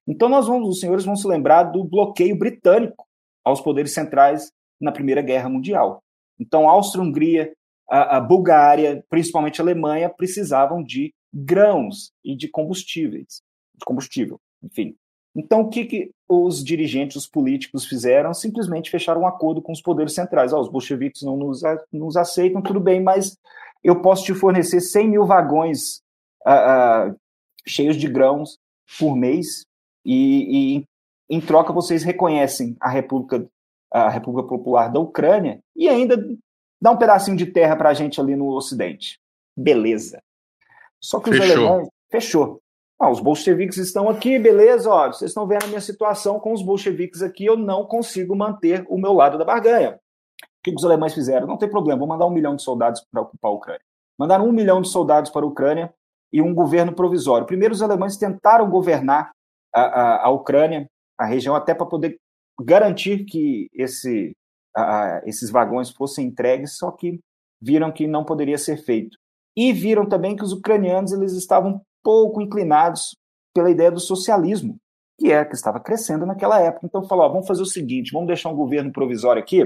Então 0.09 0.31
nós 0.31 0.47
vamos, 0.47 0.67
os 0.67 0.81
senhores 0.81 1.05
vão 1.05 1.15
se 1.15 1.29
lembrar 1.29 1.65
do 1.65 1.85
bloqueio 1.85 2.35
britânico 2.39 3.07
aos 3.45 3.61
poderes 3.61 3.93
centrais 3.93 4.51
na 4.81 4.93
Primeira 4.93 5.21
Guerra 5.21 5.51
Mundial. 5.51 6.03
Então 6.41 6.71
Áustria-Hungria, 6.71 7.53
a, 7.87 8.17
a 8.17 8.21
Bulgária, 8.21 9.05
principalmente 9.11 9.61
a 9.61 9.65
Alemanha, 9.65 10.09
precisavam 10.09 10.83
de 10.83 11.13
grãos 11.31 12.13
e 12.25 12.35
de 12.35 12.49
combustíveis, 12.49 13.43
de 13.75 13.85
combustível, 13.85 14.41
enfim. 14.63 14.97
Então, 15.35 15.61
o 15.61 15.69
que, 15.69 15.85
que 15.85 16.11
os 16.33 16.65
dirigentes, 16.65 17.17
os 17.17 17.27
políticos 17.27 17.87
fizeram? 17.87 18.33
Simplesmente 18.33 18.91
fecharam 18.91 19.23
um 19.23 19.27
acordo 19.27 19.61
com 19.61 19.73
os 19.73 19.83
poderes 19.83 20.15
centrais. 20.15 20.53
Oh, 20.53 20.61
os 20.61 20.69
bolcheviques 20.69 21.23
não 21.23 21.37
nos, 21.37 21.63
nos 21.93 22.17
aceitam, 22.17 22.63
tudo 22.63 22.81
bem, 22.81 23.03
mas 23.03 23.37
eu 23.83 24.01
posso 24.01 24.25
te 24.25 24.35
fornecer 24.35 24.81
100 24.81 25.09
mil 25.09 25.27
vagões 25.27 26.03
uh, 26.47 27.11
uh, 27.11 27.17
cheios 27.67 27.97
de 27.97 28.09
grãos 28.09 28.59
por 28.99 29.17
mês 29.17 29.65
e, 30.05 30.79
e, 30.79 30.85
em 31.29 31.41
troca 31.41 31.73
vocês 31.73 32.03
reconhecem 32.03 32.77
a 32.81 32.89
República, 32.89 33.47
a 33.91 34.09
República 34.09 34.49
Popular 34.49 34.89
da 34.89 35.01
Ucrânia 35.01 35.61
e 35.75 35.89
ainda 35.89 36.17
dá 36.81 36.91
um 36.91 36.97
pedacinho 36.97 37.37
de 37.37 37.47
terra 37.47 37.77
para 37.77 37.91
a 37.91 37.95
gente 37.95 38.21
ali 38.21 38.37
no 38.37 38.49
Ocidente. 38.49 39.19
Beleza. 39.57 40.23
Só 41.01 41.21
que 41.21 41.31
os 41.31 41.37
fechou. 41.37 41.67
alemães. 41.67 41.89
Fechou. 42.11 42.61
Ah, 43.03 43.11
os 43.11 43.19
bolcheviques 43.19 43.79
estão 43.79 44.09
aqui, 44.09 44.39
beleza, 44.39 44.89
ó, 44.89 45.09
vocês 45.09 45.33
estão 45.33 45.45
vendo 45.45 45.65
a 45.65 45.67
minha 45.67 45.81
situação 45.81 46.39
com 46.39 46.53
os 46.53 46.63
bolcheviques 46.63 47.21
aqui, 47.21 47.45
eu 47.45 47.57
não 47.57 47.85
consigo 47.85 48.37
manter 48.37 48.87
o 48.89 48.97
meu 48.97 49.13
lado 49.13 49.37
da 49.37 49.45
barganha. 49.45 49.97
O 49.97 50.63
que 50.63 50.73
os 50.73 50.85
alemães 50.85 51.13
fizeram? 51.13 51.45
Não 51.49 51.59
tem 51.59 51.69
problema, 51.69 51.99
vou 51.99 52.07
mandar 52.07 52.27
um 52.27 52.31
milhão 52.31 52.55
de 52.55 52.63
soldados 52.63 53.05
para 53.11 53.23
ocupar 53.23 53.51
a 53.51 53.55
Ucrânia. 53.55 53.83
Mandaram 54.17 54.47
um 54.47 54.53
milhão 54.53 54.81
de 54.81 54.89
soldados 54.89 55.33
para 55.33 55.45
a 55.45 55.49
Ucrânia 55.49 55.93
e 56.33 56.41
um 56.41 56.55
governo 56.55 56.95
provisório. 56.95 57.45
Primeiro, 57.45 57.75
os 57.75 57.83
alemães 57.83 58.17
tentaram 58.17 58.71
governar 58.71 59.33
a, 59.75 59.83
a, 59.83 60.27
a 60.27 60.31
Ucrânia, 60.31 60.89
a 61.19 61.27
região, 61.27 61.57
até 61.57 61.75
para 61.75 61.87
poder 61.87 62.21
garantir 62.61 63.25
que 63.25 63.69
esse, 63.75 64.33
a, 64.77 65.23
esses 65.27 65.51
vagões 65.51 65.91
fossem 65.91 66.29
entregues, 66.29 66.77
só 66.77 66.93
que 66.93 67.19
viram 67.61 67.91
que 67.91 68.07
não 68.07 68.25
poderia 68.25 68.59
ser 68.59 68.77
feito 68.77 69.19
e 69.57 69.73
viram 69.73 70.09
também 70.09 70.37
que 70.37 70.45
os 70.45 70.53
ucranianos 70.53 71.13
eles 71.13 71.33
estavam 71.33 71.83
pouco 72.03 72.41
inclinados 72.41 73.17
pela 73.55 73.71
ideia 73.71 73.91
do 73.91 74.01
socialismo, 74.01 74.77
que 75.19 75.31
é 75.31 75.45
que 75.45 75.55
estava 75.55 75.79
crescendo 75.79 76.27
naquela 76.27 76.61
época. 76.61 76.87
Então 76.87 77.07
falou, 77.07 77.31
vamos 77.31 77.47
fazer 77.47 77.63
o 77.63 77.67
seguinte, 77.67 78.13
vamos 78.13 78.27
deixar 78.27 78.49
um 78.49 78.57
governo 78.57 78.93
provisório 78.93 79.43
aqui, 79.43 79.63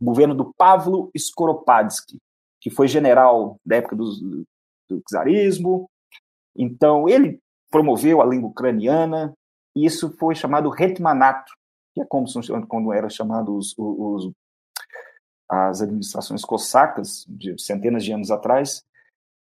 o 0.00 0.04
governo 0.04 0.34
do 0.34 0.52
Pavlo 0.56 1.10
Skoropadsky, 1.14 2.18
que 2.60 2.70
foi 2.70 2.88
general 2.88 3.58
da 3.64 3.76
época 3.76 3.96
do, 3.96 4.44
do 4.88 5.02
czarismo. 5.08 5.88
Então 6.56 7.08
ele 7.08 7.40
promoveu 7.70 8.22
a 8.22 8.26
língua 8.26 8.50
ucraniana, 8.50 9.34
e 9.76 9.84
isso 9.84 10.14
foi 10.16 10.34
chamado 10.34 10.72
Hetmanato, 10.74 11.52
que 11.92 12.00
é 12.00 12.04
como 12.04 12.26
quando 12.68 12.92
eram 12.92 13.10
chamados 13.10 13.74
os, 13.76 13.78
os, 13.78 14.32
as 15.48 15.82
administrações 15.82 16.44
cossacas 16.44 17.24
de 17.28 17.60
centenas 17.60 18.04
de 18.04 18.12
anos 18.12 18.30
atrás, 18.30 18.84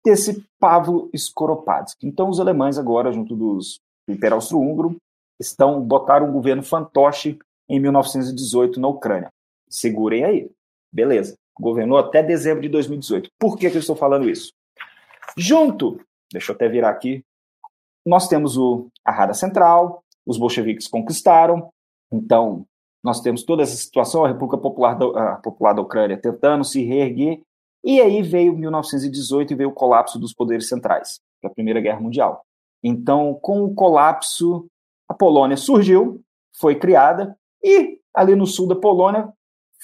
desse 0.08 0.42
Pavlo 0.58 1.10
Skoropadsky. 1.12 2.06
Então, 2.06 2.30
os 2.30 2.40
alemães 2.40 2.78
agora, 2.78 3.12
junto 3.12 3.36
dos, 3.36 3.78
do 4.06 4.14
Império 4.14 4.36
Austro-Húngaro, 4.36 4.96
estão 5.38 5.82
botaram 5.82 6.28
um 6.28 6.32
governo 6.32 6.62
fantoche 6.62 7.38
em 7.68 7.78
1918 7.78 8.80
na 8.80 8.88
Ucrânia. 8.88 9.28
Segurem 9.68 10.24
aí. 10.24 10.50
Beleza. 10.90 11.34
Governou 11.60 11.98
até 11.98 12.22
dezembro 12.22 12.62
de 12.62 12.70
2018. 12.70 13.28
Por 13.38 13.58
que, 13.58 13.68
que 13.68 13.76
eu 13.76 13.80
estou 13.80 13.94
falando 13.94 14.30
isso? 14.30 14.50
Junto, 15.36 16.00
deixa 16.32 16.52
eu 16.52 16.56
até 16.56 16.68
virar 16.68 16.88
aqui, 16.88 17.22
nós 18.06 18.26
temos 18.26 18.56
o, 18.56 18.88
a 19.04 19.12
Rada 19.12 19.34
Central, 19.34 20.02
os 20.26 20.38
bolcheviques 20.38 20.88
conquistaram, 20.88 21.68
então 22.10 22.64
nós 23.04 23.20
temos 23.20 23.42
toda 23.42 23.62
essa 23.62 23.76
situação, 23.76 24.24
a 24.24 24.28
República 24.28 24.56
Popular 24.56 24.94
da, 24.94 25.32
a 25.32 25.36
Popular 25.36 25.74
da 25.74 25.82
Ucrânia 25.82 26.16
tentando 26.16 26.64
se 26.64 26.82
reerguer, 26.82 27.42
e 27.84 28.00
aí 28.00 28.22
veio 28.22 28.56
1918 28.56 29.52
e 29.52 29.56
veio 29.56 29.70
o 29.70 29.74
colapso 29.74 30.18
dos 30.18 30.34
poderes 30.34 30.68
centrais, 30.68 31.20
da 31.42 31.48
Primeira 31.48 31.80
Guerra 31.80 32.00
Mundial. 32.00 32.44
Então, 32.82 33.34
com 33.40 33.64
o 33.64 33.74
colapso, 33.74 34.66
a 35.08 35.14
Polônia 35.14 35.56
surgiu, 35.56 36.20
foi 36.58 36.76
criada, 36.76 37.36
e 37.62 37.98
ali 38.14 38.34
no 38.34 38.46
sul 38.46 38.68
da 38.68 38.76
Polônia 38.76 39.32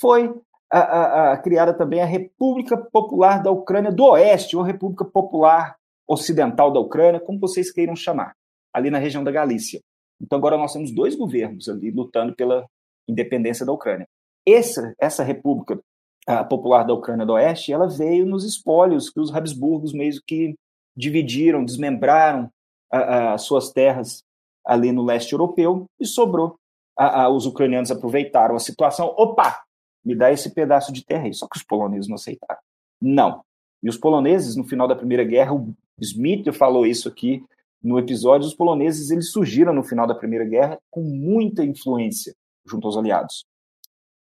foi 0.01 0.33
a, 0.71 0.79
a, 0.79 1.33
a, 1.33 1.37
criada 1.39 1.73
também 1.73 2.03
a 2.03 2.07
República 2.07 2.77
Popular 2.77 3.43
da 3.43 3.51
Ucrânia 3.51 3.93
do 3.93 4.05
Oeste, 4.05 4.57
ou 4.57 4.63
República 4.63 5.05
Popular 5.05 5.77
Ocidental 6.07 6.73
da 6.73 6.81
Ucrânia, 6.81 7.21
como 7.21 7.39
vocês 7.39 7.73
queiram 7.73 7.97
chamar, 7.97 8.35
ali 8.73 8.91
na 8.91 8.99
região 8.99 9.23
da 9.23 9.31
Galícia. 9.31 9.81
Então 10.21 10.39
agora 10.39 10.57
nós 10.57 10.73
temos 10.73 10.93
dois 10.93 11.15
governos 11.15 11.69
ali 11.69 11.91
lutando 11.91 12.35
pela 12.35 12.67
independência 13.09 13.65
da 13.65 13.73
Ucrânia. 13.73 14.07
Essa, 14.47 14.95
essa 14.99 15.23
república 15.23 15.81
a 16.27 16.45
popular 16.45 16.85
da 16.85 16.95
Ucrânia 16.95 17.27
do 17.27 17.35
Oeste, 17.35 17.73
ela 17.73 17.87
veio 17.87 18.25
nos 18.25 18.45
espólios 18.45 19.11
que 19.11 19.21
os 19.21 19.35
Habsburgos 19.35 19.93
meio 19.93 20.13
que 20.27 20.55
dividiram, 20.97 21.65
desmembraram 21.65 22.51
as 22.91 23.43
suas 23.43 23.71
terras 23.73 24.23
ali 24.65 24.93
no 24.93 25.05
leste 25.05 25.33
europeu 25.33 25.87
e 26.01 26.07
sobrou. 26.07 26.57
A, 26.97 27.23
a, 27.23 27.29
os 27.29 27.45
ucranianos 27.45 27.91
aproveitaram 27.91 28.55
a 28.55 28.61
situação. 28.61 29.13
Opa, 29.19 29.63
me 30.05 30.15
dá 30.15 30.33
esse 30.33 30.55
pedaço 30.55 30.93
de 30.93 31.05
terra 31.05 31.25
aí. 31.25 31.35
Só 31.35 31.47
que 31.49 31.57
os 31.57 31.65
poloneses 31.65 32.09
não 32.09 32.15
aceitaram. 32.15 32.61
Não. 33.01 33.43
E 33.83 33.89
os 33.89 33.99
poloneses, 33.99 34.55
no 34.55 34.65
final 34.65 34.87
da 34.87 34.95
Primeira 34.95 35.25
Guerra, 35.25 35.53
o 35.55 35.75
Smith 36.01 36.51
falou 36.53 36.87
isso 36.87 37.09
aqui 37.09 37.45
no 37.83 37.99
episódio, 37.99 38.49
os 38.49 38.55
poloneses 38.55 39.11
eles 39.11 39.31
surgiram 39.31 39.75
no 39.75 39.83
final 39.83 40.07
da 40.07 40.15
Primeira 40.15 40.47
Guerra 40.47 40.79
com 40.91 41.03
muita 41.03 41.63
influência 41.63 42.35
junto 42.65 42.87
aos 42.87 42.97
aliados. 42.97 43.45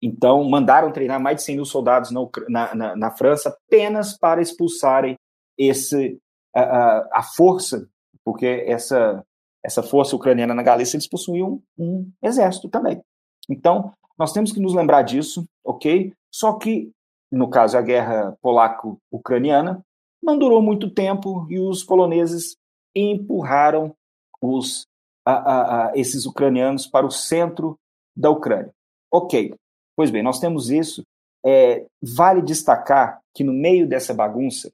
Então, 0.01 0.43
mandaram 0.49 0.91
treinar 0.91 1.19
mais 1.19 1.37
de 1.37 1.43
100 1.43 1.55
mil 1.55 1.65
soldados 1.65 2.11
na, 2.11 2.75
na, 2.75 2.95
na 2.95 3.11
França 3.11 3.49
apenas 3.49 4.17
para 4.17 4.41
expulsarem 4.41 5.15
esse, 5.57 6.17
a, 6.55 7.19
a, 7.19 7.23
força, 7.23 7.87
porque 8.23 8.63
essa, 8.65 9.23
essa 9.63 9.83
força 9.83 10.15
ucraniana 10.15 10.53
na 10.53 10.63
Galícia, 10.63 10.95
eles 10.95 11.07
possuíam 11.07 11.61
um 11.77 12.09
exército 12.21 12.69
também. 12.69 13.01
Então, 13.49 13.91
nós 14.17 14.31
temos 14.31 14.51
que 14.51 14.59
nos 14.59 14.73
lembrar 14.73 15.01
disso, 15.01 15.45
ok? 15.65 16.13
Só 16.33 16.53
que, 16.53 16.91
no 17.31 17.49
caso, 17.49 17.77
a 17.77 17.81
guerra 17.81 18.37
polaco-ucraniana 18.41 19.83
não 20.23 20.37
durou 20.37 20.61
muito 20.61 20.89
tempo 20.89 21.45
e 21.49 21.59
os 21.59 21.83
poloneses 21.83 22.55
empurraram 22.95 23.93
os, 24.41 24.85
a, 25.25 25.89
a, 25.89 25.97
esses 25.97 26.25
ucranianos 26.25 26.87
para 26.87 27.05
o 27.05 27.11
centro 27.11 27.77
da 28.15 28.29
Ucrânia. 28.29 28.71
Ok, 29.11 29.53
Pois 29.99 30.11
bem, 30.11 30.23
nós 30.23 30.39
temos 30.39 30.69
isso. 30.69 31.03
É, 31.45 31.85
vale 32.01 32.41
destacar 32.41 33.19
que 33.35 33.43
no 33.43 33.51
meio 33.51 33.85
dessa 33.85 34.13
bagunça, 34.13 34.71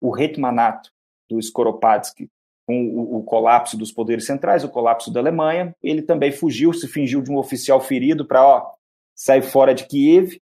o 0.00 0.18
Hetmanato 0.18 0.90
do 1.30 1.38
Skoropadsky 1.38 2.28
com 2.66 2.88
o, 2.88 3.18
o, 3.18 3.22
colapso 3.22 3.78
dos 3.78 3.92
poderes 3.92 4.26
centrais, 4.26 4.64
o 4.64 4.68
colapso 4.68 5.12
da 5.12 5.20
Alemanha. 5.20 5.72
Ele 5.80 6.02
também 6.02 6.32
fugiu, 6.32 6.72
se 6.72 6.88
fingiu 6.88 7.22
de 7.22 7.30
um 7.30 7.36
oficial 7.36 7.80
ferido 7.80 8.26
para 8.26 8.68
sair 9.14 9.42
fora 9.42 9.72
de 9.72 9.86
Kiev, 9.86 10.40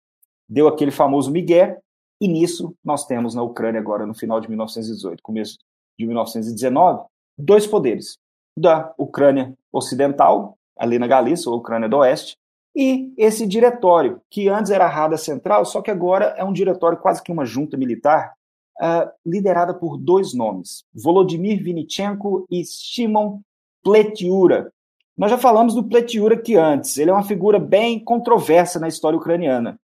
deu 0.49 0.69
aquele 0.69 0.91
famoso 0.91 1.31
migué, 1.31 1.79
e 2.19 2.27
nisso 2.27 2.75
nós 2.83 3.05
temos 3.05 3.35
na 3.35 3.43
Ucrânia 3.43 3.79
agora, 3.79 4.07
no 4.07 4.15
final 4.15 4.41
de 4.41 4.49
1918, 4.49 5.23
começo 5.23 5.59
de 5.99 6.07
1919, 6.07 7.05
dois 7.37 7.67
poderes. 7.67 8.17
Da 8.59 8.91
Ucrânia 8.97 9.53
Ocidental, 9.71 10.57
ali 10.79 10.99
na 10.99 11.07
Galícia, 11.07 11.51
ou 11.51 11.59
Ucrânia 11.59 11.91
do 11.91 11.99
Oeste, 11.99 12.39
e 12.75 13.13
esse 13.17 13.47
diretório, 13.47 14.21
que 14.31 14.49
antes 14.49 14.71
era 14.71 14.85
a 14.85 14.89
Rada 14.89 15.17
Central, 15.17 15.65
só 15.65 15.83
que 15.83 15.91
agora 15.91 16.35
é 16.37 16.45
um 16.45 16.53
diretório 16.53 16.99
quase 16.99 17.23
que 17.23 17.33
uma 17.33 17.45
junta 17.45 17.77
militar, 17.77 18.33
uh, 18.81 19.11
liderada 19.27 19.75
por 19.75 19.99
dois 19.99 20.35
nomes, 20.35 20.85
Volodymyr 20.95 21.63
Vinitchenko 21.63 22.47
e 22.51 22.63
Shimon 22.65 23.41
Pletiura. 23.83 24.73
Nós 25.17 25.31
já 25.31 25.39
falamos 25.39 25.75
do 25.75 25.83
Pletiura 25.83 26.37
aqui 26.37 26.57
antes, 26.57 26.97
ele 26.99 27.11
é 27.11 27.13
uma 27.13 27.25
figura 27.25 27.59
bem 27.59 27.99
controversa 27.99 28.79
na 28.79 28.87
história 28.87 29.19
ucraniana. 29.19 29.79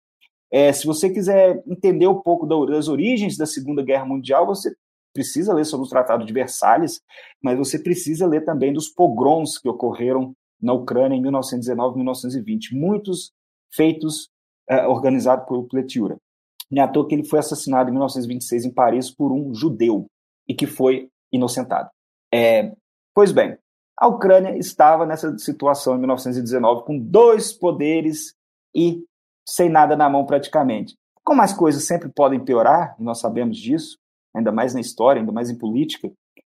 É, 0.50 0.70
se 0.70 0.86
você 0.86 1.08
quiser 1.08 1.62
entender 1.66 2.06
um 2.06 2.20
pouco 2.20 2.46
das 2.66 2.86
origens 2.86 3.38
da 3.38 3.46
Segunda 3.46 3.82
Guerra 3.82 4.04
Mundial, 4.04 4.44
você 4.44 4.70
precisa 5.14 5.54
ler 5.54 5.64
sobre 5.64 5.86
o 5.86 5.88
Tratado 5.88 6.26
de 6.26 6.32
Versalhes, 6.32 7.00
mas 7.42 7.56
você 7.56 7.78
precisa 7.78 8.26
ler 8.26 8.44
também 8.44 8.70
dos 8.70 8.88
pogroms 8.88 9.58
que 9.58 9.68
ocorreram 9.68 10.34
na 10.62 10.72
Ucrânia 10.72 11.16
em 11.16 11.20
1919 11.20 11.94
e 11.94 11.96
1920, 11.96 12.74
muitos 12.74 13.32
feitos 13.74 14.28
é, 14.68 14.86
organizados 14.86 15.46
por 15.46 15.66
Pletiura. 15.66 16.16
Não 16.70 16.82
é 16.82 16.84
à 16.84 16.88
toa 16.88 17.06
que 17.06 17.14
ele 17.14 17.24
foi 17.24 17.40
assassinado 17.40 17.88
em 17.88 17.92
1926 17.92 18.64
em 18.64 18.72
Paris 18.72 19.10
por 19.10 19.32
um 19.32 19.52
judeu 19.54 20.06
e 20.48 20.54
que 20.54 20.66
foi 20.66 21.08
inocentado. 21.32 21.90
É, 22.32 22.72
pois 23.14 23.32
bem, 23.32 23.58
a 23.98 24.06
Ucrânia 24.06 24.56
estava 24.56 25.04
nessa 25.04 25.36
situação 25.38 25.96
em 25.96 25.98
1919 25.98 26.84
com 26.84 26.98
dois 26.98 27.52
poderes 27.52 28.34
e 28.74 29.04
sem 29.46 29.68
nada 29.68 29.96
na 29.96 30.08
mão 30.08 30.24
praticamente. 30.24 30.94
Como 31.24 31.42
as 31.42 31.52
coisas 31.52 31.86
sempre 31.86 32.08
podem 32.08 32.44
piorar, 32.44 32.96
e 32.98 33.02
nós 33.02 33.20
sabemos 33.20 33.56
disso, 33.56 33.96
ainda 34.34 34.50
mais 34.50 34.74
na 34.74 34.80
história, 34.80 35.20
ainda 35.20 35.30
mais 35.30 35.50
em 35.50 35.58
política, 35.58 36.10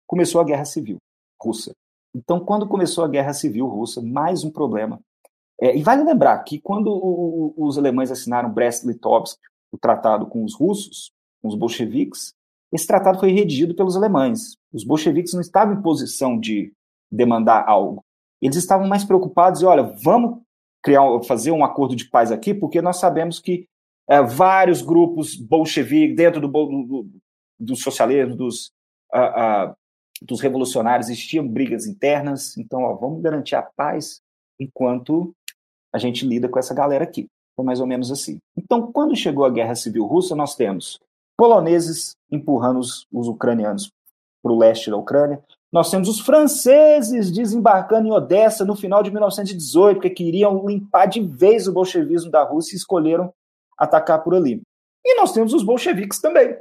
começou 0.08 0.41
a 0.41 0.43
Guerra 0.43 0.66
Civil 0.66 0.97
Russa. 1.41 1.74
Então, 2.16 2.39
quando 2.39 2.66
começou 2.66 3.03
a 3.03 3.09
Guerra 3.09 3.34
Civil 3.34 3.68
Russa, 3.68 4.01
mais 4.01 4.45
um 4.45 4.49
problema. 4.49 5.01
É, 5.59 5.76
e 5.76 5.84
vale 5.84 6.01
lembrar 6.01 6.39
que 6.43 6.61
quando 6.61 6.88
o, 6.88 7.53
os 7.57 7.78
alemães 7.78 8.09
assinaram 8.09 8.49
Brest-Litovsk, 8.49 9.38
o 9.70 9.78
tratado 9.78 10.26
com 10.26 10.45
os 10.45 10.55
russos, 10.55 11.11
com 11.41 11.49
os 11.49 11.55
bolcheviques, 11.55 12.34
esse 12.72 12.88
tratado 12.88 13.20
foi 13.20 13.32
redigido 13.32 13.76
pelos 13.76 13.97
alemães. 13.97 14.55
Os 14.72 14.86
bolcheviques 14.86 15.34
não 15.34 15.41
estavam 15.41 15.76
em 15.76 15.82
posição 15.82 16.39
de 16.39 16.72
demandar 17.11 17.68
algo. 17.68 18.01
Eles 18.41 18.55
estavam 18.55 18.88
mais 18.88 19.03
preocupados 19.03 19.61
e, 19.61 19.66
olha, 19.66 19.84
vamos 19.84 20.41
criar, 20.82 21.01
fazer 21.28 21.51
um 21.51 21.66
acordo 21.66 21.97
de 21.97 22.09
paz 22.09 22.32
aqui, 22.32 22.53
porque 22.53 22.82
nós 22.82 22.97
sabemos 22.97 23.39
que 23.39 23.68
é, 24.09 24.22
vários 24.22 24.82
grupos 24.82 25.36
bolcheviques, 25.36 26.16
dentro 26.16 26.39
do, 26.39 26.47
do, 26.47 27.09
do 27.59 27.76
socialismo, 27.76 28.38
dos, 28.38 28.72
uh, 29.13 29.72
uh, 29.72 29.76
dos 30.26 30.41
revolucionários, 30.41 31.09
existiam 31.09 31.47
brigas 31.47 31.86
internas. 31.86 32.57
Então, 32.57 32.82
ó, 32.84 32.93
vamos 32.95 33.21
garantir 33.21 33.55
a 33.55 33.61
paz 33.61 34.21
enquanto 34.59 35.34
a 35.93 35.97
gente 35.97 36.26
lida 36.26 36.49
com 36.49 36.59
essa 36.59 36.73
galera 36.73 37.03
aqui. 37.03 37.28
Foi 37.55 37.65
mais 37.65 37.80
ou 37.80 37.88
menos 37.88 38.11
assim. 38.11 38.38
Então, 38.57 38.91
quando 38.91 39.15
chegou 39.15 39.45
a 39.45 39.49
Guerra 39.49 39.76
Civil 39.76 40.05
Russa, 40.05 40.36
nós 40.36 40.55
temos 40.55 40.99
poloneses 41.38 42.15
empurrando 42.32 42.80
os, 42.80 43.05
os 43.11 43.28
ucranianos 43.28 43.89
para 44.43 44.51
o 44.51 44.57
leste 44.57 44.89
da 44.89 44.97
Ucrânia, 44.97 45.41
nós 45.71 45.89
temos 45.89 46.07
os 46.07 46.19
franceses 46.19 47.32
desembarcando 47.32 48.07
em 48.07 48.11
Odessa 48.11 48.63
no 48.63 48.76
final 48.76 49.03
de 49.03 49.11
1918, 49.11 49.95
porque 49.95 50.09
queriam 50.09 50.65
limpar 50.65 51.05
de 51.05 51.19
vez 51.19 51.67
o 51.67 51.73
bolchevismo 51.73 52.32
da 52.32 52.43
Rússia 52.43 52.76
e 52.76 52.78
escolheram 52.78 53.34
atacar 53.78 54.23
por 54.23 54.34
ali. 54.34 54.61
E 55.03 55.19
nós 55.19 55.34
temos 55.34 55.53
os 55.53 55.63
bolcheviques 55.63 56.19
também. 56.21 56.57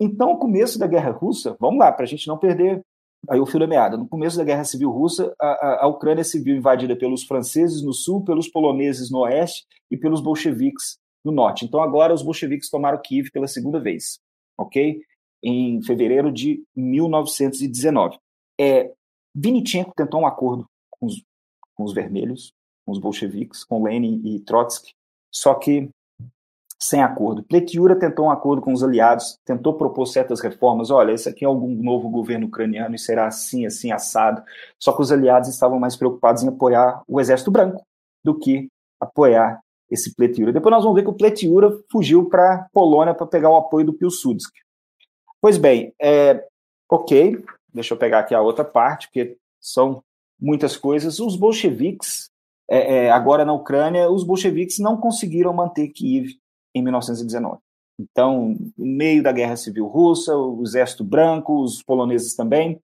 Então, 0.00 0.32
o 0.32 0.38
começo 0.38 0.78
da 0.78 0.86
Guerra 0.86 1.10
Russa, 1.10 1.56
vamos 1.60 1.78
lá, 1.78 1.92
para 1.92 2.04
a 2.04 2.08
gente 2.08 2.26
não 2.26 2.38
perder 2.38 2.84
aí 3.28 3.40
o 3.40 3.46
fio 3.46 3.60
da 3.60 3.66
meada. 3.66 3.96
No 3.96 4.08
começo 4.08 4.36
da 4.36 4.44
Guerra 4.44 4.64
Civil 4.64 4.90
Russa, 4.90 5.34
a, 5.40 5.84
a, 5.84 5.86
Ucrânia 5.86 6.24
se 6.24 6.40
viu 6.40 6.56
invadida 6.56 6.96
pelos 6.96 7.24
franceses 7.24 7.82
no 7.82 7.92
sul, 7.92 8.24
pelos 8.24 8.48
poloneses 8.48 9.10
no 9.10 9.20
oeste 9.20 9.64
e 9.90 9.96
pelos 9.96 10.20
bolcheviques 10.20 10.98
no 11.24 11.32
norte. 11.32 11.64
Então, 11.64 11.80
agora 11.80 12.12
os 12.12 12.22
bolcheviques 12.22 12.68
tomaram 12.68 13.00
Kiev 13.02 13.30
pela 13.30 13.46
segunda 13.46 13.80
vez, 13.80 14.18
ok? 14.58 15.00
Em 15.42 15.82
fevereiro 15.82 16.30
de 16.30 16.62
1919. 16.76 18.18
É, 18.60 18.92
Vinitchenko 19.34 19.92
tentou 19.96 20.20
um 20.20 20.26
acordo 20.26 20.66
com 20.90 21.06
os, 21.06 21.22
com 21.74 21.84
os 21.84 21.92
vermelhos, 21.92 22.52
com 22.84 22.92
os 22.92 22.98
bolcheviques, 22.98 23.64
com 23.64 23.82
Lenin 23.82 24.20
e 24.24 24.40
Trotsky, 24.40 24.92
só 25.32 25.54
que 25.54 25.88
sem 26.84 27.02
acordo. 27.02 27.42
Pletiura 27.42 27.98
tentou 27.98 28.26
um 28.26 28.30
acordo 28.30 28.60
com 28.60 28.72
os 28.72 28.82
aliados, 28.82 29.38
tentou 29.44 29.74
propor 29.74 30.06
certas 30.06 30.40
reformas. 30.40 30.90
Olha, 30.90 31.12
esse 31.12 31.28
aqui 31.28 31.44
é 31.44 31.48
algum 31.48 31.74
novo 31.82 32.10
governo 32.10 32.46
ucraniano 32.46 32.94
e 32.94 32.98
será 32.98 33.26
assim, 33.26 33.64
assim, 33.64 33.90
assado. 33.90 34.42
Só 34.78 34.92
que 34.92 35.00
os 35.00 35.10
aliados 35.10 35.48
estavam 35.48 35.78
mais 35.78 35.96
preocupados 35.96 36.42
em 36.42 36.48
apoiar 36.48 37.02
o 37.08 37.20
Exército 37.20 37.50
Branco 37.50 37.82
do 38.22 38.38
que 38.38 38.68
apoiar 39.00 39.60
esse 39.90 40.14
Pletiura. 40.14 40.52
Depois 40.52 40.74
nós 40.74 40.82
vamos 40.82 40.96
ver 40.96 41.04
que 41.04 41.10
o 41.10 41.16
Pletiura 41.16 41.74
fugiu 41.90 42.28
para 42.28 42.68
Polônia 42.72 43.14
para 43.14 43.26
pegar 43.26 43.50
o 43.50 43.56
apoio 43.56 43.86
do 43.86 43.94
Pilsudski. 43.94 44.60
Pois 45.40 45.56
bem, 45.56 45.94
é, 46.00 46.46
ok, 46.90 47.42
Deixa 47.74 47.92
eu 47.92 47.98
pegar 47.98 48.20
aqui 48.20 48.32
a 48.32 48.40
outra 48.40 48.64
parte, 48.64 49.08
porque 49.08 49.36
são 49.60 50.00
muitas 50.40 50.76
coisas. 50.76 51.18
Os 51.18 51.34
bolcheviques, 51.34 52.30
é, 52.70 53.06
é, 53.06 53.10
agora 53.10 53.44
na 53.44 53.52
Ucrânia, 53.52 54.08
os 54.08 54.22
bolcheviques 54.22 54.78
não 54.78 54.96
conseguiram 54.96 55.52
manter 55.52 55.88
Kiev 55.88 56.28
em 56.74 56.82
1919. 56.82 57.58
Então, 57.98 58.56
no 58.76 58.86
meio 58.86 59.22
da 59.22 59.32
Guerra 59.32 59.56
Civil 59.56 59.86
Russa, 59.86 60.36
o 60.36 60.62
Exército 60.62 61.04
Branco, 61.04 61.62
os 61.62 61.82
poloneses 61.82 62.34
também. 62.34 62.80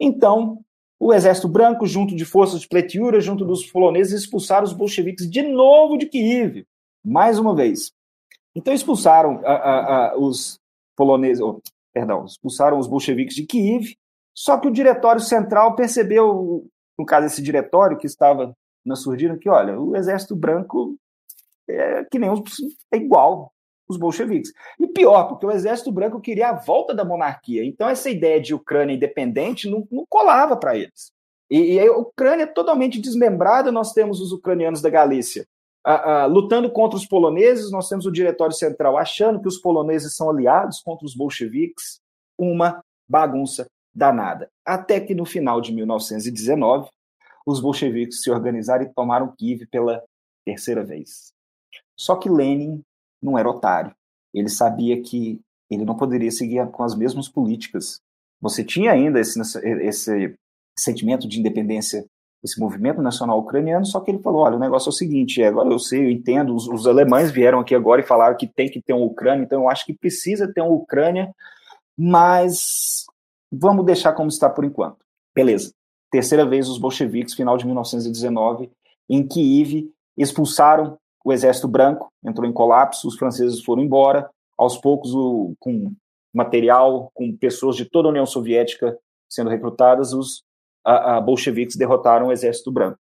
Então, 0.00 0.60
o 0.98 1.14
Exército 1.14 1.48
Branco, 1.48 1.86
junto 1.86 2.16
de 2.16 2.24
forças 2.24 2.60
de 2.60 2.68
Pletiura, 2.68 3.20
junto 3.20 3.44
dos 3.44 3.64
poloneses, 3.70 4.22
expulsaram 4.22 4.64
os 4.64 4.72
bolcheviques 4.72 5.30
de 5.30 5.42
novo 5.42 5.96
de 5.96 6.06
Kiev, 6.06 6.66
mais 7.04 7.38
uma 7.38 7.54
vez. 7.54 7.92
Então, 8.54 8.74
expulsaram 8.74 9.40
a, 9.44 9.52
a, 9.52 10.10
a, 10.10 10.18
os 10.18 10.58
poloneses, 10.96 11.40
oh, 11.40 11.60
perdão, 11.94 12.24
expulsaram 12.24 12.78
os 12.78 12.88
bolcheviques 12.88 13.36
de 13.36 13.46
Kiev 13.46 13.94
só 14.34 14.58
que 14.58 14.68
o 14.68 14.72
diretório 14.72 15.20
central 15.20 15.74
percebeu, 15.74 16.66
no 16.98 17.04
caso 17.04 17.26
esse 17.26 17.42
diretório 17.42 17.98
que 17.98 18.06
estava 18.06 18.56
na 18.84 18.96
surdina, 18.96 19.36
que 19.36 19.50
olha, 19.50 19.78
o 19.78 19.94
exército 19.96 20.34
branco 20.34 20.96
é 21.76 22.04
que 22.10 22.18
nem 22.18 22.30
os, 22.30 22.40
é 22.92 22.96
igual 22.96 23.52
os 23.88 23.96
bolcheviques. 23.96 24.52
E 24.78 24.86
pior, 24.86 25.24
porque 25.24 25.46
o 25.46 25.50
exército 25.50 25.90
branco 25.90 26.20
queria 26.20 26.50
a 26.50 26.56
volta 26.56 26.94
da 26.94 27.04
monarquia. 27.04 27.64
Então 27.64 27.88
essa 27.88 28.08
ideia 28.08 28.40
de 28.40 28.54
Ucrânia 28.54 28.94
independente 28.94 29.68
não, 29.68 29.86
não 29.90 30.04
colava 30.08 30.56
para 30.56 30.76
eles. 30.76 31.12
E, 31.50 31.74
e, 31.74 31.80
a 31.80 31.92
Ucrânia 31.92 32.44
é 32.44 32.46
totalmente 32.46 33.00
desmembrada, 33.00 33.72
nós 33.72 33.92
temos 33.92 34.20
os 34.20 34.30
ucranianos 34.30 34.80
da 34.80 34.88
Galícia 34.88 35.44
a, 35.84 36.26
lutando 36.26 36.70
contra 36.70 36.96
os 36.96 37.06
poloneses, 37.06 37.70
nós 37.70 37.88
temos 37.88 38.06
o 38.06 38.12
Diretório 38.12 38.54
Central 38.54 38.96
achando 38.96 39.40
que 39.40 39.48
os 39.48 39.58
poloneses 39.58 40.14
são 40.14 40.30
aliados 40.30 40.80
contra 40.80 41.06
os 41.06 41.14
bolcheviques, 41.14 42.00
uma 42.38 42.82
bagunça 43.08 43.66
danada. 43.94 44.48
Até 44.64 45.00
que 45.00 45.14
no 45.14 45.24
final 45.24 45.60
de 45.60 45.72
1919, 45.72 46.88
os 47.46 47.60
bolcheviques 47.60 48.22
se 48.22 48.30
organizaram 48.30 48.84
e 48.84 48.92
tomaram 48.94 49.34
Kiev 49.36 49.66
pela 49.66 50.02
terceira 50.44 50.84
vez. 50.84 51.32
Só 52.00 52.16
que 52.16 52.28
Lenin 52.28 52.82
não 53.22 53.38
era 53.38 53.48
otário. 53.48 53.94
Ele 54.32 54.48
sabia 54.48 55.00
que 55.02 55.40
ele 55.70 55.84
não 55.84 55.96
poderia 55.96 56.30
seguir 56.30 56.66
com 56.70 56.82
as 56.82 56.94
mesmas 56.94 57.28
políticas. 57.28 58.00
Você 58.40 58.64
tinha 58.64 58.92
ainda 58.92 59.20
esse, 59.20 59.38
esse 59.82 60.34
sentimento 60.78 61.28
de 61.28 61.38
independência, 61.38 62.04
esse 62.42 62.58
movimento 62.58 63.02
nacional 63.02 63.38
ucraniano, 63.38 63.84
só 63.84 64.00
que 64.00 64.10
ele 64.10 64.22
falou: 64.22 64.42
olha, 64.42 64.56
o 64.56 64.60
negócio 64.60 64.88
é 64.88 64.92
o 64.92 64.96
seguinte, 64.96 65.42
agora 65.42 65.68
eu 65.68 65.78
sei, 65.78 66.06
eu 66.06 66.10
entendo, 66.10 66.54
os, 66.54 66.66
os 66.66 66.86
alemães 66.86 67.30
vieram 67.30 67.60
aqui 67.60 67.74
agora 67.74 68.00
e 68.00 68.06
falaram 68.06 68.36
que 68.36 68.46
tem 68.46 68.68
que 68.68 68.80
ter 68.80 68.92
uma 68.92 69.04
Ucrânia, 69.04 69.44
então 69.44 69.62
eu 69.62 69.68
acho 69.68 69.84
que 69.84 69.92
precisa 69.92 70.50
ter 70.52 70.62
uma 70.62 70.72
Ucrânia, 70.72 71.32
mas 71.98 73.04
Vamos 73.52 73.84
deixar 73.84 74.12
como 74.12 74.28
está 74.28 74.48
por 74.48 74.64
enquanto. 74.64 74.98
Beleza. 75.34 75.72
Terceira 76.10 76.46
vez 76.46 76.68
os 76.68 76.78
bolcheviques, 76.78 77.34
final 77.34 77.56
de 77.56 77.66
1919, 77.66 78.70
em 79.08 79.26
Kiev, 79.26 79.90
expulsaram 80.16 80.96
o 81.24 81.32
exército 81.32 81.68
branco, 81.68 82.12
entrou 82.24 82.48
em 82.48 82.52
colapso, 82.52 83.08
os 83.08 83.16
franceses 83.16 83.62
foram 83.62 83.82
embora, 83.82 84.28
aos 84.56 84.76
poucos, 84.76 85.14
o, 85.14 85.54
com 85.58 85.92
material, 86.32 87.10
com 87.14 87.36
pessoas 87.36 87.76
de 87.76 87.84
toda 87.84 88.08
a 88.08 88.10
União 88.10 88.26
Soviética 88.26 88.96
sendo 89.28 89.50
recrutadas, 89.50 90.12
os 90.12 90.42
a, 90.84 91.16
a 91.16 91.20
bolcheviques 91.20 91.76
derrotaram 91.76 92.28
o 92.28 92.32
exército 92.32 92.72
branco. 92.72 92.98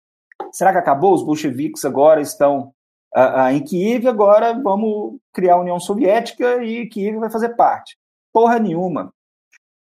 Será 0.51 0.71
que 0.71 0.77
acabou? 0.77 1.13
Os 1.13 1.23
bolcheviques 1.23 1.83
agora 1.85 2.21
estão 2.21 2.73
a, 3.13 3.53
em 3.53 3.63
Kiev, 3.63 4.07
agora 4.07 4.53
vamos 4.61 5.17
criar 5.33 5.55
a 5.55 5.61
União 5.61 5.79
Soviética 5.79 6.63
e 6.63 6.87
Kiev 6.87 7.19
vai 7.19 7.29
fazer 7.29 7.49
parte. 7.55 7.97
Porra 8.33 8.59
nenhuma. 8.59 9.13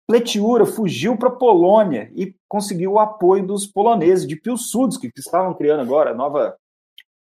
Pletiura 0.07 0.65
fugiu 0.65 1.17
para 1.17 1.29
a 1.29 1.35
Polônia 1.35 2.11
e 2.15 2.35
conseguiu 2.47 2.93
o 2.93 2.99
apoio 2.99 3.45
dos 3.45 3.65
poloneses, 3.65 4.27
de 4.27 4.35
Piłsudski, 4.35 5.11
que 5.11 5.19
estavam 5.19 5.55
criando 5.55 5.81
agora 5.81 6.11
a 6.11 6.13
nova, 6.13 6.55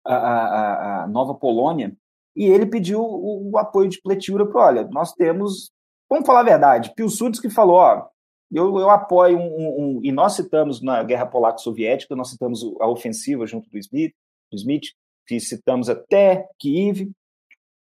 a, 0.06 0.16
a, 0.16 1.04
a 1.04 1.08
nova 1.08 1.34
Polônia, 1.34 1.96
e 2.36 2.46
ele 2.46 2.66
pediu 2.66 3.02
o, 3.02 3.52
o 3.52 3.58
apoio 3.58 3.90
de 3.90 4.02
Pletiura 4.02 4.46
para, 4.46 4.66
olha, 4.66 4.88
nós 4.92 5.14
temos, 5.14 5.72
vamos 6.10 6.26
falar 6.26 6.42
a 6.42 6.44
verdade, 6.44 6.94
Piłsudski 6.96 7.50
falou, 7.50 7.78
ó, 7.78 8.08
eu, 8.52 8.78
eu 8.80 8.90
apoio 8.90 9.38
um, 9.38 9.42
um, 9.42 9.98
um, 9.98 10.00
e 10.04 10.12
nós 10.12 10.34
citamos 10.34 10.82
na 10.82 11.02
Guerra 11.04 11.26
Polaco-Soviética, 11.26 12.16
nós 12.16 12.30
citamos 12.30 12.64
a 12.80 12.88
ofensiva 12.88 13.48
junto 13.48 13.70
do 13.70 13.78
Smith, 13.80 14.14
do 14.52 14.58
Smith 14.58 14.92
que 15.26 15.40
citamos 15.40 15.90
até 15.90 16.48
Kiev. 16.60 17.10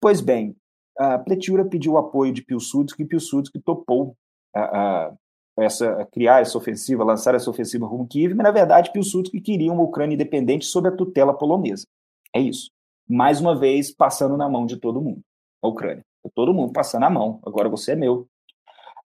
Pois 0.01 0.21
bem, 0.21 0.55
a 0.99 1.19
Pletiura 1.19 1.65
pediu 1.65 1.93
o 1.93 1.99
apoio 1.99 2.33
de 2.33 2.43
Piłsudski 2.43 3.03
e 3.03 3.07
Piłsudski 3.07 3.59
topou 3.61 4.15
a, 4.55 4.61
a, 4.61 5.15
essa, 5.59 6.03
a 6.03 6.07
criar 6.07 6.43
essa 6.43 6.59
ofensiva, 6.59 7.05
lançar 7.05 7.35
essa 7.35 7.49
ofensiva 7.49 7.87
rumo 7.87 8.07
Kiev, 8.07 8.35
mas 8.35 8.45
na 8.45 8.51
verdade 8.51 8.93
Piłsudski 8.93 9.41
queria 9.41 9.73
uma 9.73 9.83
Ucrânia 9.83 10.15
independente 10.15 10.67
sob 10.67 10.89
a 10.89 10.93
tutela 10.93 11.33
polonesa. 11.33 11.87
É 12.35 12.41
isso. 12.41 12.71
Mais 13.09 13.41
uma 13.41 13.59
vez, 13.59 13.93
passando 13.93 14.37
na 14.37 14.49
mão 14.49 14.67
de 14.67 14.77
todo 14.77 15.01
mundo, 15.01 15.21
a 15.63 15.69
Ucrânia. 15.69 16.05
Todo 16.35 16.55
mundo 16.55 16.73
passando 16.73 17.05
a 17.05 17.11
mão, 17.11 17.41
agora 17.45 17.69
você 17.69 17.93
é 17.93 17.97
meu. 17.97 18.29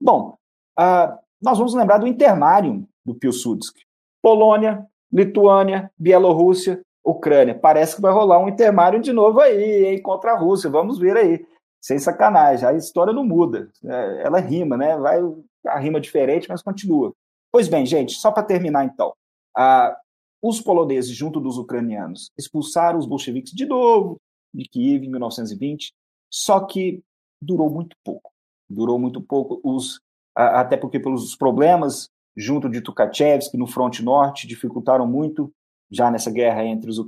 Bom, 0.00 0.36
uh, 0.78 1.18
nós 1.42 1.58
vamos 1.58 1.74
lembrar 1.74 1.98
do 1.98 2.06
intermário 2.06 2.86
do 3.04 3.14
Piłsudski. 3.14 3.82
Polônia, 4.22 4.86
Lituânia, 5.12 5.90
Bielorrússia, 5.98 6.82
Ucrânia. 7.04 7.58
Parece 7.58 7.96
que 7.96 8.02
vai 8.02 8.12
rolar 8.12 8.38
um 8.38 8.48
intermário 8.48 9.00
de 9.00 9.12
novo 9.12 9.40
aí, 9.40 9.86
hein, 9.86 10.02
contra 10.02 10.32
a 10.32 10.38
Rússia. 10.38 10.68
Vamos 10.68 10.98
ver 10.98 11.16
aí. 11.16 11.46
Sem 11.80 11.98
sacanagem, 11.98 12.68
a 12.68 12.72
história 12.74 13.12
não 13.12 13.24
muda. 13.24 13.70
É, 13.84 14.22
ela 14.26 14.40
rima, 14.40 14.76
né? 14.76 14.96
Vai 14.96 15.20
a 15.66 15.78
rima 15.78 16.00
diferente, 16.00 16.48
mas 16.48 16.62
continua. 16.62 17.12
Pois 17.52 17.68
bem, 17.68 17.86
gente, 17.86 18.14
só 18.14 18.30
para 18.30 18.42
terminar 18.42 18.84
então. 18.84 19.14
Ah, 19.56 19.96
os 20.42 20.60
poloneses, 20.60 21.14
junto 21.14 21.40
dos 21.40 21.58
ucranianos, 21.58 22.30
expulsaram 22.38 22.98
os 22.98 23.06
bolcheviques 23.06 23.52
de 23.52 23.66
novo 23.66 24.16
de 24.54 24.64
Kiev 24.64 25.04
em 25.04 25.10
1920, 25.10 25.92
só 26.30 26.60
que 26.60 27.02
durou 27.40 27.70
muito 27.70 27.96
pouco. 28.04 28.30
Durou 28.68 28.98
muito 28.98 29.20
pouco, 29.20 29.60
os, 29.64 30.00
até 30.34 30.76
porque 30.76 31.00
pelos 31.00 31.34
problemas 31.36 32.08
junto 32.36 32.68
de 32.68 32.80
Tukachevsky 32.80 33.56
no 33.56 33.66
fronte 33.66 34.02
norte 34.02 34.46
dificultaram 34.46 35.06
muito 35.06 35.50
já 35.90 36.10
nessa 36.10 36.30
guerra 36.30 36.64
entre 36.64 36.90
os 36.90 36.98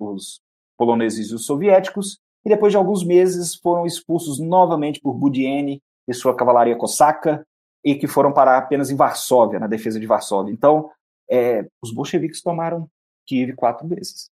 os 0.00 0.40
poloneses 0.78 1.30
e 1.30 1.34
os 1.34 1.44
soviéticos, 1.44 2.18
e 2.44 2.48
depois 2.48 2.72
de 2.72 2.76
alguns 2.76 3.04
meses 3.04 3.56
foram 3.56 3.84
expulsos 3.84 4.38
novamente 4.38 5.00
por 5.00 5.12
Budiene 5.12 5.82
e 6.06 6.14
sua 6.14 6.36
cavalaria 6.36 6.76
cosaca, 6.76 7.44
e 7.84 7.94
que 7.94 8.06
foram 8.06 8.32
parar 8.32 8.58
apenas 8.58 8.90
em 8.90 8.96
Varsóvia, 8.96 9.58
na 9.58 9.66
defesa 9.66 9.98
de 9.98 10.06
Varsóvia. 10.06 10.52
Então, 10.52 10.90
é, 11.30 11.66
os 11.82 11.92
bolcheviques 11.92 12.42
tomaram 12.42 12.88
Kiev 13.26 13.54
quatro 13.54 13.86
vezes. 13.86 14.30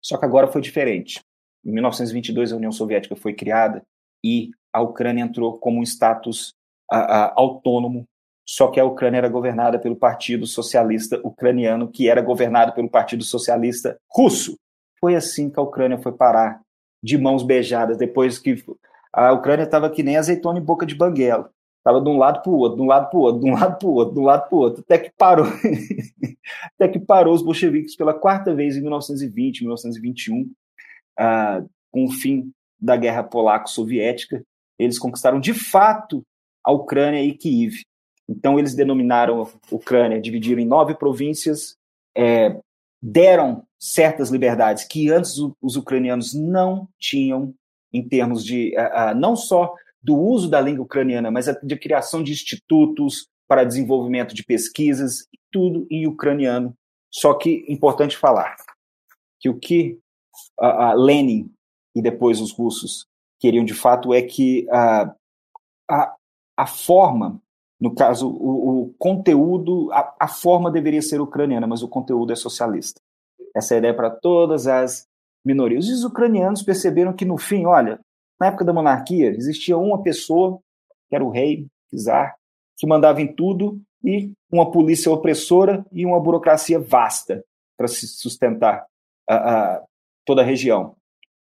Só 0.00 0.16
que 0.16 0.24
agora 0.24 0.48
foi 0.48 0.60
diferente. 0.60 1.20
Em 1.64 1.72
1922, 1.72 2.52
a 2.52 2.56
União 2.56 2.72
Soviética 2.72 3.14
foi 3.14 3.34
criada 3.34 3.82
e 4.24 4.50
a 4.72 4.80
Ucrânia 4.80 5.22
entrou 5.22 5.58
como 5.58 5.80
um 5.80 5.82
status 5.82 6.54
a, 6.90 6.98
a, 6.98 7.32
autônomo, 7.36 8.06
só 8.46 8.68
que 8.68 8.80
a 8.80 8.84
Ucrânia 8.84 9.18
era 9.18 9.28
governada 9.28 9.78
pelo 9.78 9.94
Partido 9.94 10.46
Socialista 10.46 11.20
Ucraniano, 11.22 11.90
que 11.90 12.08
era 12.08 12.22
governado 12.22 12.72
pelo 12.72 12.88
Partido 12.88 13.22
Socialista 13.22 13.98
Russo. 14.10 14.56
Foi 14.98 15.14
assim 15.14 15.50
que 15.50 15.60
a 15.60 15.62
Ucrânia 15.62 15.98
foi 15.98 16.12
parar 16.12 16.60
de 17.02 17.16
mãos 17.16 17.42
beijadas, 17.42 17.96
depois 17.96 18.38
que 18.38 18.62
a 19.12 19.32
Ucrânia 19.32 19.64
estava 19.64 19.90
que 19.90 20.02
nem 20.02 20.16
azeitona 20.16 20.58
em 20.58 20.62
boca 20.62 20.84
de 20.84 20.94
banguela. 20.94 21.50
Estava 21.80 21.98
de 21.98 22.10
um 22.10 22.18
lado 22.18 22.42
para 22.42 22.52
o 22.52 22.56
outro, 22.56 22.76
de 22.76 22.82
um 22.82 22.86
lado 22.86 23.08
para 23.08 23.18
o 23.18 23.22
outro, 23.22 23.40
de 23.40 23.50
um 23.50 23.54
lado 23.54 23.78
para 23.78 23.88
o 23.88 23.92
outro, 23.92 24.14
de 24.14 24.20
um 24.20 24.24
lado 24.24 24.48
para 24.48 24.56
o 24.56 24.60
outro, 24.60 24.80
até 24.82 24.98
que 24.98 25.10
parou. 25.16 25.46
até 26.76 26.88
que 26.88 26.98
parou 26.98 27.34
os 27.34 27.42
bolcheviques 27.42 27.96
pela 27.96 28.12
quarta 28.12 28.54
vez 28.54 28.76
em 28.76 28.82
1920, 28.82 29.62
1921, 29.62 30.42
uh, 30.42 31.70
com 31.90 32.04
o 32.04 32.10
fim 32.10 32.52
da 32.78 32.96
guerra 32.96 33.22
polaco-soviética. 33.22 34.44
Eles 34.78 34.98
conquistaram 34.98 35.40
de 35.40 35.54
fato 35.54 36.22
a 36.62 36.70
Ucrânia 36.70 37.22
e 37.22 37.32
Kiev. 37.32 37.82
Então, 38.28 38.58
eles 38.58 38.74
denominaram 38.74 39.42
a 39.42 39.74
Ucrânia, 39.74 40.20
dividiram 40.20 40.60
em 40.60 40.66
nove 40.66 40.94
províncias, 40.94 41.76
é, 42.16 42.60
deram 43.02 43.64
certas 43.78 44.28
liberdades 44.28 44.84
que 44.84 45.10
antes 45.10 45.34
os 45.60 45.76
ucranianos 45.76 46.34
não 46.34 46.86
tinham, 46.98 47.54
em 47.92 48.06
termos 48.06 48.44
de 48.44 48.74
uh, 48.76 49.12
uh, 49.12 49.14
não 49.14 49.34
só 49.34 49.74
do 50.02 50.16
uso 50.16 50.48
da 50.48 50.60
língua 50.60 50.84
ucraniana, 50.84 51.30
mas 51.30 51.46
de 51.62 51.76
criação 51.76 52.22
de 52.22 52.32
institutos 52.32 53.28
para 53.46 53.64
desenvolvimento 53.64 54.34
de 54.34 54.44
pesquisas, 54.44 55.26
tudo 55.50 55.86
em 55.90 56.06
ucraniano. 56.06 56.74
Só 57.12 57.34
que 57.34 57.64
importante 57.68 58.16
falar 58.16 58.56
que 59.40 59.48
o 59.48 59.58
que 59.58 59.98
a 60.58 60.92
Lenin 60.94 61.50
e 61.94 62.00
depois 62.00 62.40
os 62.40 62.52
russos 62.52 63.06
queriam 63.40 63.64
de 63.64 63.74
fato 63.74 64.14
é 64.14 64.22
que 64.22 64.66
a, 64.70 65.14
a, 65.90 66.14
a 66.56 66.66
forma, 66.66 67.40
no 67.80 67.94
caso, 67.94 68.28
o, 68.28 68.82
o 68.82 68.94
conteúdo, 68.98 69.90
a, 69.92 70.14
a 70.20 70.28
forma 70.28 70.70
deveria 70.70 71.02
ser 71.02 71.20
ucraniana, 71.20 71.66
mas 71.66 71.82
o 71.82 71.88
conteúdo 71.88 72.32
é 72.32 72.36
socialista. 72.36 73.00
Essa 73.56 73.74
é 73.74 73.76
a 73.76 73.78
ideia 73.78 73.94
para 73.94 74.10
todas 74.10 74.66
as 74.66 75.06
minorias. 75.44 75.88
Os 75.88 76.04
ucranianos 76.04 76.62
perceberam 76.62 77.12
que, 77.12 77.24
no 77.24 77.38
fim, 77.38 77.64
olha, 77.64 77.98
na 78.40 78.46
época 78.46 78.64
da 78.64 78.72
monarquia, 78.72 79.28
existia 79.30 79.76
uma 79.76 80.02
pessoa, 80.02 80.58
que 81.08 81.14
era 81.14 81.24
o 81.24 81.30
rei, 81.30 81.66
czar, 81.94 82.34
que 82.78 82.86
mandava 82.86 83.20
em 83.20 83.32
tudo, 83.34 83.80
e 84.02 84.32
uma 84.50 84.70
polícia 84.70 85.12
opressora 85.12 85.84
e 85.92 86.06
uma 86.06 86.18
burocracia 86.18 86.80
vasta 86.80 87.44
para 87.76 87.86
se 87.86 88.06
sustentar 88.06 88.86
a, 89.28 89.34
a, 89.34 89.82
toda 90.24 90.40
a 90.40 90.44
região. 90.44 90.96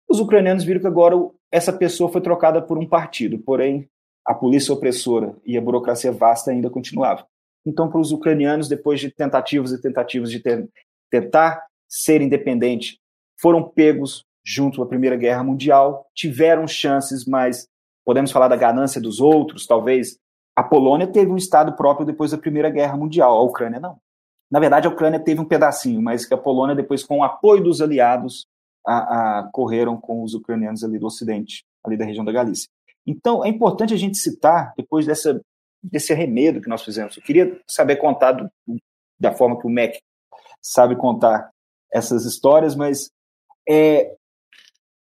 Os 0.08 0.20
ucranianos 0.20 0.62
viram 0.62 0.80
que 0.80 0.86
agora 0.86 1.16
essa 1.50 1.72
pessoa 1.72 2.10
foi 2.10 2.20
trocada 2.20 2.62
por 2.62 2.78
um 2.78 2.86
partido, 2.86 3.38
porém 3.38 3.88
a 4.24 4.32
polícia 4.32 4.72
opressora 4.72 5.36
e 5.44 5.58
a 5.58 5.60
burocracia 5.60 6.12
vasta 6.12 6.50
ainda 6.50 6.70
continuavam. 6.70 7.26
Então, 7.66 7.90
para 7.90 8.00
os 8.00 8.12
ucranianos, 8.12 8.68
depois 8.68 9.00
de 9.00 9.10
tentativas 9.10 9.72
e 9.72 9.80
tentativas 9.80 10.30
de 10.30 10.40
ter, 10.40 10.68
tentar 11.10 11.64
ser 11.88 12.20
independente, 12.20 13.00
foram 13.40 13.62
pegos 13.62 14.24
junto 14.44 14.82
à 14.82 14.86
Primeira 14.86 15.16
Guerra 15.16 15.42
Mundial, 15.42 16.06
tiveram 16.14 16.66
chances, 16.66 17.24
mas 17.24 17.66
podemos 18.04 18.30
falar 18.30 18.48
da 18.48 18.56
ganância 18.56 19.00
dos 19.00 19.20
outros, 19.20 19.66
talvez. 19.66 20.18
A 20.54 20.62
Polônia 20.62 21.06
teve 21.06 21.30
um 21.30 21.36
Estado 21.36 21.74
próprio 21.74 22.06
depois 22.06 22.30
da 22.30 22.38
Primeira 22.38 22.70
Guerra 22.70 22.96
Mundial, 22.96 23.36
a 23.36 23.42
Ucrânia 23.42 23.80
não. 23.80 23.98
Na 24.50 24.60
verdade, 24.60 24.86
a 24.86 24.90
Ucrânia 24.90 25.18
teve 25.18 25.40
um 25.40 25.44
pedacinho, 25.44 26.00
mas 26.00 26.26
que 26.26 26.34
a 26.34 26.38
Polônia, 26.38 26.76
depois, 26.76 27.02
com 27.02 27.18
o 27.18 27.24
apoio 27.24 27.64
dos 27.64 27.80
aliados, 27.80 28.46
a, 28.86 29.38
a, 29.38 29.50
correram 29.50 29.96
com 29.96 30.22
os 30.22 30.34
ucranianos 30.34 30.84
ali 30.84 30.98
do 30.98 31.06
Ocidente, 31.06 31.64
ali 31.82 31.96
da 31.96 32.04
região 32.04 32.24
da 32.24 32.30
Galícia. 32.30 32.68
Então, 33.06 33.44
é 33.44 33.48
importante 33.48 33.94
a 33.94 33.96
gente 33.96 34.18
citar, 34.18 34.72
depois 34.76 35.06
dessa, 35.06 35.40
desse 35.82 36.12
arremedo 36.12 36.60
que 36.60 36.68
nós 36.68 36.82
fizemos, 36.82 37.16
eu 37.16 37.22
queria 37.22 37.60
saber 37.66 37.96
contar 37.96 38.32
do, 38.32 38.50
da 39.18 39.32
forma 39.32 39.58
que 39.58 39.66
o 39.66 39.70
MEC 39.70 39.98
sabe 40.60 40.96
contar 40.96 41.50
essas 41.92 42.24
histórias, 42.24 42.74
mas 42.74 43.10
é, 43.68 44.14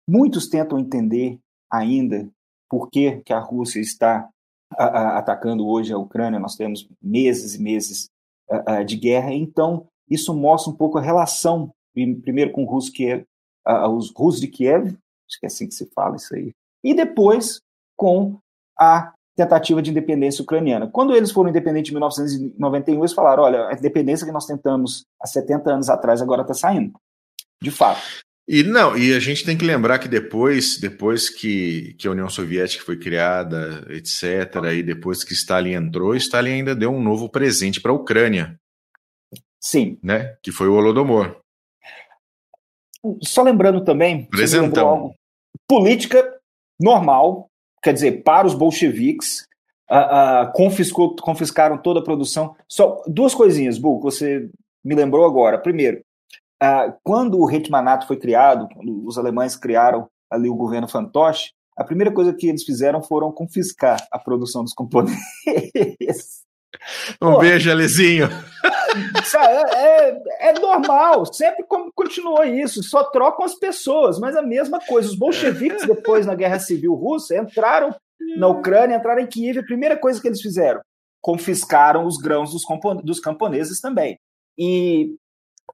Muitos 0.09 0.49
tentam 0.49 0.79
entender 0.79 1.39
ainda 1.71 2.29
por 2.69 2.91
que, 2.91 3.23
que 3.25 3.33
a 3.33 3.39
Rússia 3.39 3.81
está 3.81 4.29
a, 4.77 4.85
a, 4.85 5.19
atacando 5.19 5.67
hoje 5.67 5.93
a 5.93 5.99
Ucrânia. 5.99 6.39
Nós 6.39 6.57
temos 6.57 6.89
meses 7.01 7.55
e 7.55 7.63
meses 7.63 8.11
a, 8.49 8.83
de 8.83 8.97
guerra, 8.97 9.33
então 9.33 9.87
isso 10.09 10.35
mostra 10.35 10.73
um 10.73 10.77
pouco 10.77 10.99
a 10.99 11.03
relação, 11.03 11.73
primeiro 11.93 12.53
com 12.53 12.71
os 12.75 12.91
Kiev, 12.91 13.25
os 13.91 14.13
russos 14.15 14.41
de 14.41 14.49
Kiev, 14.49 14.87
acho 14.87 15.41
que 15.41 15.47
é 15.47 15.49
assim 15.49 15.67
que 15.67 15.75
se 15.75 15.87
fala 15.87 16.17
isso 16.17 16.35
aí, 16.35 16.53
e 16.83 16.93
depois 16.93 17.61
com 17.97 18.39
a 18.79 19.15
tentativa 19.37 19.83
de 19.83 19.91
independência 19.91 20.43
ucraniana. 20.43 20.89
Quando 20.89 21.15
eles 21.15 21.31
foram 21.31 21.51
independentes 21.51 21.91
em 21.91 21.95
1991, 21.95 22.99
eles 22.99 23.13
falaram: 23.13 23.43
olha, 23.43 23.69
a 23.69 23.73
independência 23.73 24.27
que 24.27 24.33
nós 24.33 24.47
tentamos 24.47 25.05
há 25.21 25.27
70 25.27 25.73
anos 25.73 25.89
atrás 25.89 26.23
agora 26.23 26.43
está 26.43 26.55
saindo. 26.55 26.93
De 27.61 27.71
fato. 27.71 28.01
E 28.47 28.63
não, 28.63 28.97
e 28.97 29.15
a 29.15 29.21
gente 29.21 29.43
tem 29.45 29.57
que 29.57 29.65
lembrar 29.65 29.99
que 29.99 30.07
depois, 30.07 30.79
depois 30.79 31.31
que, 31.31 31.95
que 31.95 32.07
a 32.07 32.11
União 32.11 32.29
Soviética 32.29 32.85
foi 32.85 32.99
criada, 32.99 33.87
etc., 33.89 34.71
e 34.75 34.83
depois 34.83 35.25
que 35.25 35.33
Stalin 35.33 35.73
entrou, 35.73 36.15
Stalin 36.15 36.53
ainda 36.53 36.75
deu 36.75 36.91
um 36.91 37.03
novo 37.03 37.29
presente 37.29 37.81
para 37.81 37.91
a 37.91 37.95
Ucrânia. 37.95 38.59
Sim. 39.59 39.99
Né? 40.03 40.37
Que 40.43 40.53
foi 40.53 40.69
o 40.69 40.75
Holodomor. 40.75 41.41
Só 43.23 43.43
lembrando 43.43 43.83
também, 43.83 44.27
Presentão. 44.27 44.89
Algo, 44.89 45.15
política 45.67 46.23
normal, 46.79 47.49
quer 47.83 47.95
dizer, 47.95 48.23
para 48.23 48.47
os 48.47 48.55
bolcheviques, 48.55 49.47
uh, 49.91 50.49
uh, 50.49 50.53
confiscou, 50.53 51.17
confiscaram 51.17 51.79
toda 51.79 52.01
a 52.01 52.05
produção. 52.05 52.55
Só 52.69 53.03
duas 53.07 53.35
coisinhas, 53.35 53.79
Bu, 53.79 53.99
que 53.99 54.05
você 54.05 54.51
me 54.85 54.95
lembrou 54.95 55.25
agora. 55.25 55.59
Primeiro, 55.59 56.03
quando 57.03 57.39
o 57.39 57.51
Hetmanato 57.51 58.07
foi 58.07 58.17
criado, 58.17 58.69
quando 58.75 59.07
os 59.07 59.19
alemães 59.19 59.57
criaram 59.57 60.09
ali 60.31 60.49
o 60.49 60.57
governo 60.57 60.89
fantoche, 60.89 61.53
a 61.77 61.85
primeira 61.85 62.13
coisa 62.13 62.33
que 62.33 62.47
eles 62.47 62.65
fizeram 62.65 63.03
foram 63.03 63.33
confiscar 63.33 63.99
a 64.11 64.19
produção 64.19 64.63
dos 64.63 64.73
componentes. 64.73 66.45
Um 67.21 67.33
Pô, 67.33 67.39
beijo, 67.39 67.71
Alezinho. 67.71 68.29
É, 69.37 70.09
é, 70.09 70.23
é, 70.51 70.53
normal, 70.61 71.27
sempre 71.27 71.65
continuou 71.97 72.45
isso, 72.45 72.81
só 72.81 73.03
trocam 73.03 73.45
as 73.45 73.57
pessoas, 73.57 74.21
mas 74.21 74.37
a 74.37 74.43
mesma 74.43 74.79
coisa. 74.79 75.09
Os 75.09 75.17
bolcheviques, 75.17 75.85
depois 75.85 76.27
na 76.27 76.37
Guerra 76.37 76.61
Civil 76.61 76.95
Russa, 76.95 77.37
entraram 77.37 77.93
na 78.37 78.47
Ucrânia, 78.47 78.95
entraram 78.95 79.21
em 79.21 79.27
Kiev, 79.27 79.59
a 79.59 79.65
primeira 79.65 79.97
coisa 79.97 80.21
que 80.21 80.29
eles 80.29 80.41
fizeram, 80.41 80.81
confiscaram 81.21 82.07
os 82.07 82.19
grãos 82.19 82.53
dos, 82.53 82.63
dos 83.03 83.19
camponeses 83.19 83.81
também. 83.81 84.17
E 84.57 85.17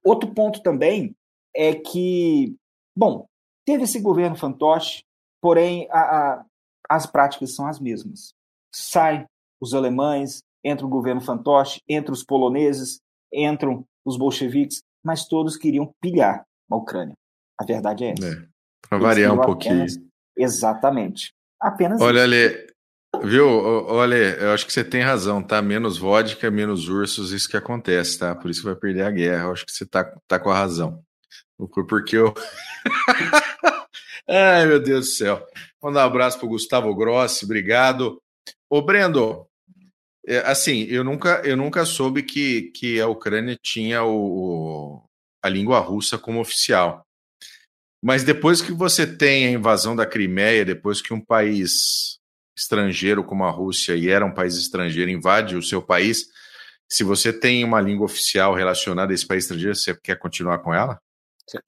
outro 0.05 0.33
ponto 0.35 0.63
também 0.63 1.15
é 1.55 1.75
que, 1.75 2.55
bom, 2.97 3.27
teve 3.65 3.85
esse 3.85 4.01
governo 4.01 4.37
fantoche, 4.37 5.03
porém 5.41 5.89
a, 5.91 6.01
a, 6.01 6.45
as 6.89 7.07
práticas 7.07 7.55
são 7.55 7.67
as 7.67 7.79
mesmas. 7.79 8.33
Sai 8.75 9.27
os 9.61 9.75
alemães, 9.75 10.43
entra 10.65 10.87
o 10.87 10.91
governo 10.91 11.21
fantoche, 11.21 11.81
entra 11.89 12.13
os 12.13 12.25
poloneses, 12.25 13.01
entram 13.33 13.85
os 14.05 14.17
bolcheviques, 14.17 14.83
mas 15.05 15.27
todos 15.27 15.57
queriam 15.57 15.93
pilhar 16.01 16.45
a 16.71 16.77
Ucrânia. 16.77 17.15
A 17.59 17.65
verdade 17.65 18.05
é 18.05 18.13
essa. 18.13 18.27
É, 18.27 18.47
Para 18.89 18.99
variar 18.99 19.35
um 19.35 19.41
pouquinho. 19.41 19.75
Apenas, 19.75 19.99
exatamente. 20.37 21.33
Apenas 21.61 22.01
Olha, 22.01 22.23
ali, 22.23 22.70
viu? 23.25 23.47
Olha, 23.47 24.15
eu 24.15 24.53
acho 24.53 24.67
que 24.67 24.73
você 24.73 24.85
tem 24.85 25.03
razão, 25.03 25.43
tá? 25.43 25.61
Menos 25.63 25.99
vodka, 25.99 26.51
menos 26.51 26.89
ursos, 26.89 27.33
isso 27.33 27.49
que 27.49 27.57
acontece, 27.57 28.19
tá? 28.19 28.35
Por 28.35 28.51
isso 28.51 28.63
vai 28.63 28.75
perder 28.75 29.03
a 29.03 29.11
guerra. 29.11 29.45
Eu 29.45 29.53
acho 29.53 29.67
que 29.67 29.73
você 29.73 29.87
tá, 29.87 30.05
tá 30.27 30.39
com 30.39 30.51
a 30.51 30.59
razão. 30.59 31.03
Porque 31.89 32.17
eu. 32.17 32.35
Ai, 34.29 34.67
meu 34.67 34.81
Deus 34.81 35.07
do 35.07 35.13
céu. 35.13 35.47
Mandar 35.83 36.05
um 36.05 36.07
abraço 36.07 36.39
pro 36.39 36.49
Gustavo 36.49 36.95
Grossi, 36.95 37.45
obrigado. 37.45 38.21
Ô, 38.69 38.81
Brendo, 38.81 39.47
é, 40.27 40.39
assim, 40.39 40.85
eu 40.85 41.03
nunca, 41.03 41.43
eu 41.45 41.57
nunca 41.57 41.85
soube 41.85 42.23
que, 42.23 42.71
que 42.75 43.01
a 43.01 43.09
Ucrânia 43.09 43.59
tinha 43.61 44.05
o, 44.05 45.03
a 45.43 45.49
língua 45.49 45.81
russa 45.81 46.19
como 46.19 46.41
oficial. 46.41 47.05
Mas 48.03 48.23
depois 48.25 48.63
que 48.63 48.73
você 48.73 49.07
tem 49.07 49.47
a 49.47 49.51
invasão 49.51 49.97
da 49.97 50.07
Crimeia, 50.07 50.65
depois 50.65 51.03
que 51.03 51.13
um 51.13 51.21
país 51.21 52.20
estrangeiro 52.61 53.25
como 53.25 53.45
a 53.45 53.51
Rússia, 53.51 53.97
e 53.97 54.09
era 54.09 54.25
um 54.25 54.35
país 54.35 54.57
estrangeiro, 54.57 55.11
invade 55.11 55.57
o 55.57 55.63
seu 55.63 55.83
país, 55.83 56.27
se 56.89 57.05
você 57.05 57.33
tem 57.33 57.65
uma 57.65 57.81
língua 57.81 58.05
oficial 58.05 58.53
relacionada 58.55 59.13
a 59.13 59.15
esse 59.15 59.27
país 59.27 59.45
estrangeiro, 59.45 59.77
você 59.77 59.95
quer 59.95 60.17
continuar 60.17 60.59
com 60.59 60.75
ela? 60.75 60.99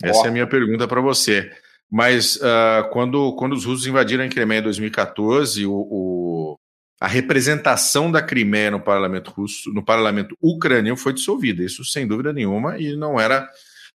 Essa 0.03 0.27
é 0.27 0.29
a 0.29 0.33
minha 0.33 0.47
pergunta 0.47 0.87
para 0.89 1.01
você. 1.01 1.51
Mas 1.91 2.37
uh, 2.37 2.89
quando, 2.91 3.35
quando 3.37 3.53
os 3.53 3.65
russos 3.65 3.87
invadiram 3.87 4.25
a 4.25 4.29
Crimeia 4.29 4.61
em 4.61 4.65
2014, 4.65 5.67
o, 5.67 5.73
o, 5.73 6.59
a 7.01 7.07
representação 7.07 8.11
da 8.11 8.23
Crimeia 8.23 8.71
no 8.71 8.81
parlamento 8.81 9.31
russo, 9.31 9.73
no 9.73 9.85
parlamento 9.85 10.37
ucraniano, 10.43 10.97
foi 10.97 11.13
dissolvida. 11.13 11.63
Isso 11.63 11.85
sem 11.85 12.07
dúvida 12.07 12.33
nenhuma, 12.33 12.79
e 12.79 12.97
não 12.97 13.21
era 13.21 13.49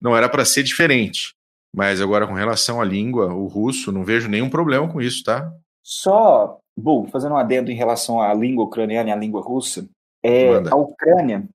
não 0.02 0.18
era 0.18 0.28
para 0.28 0.44
ser 0.44 0.64
diferente. 0.64 1.34
Mas 1.74 2.02
agora, 2.02 2.28
com 2.28 2.34
relação 2.34 2.82
à 2.82 2.86
língua, 2.86 3.34
o 3.34 3.48
russo, 3.48 3.92
não 3.92 4.04
vejo 4.04 4.28
nenhum 4.28 4.50
problema 4.50 4.92
com 4.92 5.02
isso, 5.02 5.24
tá? 5.24 5.50
Só, 5.82 6.60
bom, 6.78 7.08
fazendo 7.08 7.34
um 7.34 7.38
adendo 7.38 7.72
em 7.72 7.76
relação 7.76 8.22
à 8.22 8.34
língua 8.34 8.66
ucraniana 8.66 9.10
e 9.10 9.12
à 9.12 9.16
língua 9.16 9.42
russa, 9.42 9.88
é, 10.24 10.56
a 10.70 10.76
Ucrânia 10.76 11.48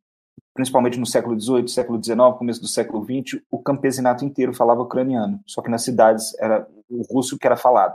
principalmente 0.58 0.98
no 0.98 1.06
século 1.06 1.40
XVIII, 1.40 1.68
século 1.68 2.02
XIX, 2.02 2.18
começo 2.36 2.60
do 2.60 2.66
século 2.66 3.04
XX, 3.04 3.40
o 3.48 3.62
campesinato 3.62 4.24
inteiro 4.24 4.52
falava 4.52 4.82
ucraniano, 4.82 5.40
só 5.46 5.62
que 5.62 5.70
nas 5.70 5.84
cidades 5.84 6.36
era 6.40 6.66
o 6.90 7.02
russo 7.02 7.38
que 7.38 7.46
era 7.46 7.56
falado. 7.56 7.94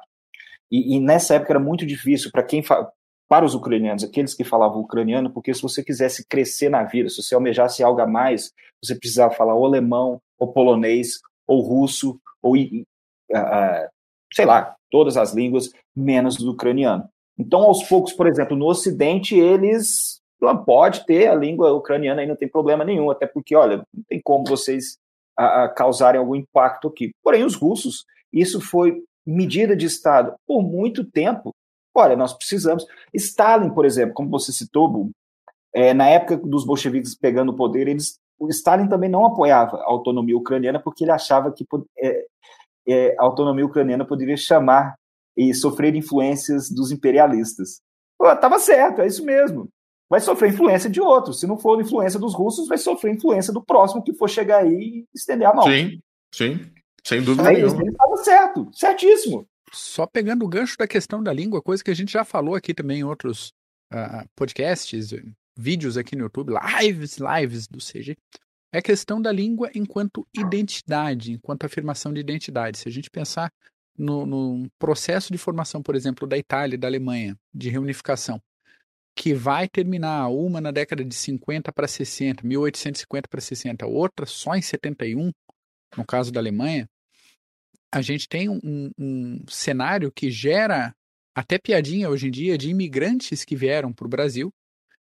E, 0.71 0.95
e 0.95 0.99
nessa 1.01 1.35
época 1.35 1.51
era 1.51 1.59
muito 1.59 1.85
difícil 1.85 2.31
para 2.31 2.41
quem 2.41 2.63
para 3.27 3.43
os 3.43 3.53
ucranianos, 3.53 4.05
aqueles 4.05 4.33
que 4.33 4.45
falavam 4.45 4.79
ucraniano, 4.79 5.29
porque 5.29 5.53
se 5.53 5.61
você 5.61 5.83
quisesse 5.83 6.25
crescer 6.25 6.69
na 6.69 6.83
vida, 6.83 7.09
se 7.09 7.21
você 7.21 7.35
almejasse 7.35 7.83
algo 7.83 7.99
a 7.99 8.07
mais, 8.07 8.53
você 8.81 8.95
precisava 8.95 9.33
falar 9.33 9.55
ou 9.55 9.65
alemão, 9.65 10.21
ou 10.39 10.53
polonês, 10.53 11.19
ou 11.45 11.59
russo, 11.59 12.17
ou 12.41 12.55
uh, 12.55 13.89
sei 14.31 14.45
lá, 14.45 14.73
todas 14.89 15.17
as 15.17 15.33
línguas, 15.33 15.69
menos 15.93 16.37
do 16.37 16.51
ucraniano. 16.51 17.09
Então, 17.37 17.61
aos 17.63 17.83
poucos, 17.87 18.13
por 18.13 18.27
exemplo, 18.27 18.55
no 18.55 18.65
Ocidente, 18.65 19.35
eles 19.35 20.21
pode 20.65 21.05
ter 21.05 21.27
a 21.27 21.35
língua 21.35 21.71
ucraniana 21.71 22.21
aí, 22.21 22.27
não 22.27 22.35
tem 22.35 22.47
problema 22.47 22.83
nenhum, 22.83 23.09
até 23.09 23.25
porque, 23.25 23.55
olha, 23.55 23.77
não 23.93 24.03
tem 24.07 24.21
como 24.21 24.43
vocês 24.45 24.97
a, 25.37 25.63
a 25.63 25.69
causarem 25.69 26.19
algum 26.19 26.35
impacto 26.35 26.87
aqui. 26.87 27.11
Porém, 27.23 27.43
os 27.43 27.55
russos, 27.55 28.05
isso 28.31 28.59
foi 28.59 29.01
medida 29.25 29.75
de 29.75 29.85
Estado 29.85 30.35
por 30.45 30.61
muito 30.61 31.03
tempo. 31.03 31.55
Olha, 31.95 32.15
nós 32.15 32.33
precisamos. 32.33 32.85
Stalin, 33.13 33.69
por 33.69 33.85
exemplo, 33.85 34.13
como 34.13 34.29
você 34.29 34.51
citou, 34.51 35.09
é, 35.73 35.93
na 35.93 36.09
época 36.09 36.37
dos 36.37 36.65
bolcheviques 36.65 37.15
pegando 37.15 37.51
o 37.51 37.55
poder, 37.55 37.87
eles, 37.87 38.19
o 38.37 38.49
Stalin 38.49 38.87
também 38.87 39.09
não 39.09 39.25
apoiava 39.25 39.77
a 39.77 39.89
autonomia 39.89 40.37
ucraniana 40.37 40.79
porque 40.79 41.03
ele 41.03 41.11
achava 41.11 41.51
que 41.51 41.65
é, 41.97 42.25
é, 42.87 43.15
a 43.17 43.23
autonomia 43.23 43.65
ucraniana 43.65 44.05
poderia 44.05 44.37
chamar 44.37 44.95
e 45.35 45.53
sofrer 45.53 45.95
influências 45.95 46.69
dos 46.69 46.91
imperialistas. 46.91 47.81
Pô, 48.17 48.33
tava 48.35 48.59
certo, 48.59 49.01
é 49.01 49.07
isso 49.07 49.25
mesmo 49.25 49.69
vai 50.13 50.21
sofrer 50.21 50.51
influência 50.51 50.91
de 50.91 51.01
outros. 51.01 51.39
Se 51.39 51.47
não 51.47 51.57
for 51.57 51.81
influência 51.81 52.19
dos 52.19 52.35
russos, 52.35 52.67
vai 52.67 52.77
sofrer 52.77 53.15
influência 53.15 53.51
do 53.51 53.63
próximo 53.63 54.03
que 54.03 54.13
for 54.13 54.29
chegar 54.29 54.59
aí 54.59 54.71
e 54.71 55.07
estender 55.11 55.47
a 55.47 55.55
mão. 55.55 55.63
Sim, 55.65 55.99
sim, 56.31 56.71
sem 57.03 57.19
dúvida 57.23 57.51
é 57.51 57.55
nenhuma. 57.55 57.83
Estava 57.83 58.17
certo, 58.17 58.69
certíssimo. 58.73 59.47
Só 59.71 60.05
pegando 60.05 60.45
o 60.45 60.47
gancho 60.47 60.77
da 60.77 60.87
questão 60.87 61.23
da 61.23 61.33
língua, 61.33 61.63
coisa 61.63 61.83
que 61.83 61.89
a 61.89 61.95
gente 61.95 62.13
já 62.13 62.23
falou 62.23 62.53
aqui 62.53 62.75
também 62.75 62.99
em 62.99 63.03
outros 63.03 63.51
uh, 63.91 64.23
podcasts, 64.35 65.09
vídeos 65.57 65.97
aqui 65.97 66.15
no 66.15 66.25
YouTube, 66.25 66.53
lives, 66.79 67.17
lives 67.17 67.67
do 67.67 67.79
CG, 67.79 68.15
é 68.71 68.77
a 68.77 68.83
questão 68.83 69.19
da 69.19 69.31
língua 69.31 69.71
enquanto 69.73 70.27
identidade, 70.31 71.31
enquanto 71.31 71.65
afirmação 71.65 72.13
de 72.13 72.19
identidade. 72.19 72.77
Se 72.77 72.87
a 72.87 72.91
gente 72.91 73.09
pensar 73.09 73.51
no, 73.97 74.25
no 74.25 74.69
processo 74.79 75.31
de 75.31 75.37
formação, 75.37 75.81
por 75.81 75.95
exemplo, 75.95 76.27
da 76.27 76.37
Itália 76.37 76.75
e 76.75 76.77
da 76.77 76.87
Alemanha, 76.87 77.37
de 77.53 77.69
reunificação, 77.69 78.41
que 79.15 79.33
vai 79.33 79.67
terminar 79.67 80.27
uma 80.29 80.59
na 80.59 80.71
década 80.71 81.03
de 81.03 81.13
50 81.13 81.71
para 81.71 81.87
60, 81.87 82.45
1850 82.45 83.27
para 83.27 83.41
60, 83.41 83.85
outra 83.85 84.25
só 84.25 84.55
em 84.55 84.61
71, 84.61 85.31
no 85.95 86.05
caso 86.05 86.31
da 86.31 86.39
Alemanha, 86.39 86.89
a 87.93 88.01
gente 88.01 88.27
tem 88.27 88.49
um, 88.49 88.91
um 88.97 89.45
cenário 89.47 90.11
que 90.11 90.31
gera 90.31 90.95
até 91.35 91.59
piadinha 91.59 92.09
hoje 92.09 92.27
em 92.27 92.31
dia 92.31 92.57
de 92.57 92.69
imigrantes 92.69 93.45
que 93.45 93.55
vieram 93.55 93.93
para 93.93 94.05
o 94.07 94.09
Brasil 94.09 94.51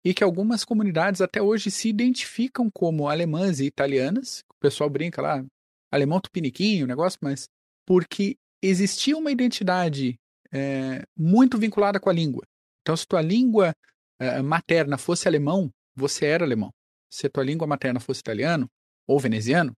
e 0.05 0.13
que 0.13 0.23
algumas 0.23 0.63
comunidades 0.63 1.19
até 1.19 1.41
hoje 1.41 1.71
se 1.71 1.89
identificam 1.89 2.69
como 2.69 3.09
alemãs 3.09 3.59
e 3.59 3.65
italianas. 3.65 4.43
O 4.49 4.59
pessoal 4.59 4.89
brinca 4.89 5.21
lá, 5.21 5.43
alemão 5.91 6.21
tupiniquinho, 6.21 6.85
negócio, 6.85 7.19
mas 7.21 7.49
porque 7.85 8.37
existia 8.61 9.17
uma 9.17 9.31
identidade 9.31 10.15
é, 10.51 11.03
muito 11.17 11.57
vinculada 11.57 11.99
com 11.99 12.09
a 12.09 12.13
língua. 12.13 12.43
Então, 12.81 12.95
se 12.95 13.05
tua 13.05 13.21
língua 13.21 13.75
uh, 14.21 14.41
materna 14.41 14.97
fosse 14.97 15.27
alemão, 15.27 15.69
você 15.93 16.25
era 16.25 16.45
alemão. 16.45 16.71
Se 17.11 17.27
tua 17.27 17.43
língua 17.43 17.67
materna 17.67 17.99
fosse 17.99 18.21
italiano 18.21 18.69
ou 19.05 19.19
veneziano, 19.19 19.73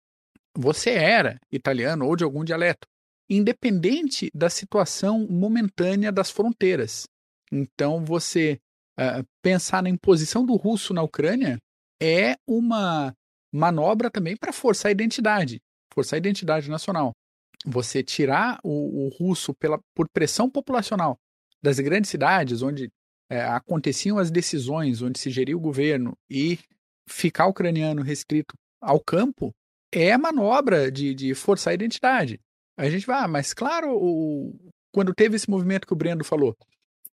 você 0.55 0.91
era 0.91 1.39
italiano 1.51 2.07
ou 2.07 2.15
de 2.15 2.23
algum 2.23 2.45
dialeto, 2.45 2.87
independente 3.29 4.31
da 4.35 4.51
situação 4.51 5.27
momentânea 5.27 6.13
das 6.13 6.31
fronteiras. 6.31 7.07
Então, 7.51 8.05
você 8.05 8.59
uh, 9.01 9.25
pensar 9.43 9.83
na 9.83 9.89
imposição 9.89 10.45
do 10.45 10.55
russo 10.55 10.93
na 10.93 11.03
Ucrânia 11.03 11.59
é 12.03 12.37
uma 12.47 13.15
manobra 13.51 14.11
também 14.11 14.37
para 14.37 14.53
forçar 14.53 14.91
a 14.91 14.93
identidade, 14.93 15.61
forçar 15.95 16.17
a 16.17 16.19
identidade 16.19 16.69
nacional. 16.69 17.13
Você 17.67 18.03
tirar 18.03 18.59
o, 18.63 19.07
o 19.07 19.09
russo 19.09 19.55
pela, 19.55 19.81
por 19.95 20.09
pressão 20.09 20.49
populacional 20.49 21.19
das 21.63 21.81
grandes 21.81 22.11
cidades, 22.11 22.63
onde 22.63 22.91
é, 23.31 23.43
aconteciam 23.43 24.19
as 24.19 24.31
decisões, 24.31 25.03
onde 25.03 25.19
se 25.19 25.31
geria 25.31 25.57
o 25.57 25.61
governo, 25.61 26.17
e 26.31 26.59
ficar 27.09 27.47
ucraniano 27.47 28.03
restrito 28.03 28.55
ao 28.81 29.01
campo, 29.01 29.53
é 29.93 30.17
manobra 30.17 30.91
de, 30.91 31.15
de 31.15 31.35
forçar 31.35 31.73
a 31.73 31.75
identidade. 31.75 32.41
A 32.77 32.89
gente 32.89 33.07
vai, 33.07 33.25
ah, 33.25 33.29
mas 33.29 33.53
claro, 33.53 33.91
o, 33.93 34.55
quando 34.93 35.15
teve 35.15 35.37
esse 35.37 35.51
movimento 35.51 35.87
que 35.87 35.93
o 35.93 35.97
Brendo 35.97 36.25
falou, 36.25 36.57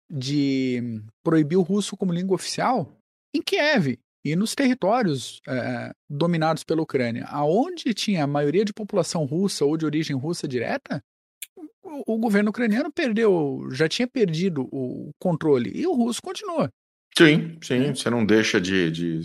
de 0.09 1.01
proibir 1.21 1.57
o 1.57 1.61
russo 1.61 1.97
como 1.97 2.13
língua 2.13 2.35
oficial, 2.35 2.97
em 3.33 3.41
Kiev 3.41 3.99
e 4.23 4.35
nos 4.35 4.53
territórios 4.53 5.41
é, 5.47 5.91
dominados 6.09 6.63
pela 6.63 6.81
Ucrânia, 6.81 7.25
aonde 7.25 7.93
tinha 7.93 8.23
a 8.23 8.27
maioria 8.27 8.65
de 8.65 8.73
população 8.73 9.25
russa 9.25 9.63
ou 9.63 9.77
de 9.77 9.85
origem 9.85 10.15
russa 10.15 10.47
direta, 10.47 11.01
o, 12.05 12.17
governo 12.17 12.49
ucraniano 12.49 12.91
perdeu, 12.91 13.67
já 13.71 13.87
tinha 13.87 14.07
perdido 14.07 14.67
o 14.71 15.11
controle 15.19 15.71
e 15.73 15.87
o 15.87 15.93
russo 15.93 16.21
continua. 16.21 16.69
Sim, 17.17 17.57
sim, 17.63 17.85
é. 17.85 17.95
você 17.95 18.09
não 18.09 18.25
deixa 18.25 18.61
de, 18.61 18.91
de, 18.91 19.21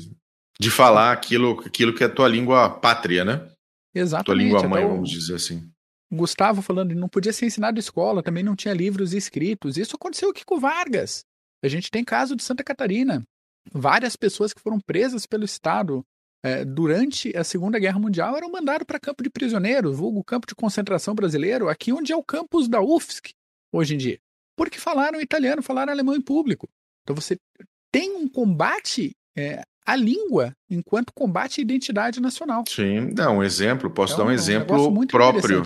de 0.58 0.70
falar 0.70 1.12
aquilo, 1.12 1.60
aquilo 1.60 1.94
que 1.94 2.02
é 2.02 2.08
tua 2.08 2.28
língua 2.28 2.70
pátria, 2.70 3.24
né? 3.24 3.48
Exatamente. 3.94 4.26
Tua 4.26 4.34
língua 4.34 4.68
mãe, 4.68 4.86
vamos 4.86 5.10
dizer 5.10 5.34
assim. 5.34 5.70
Gustavo 6.10 6.62
falando, 6.62 6.94
não 6.94 7.08
podia 7.08 7.32
ser 7.32 7.46
ensinado 7.46 7.78
escola, 7.78 8.22
também 8.22 8.42
não 8.42 8.56
tinha 8.56 8.74
livros 8.74 9.12
escritos. 9.12 9.76
Isso 9.76 9.96
aconteceu 9.96 10.30
aqui 10.30 10.44
com 10.44 10.58
Vargas. 10.58 11.24
A 11.62 11.68
gente 11.68 11.90
tem 11.90 12.04
caso 12.04 12.36
de 12.36 12.42
Santa 12.42 12.62
Catarina. 12.62 13.22
Várias 13.72 14.16
pessoas 14.16 14.52
que 14.52 14.60
foram 14.60 14.78
presas 14.80 15.26
pelo 15.26 15.44
Estado 15.44 16.04
é, 16.44 16.64
durante 16.64 17.34
a 17.36 17.42
Segunda 17.42 17.78
Guerra 17.78 17.98
Mundial 17.98 18.36
eram 18.36 18.50
mandadas 18.52 18.86
para 18.86 19.00
campo 19.00 19.22
de 19.22 19.30
prisioneiros, 19.30 19.96
vulgo 19.96 20.22
campo 20.22 20.46
de 20.46 20.54
concentração 20.54 21.14
brasileiro, 21.14 21.68
aqui 21.70 21.92
onde 21.92 22.12
é 22.12 22.16
o 22.16 22.22
campus 22.22 22.68
da 22.68 22.82
UFSC 22.82 23.32
hoje 23.72 23.94
em 23.94 23.98
dia. 23.98 24.18
Porque 24.56 24.78
falaram 24.78 25.20
italiano, 25.20 25.62
falaram 25.62 25.92
alemão 25.92 26.14
em 26.14 26.20
público. 26.20 26.68
Então 27.02 27.16
você 27.16 27.38
tem 27.90 28.14
um 28.14 28.28
combate 28.28 29.16
é, 29.36 29.62
à 29.86 29.96
língua 29.96 30.54
enquanto 30.70 31.12
combate 31.14 31.60
à 31.60 31.62
identidade 31.62 32.20
nacional. 32.20 32.64
Sim, 32.68 33.14
dá 33.14 33.30
um 33.30 33.42
exemplo. 33.42 33.90
Posso 33.90 34.12
então, 34.12 34.26
dar 34.26 34.30
um, 34.30 34.32
um 34.32 34.36
exemplo 34.38 35.06
próprio. 35.06 35.62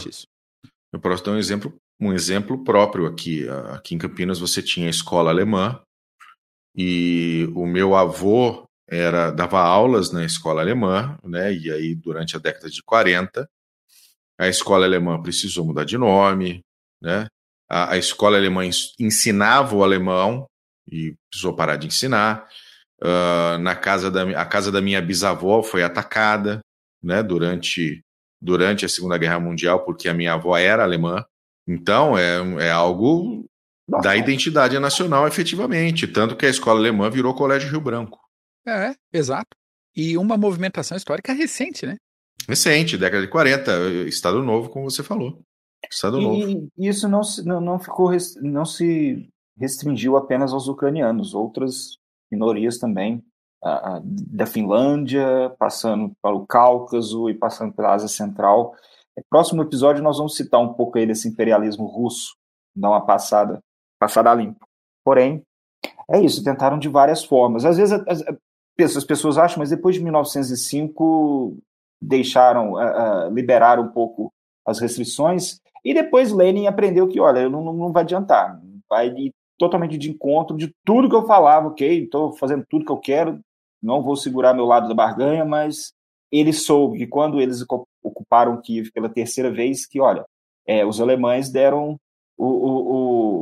Eu 0.92 1.00
posso 1.00 1.24
dar 1.24 1.32
um 1.32 1.38
exemplo, 1.38 1.74
um 2.00 2.12
exemplo 2.12 2.62
próprio 2.62 3.06
aqui. 3.06 3.46
Aqui 3.72 3.94
em 3.94 3.98
Campinas 3.98 4.38
você 4.38 4.62
tinha 4.62 4.86
a 4.86 4.90
escola 4.90 5.30
alemã 5.30 5.82
e 6.78 7.50
o 7.56 7.66
meu 7.66 7.96
avô 7.96 8.64
era 8.88 9.32
dava 9.32 9.60
aulas 9.60 10.12
na 10.12 10.24
escola 10.24 10.62
alemã, 10.62 11.18
né? 11.24 11.52
E 11.52 11.72
aí 11.72 11.92
durante 11.92 12.36
a 12.36 12.38
década 12.38 12.70
de 12.70 12.80
40 12.84 13.48
a 14.38 14.48
escola 14.48 14.86
alemã 14.86 15.20
precisou 15.20 15.66
mudar 15.66 15.84
de 15.84 15.98
nome, 15.98 16.64
né? 17.02 17.26
A, 17.68 17.94
a 17.94 17.98
escola 17.98 18.36
alemã 18.36 18.62
ensinava 18.98 19.74
o 19.74 19.82
alemão 19.82 20.46
e 20.90 21.16
precisou 21.28 21.56
parar 21.56 21.76
de 21.76 21.88
ensinar. 21.88 22.46
Uh, 23.02 23.58
na 23.58 23.74
casa 23.76 24.10
da 24.10 24.22
a 24.40 24.46
casa 24.46 24.70
da 24.70 24.80
minha 24.80 25.02
bisavó 25.02 25.62
foi 25.62 25.82
atacada, 25.82 26.60
né? 27.02 27.24
Durante 27.24 28.02
durante 28.40 28.84
a 28.84 28.88
Segunda 28.88 29.18
Guerra 29.18 29.40
Mundial, 29.40 29.84
porque 29.84 30.08
a 30.08 30.14
minha 30.14 30.34
avó 30.34 30.56
era 30.56 30.84
alemã. 30.84 31.24
Então 31.66 32.16
é, 32.16 32.38
é 32.66 32.70
algo 32.70 33.44
Nossa. 33.88 34.02
da 34.02 34.16
identidade 34.16 34.78
nacional, 34.78 35.26
efetivamente. 35.26 36.06
Tanto 36.06 36.36
que 36.36 36.46
a 36.46 36.50
escola 36.50 36.78
alemã 36.78 37.08
virou 37.08 37.34
Colégio 37.34 37.70
Rio 37.70 37.80
Branco. 37.80 38.18
É, 38.66 38.94
exato. 39.12 39.56
E 39.96 40.16
uma 40.18 40.36
movimentação 40.36 40.96
histórica 40.96 41.32
recente, 41.32 41.86
né? 41.86 41.96
Recente, 42.46 42.98
década 42.98 43.22
de 43.22 43.30
40, 43.30 43.70
Estado 44.06 44.42
Novo, 44.42 44.68
como 44.68 44.90
você 44.90 45.02
falou. 45.02 45.40
Estado 45.90 46.20
e, 46.20 46.22
Novo. 46.22 46.68
E 46.76 46.88
isso 46.88 47.08
não, 47.08 47.20
não, 47.44 47.60
não 47.60 47.78
ficou, 47.78 48.10
não 48.42 48.64
se 48.64 49.28
restringiu 49.58 50.16
apenas 50.16 50.52
aos 50.52 50.68
ucranianos, 50.68 51.34
outras 51.34 51.96
minorias 52.30 52.78
também, 52.78 53.22
a, 53.62 53.96
a, 53.96 54.02
da 54.04 54.46
Finlândia, 54.46 55.50
passando 55.58 56.12
pelo 56.22 56.46
Cáucaso 56.46 57.28
e 57.28 57.34
passando 57.34 57.72
pela 57.72 57.94
Ásia 57.94 58.08
Central. 58.08 58.72
No 59.16 59.24
próximo 59.28 59.62
episódio 59.62 60.02
nós 60.02 60.18
vamos 60.18 60.36
citar 60.36 60.60
um 60.60 60.74
pouco 60.74 60.98
aí 60.98 61.06
desse 61.06 61.28
imperialismo 61.28 61.86
russo, 61.86 62.36
dar 62.76 62.90
uma 62.90 63.04
passada, 63.04 63.60
passada 63.98 64.30
a 64.30 64.34
limpo. 64.34 64.66
Porém, 65.04 65.42
é 66.10 66.20
isso, 66.20 66.42
tentaram 66.42 66.78
de 66.78 66.88
várias 66.88 67.24
formas. 67.24 67.64
Às 67.64 67.76
vezes 67.76 68.00
as, 68.06 68.24
as 68.96 69.04
pessoas 69.04 69.38
acham, 69.38 69.58
mas 69.58 69.70
depois 69.70 69.96
de 69.96 70.02
1905 70.02 71.56
deixaram, 72.00 72.74
uh, 72.74 73.28
uh, 73.28 73.34
liberaram 73.34 73.84
um 73.84 73.88
pouco 73.88 74.32
as 74.66 74.78
restrições 74.78 75.60
e 75.84 75.94
depois 75.94 76.32
Lenin 76.32 76.66
aprendeu 76.66 77.08
que, 77.08 77.20
olha, 77.20 77.48
não, 77.48 77.72
não 77.72 77.92
vai 77.92 78.02
adiantar, 78.02 78.60
vai 78.88 79.12
totalmente 79.58 79.98
de 79.98 80.10
encontro 80.10 80.56
de 80.56 80.72
tudo 80.84 81.08
que 81.08 81.16
eu 81.16 81.26
falava, 81.26 81.68
ok, 81.68 82.04
estou 82.04 82.36
fazendo 82.36 82.64
tudo 82.68 82.84
que 82.84 82.92
eu 82.92 82.98
quero, 82.98 83.40
não 83.82 84.02
vou 84.02 84.16
segurar 84.16 84.54
meu 84.54 84.64
lado 84.64 84.88
da 84.88 84.94
barganha, 84.94 85.44
mas 85.44 85.92
ele 86.30 86.52
soube 86.52 86.98
que 86.98 87.06
quando 87.06 87.40
eles 87.40 87.64
ocuparam 88.02 88.60
Kiev 88.60 88.90
pela 88.92 89.08
terceira 89.08 89.50
vez, 89.50 89.86
que, 89.86 90.00
olha, 90.00 90.24
é, 90.66 90.84
os 90.84 91.00
alemães 91.00 91.50
deram 91.50 91.98
o, 92.36 92.46
o, 92.46 92.94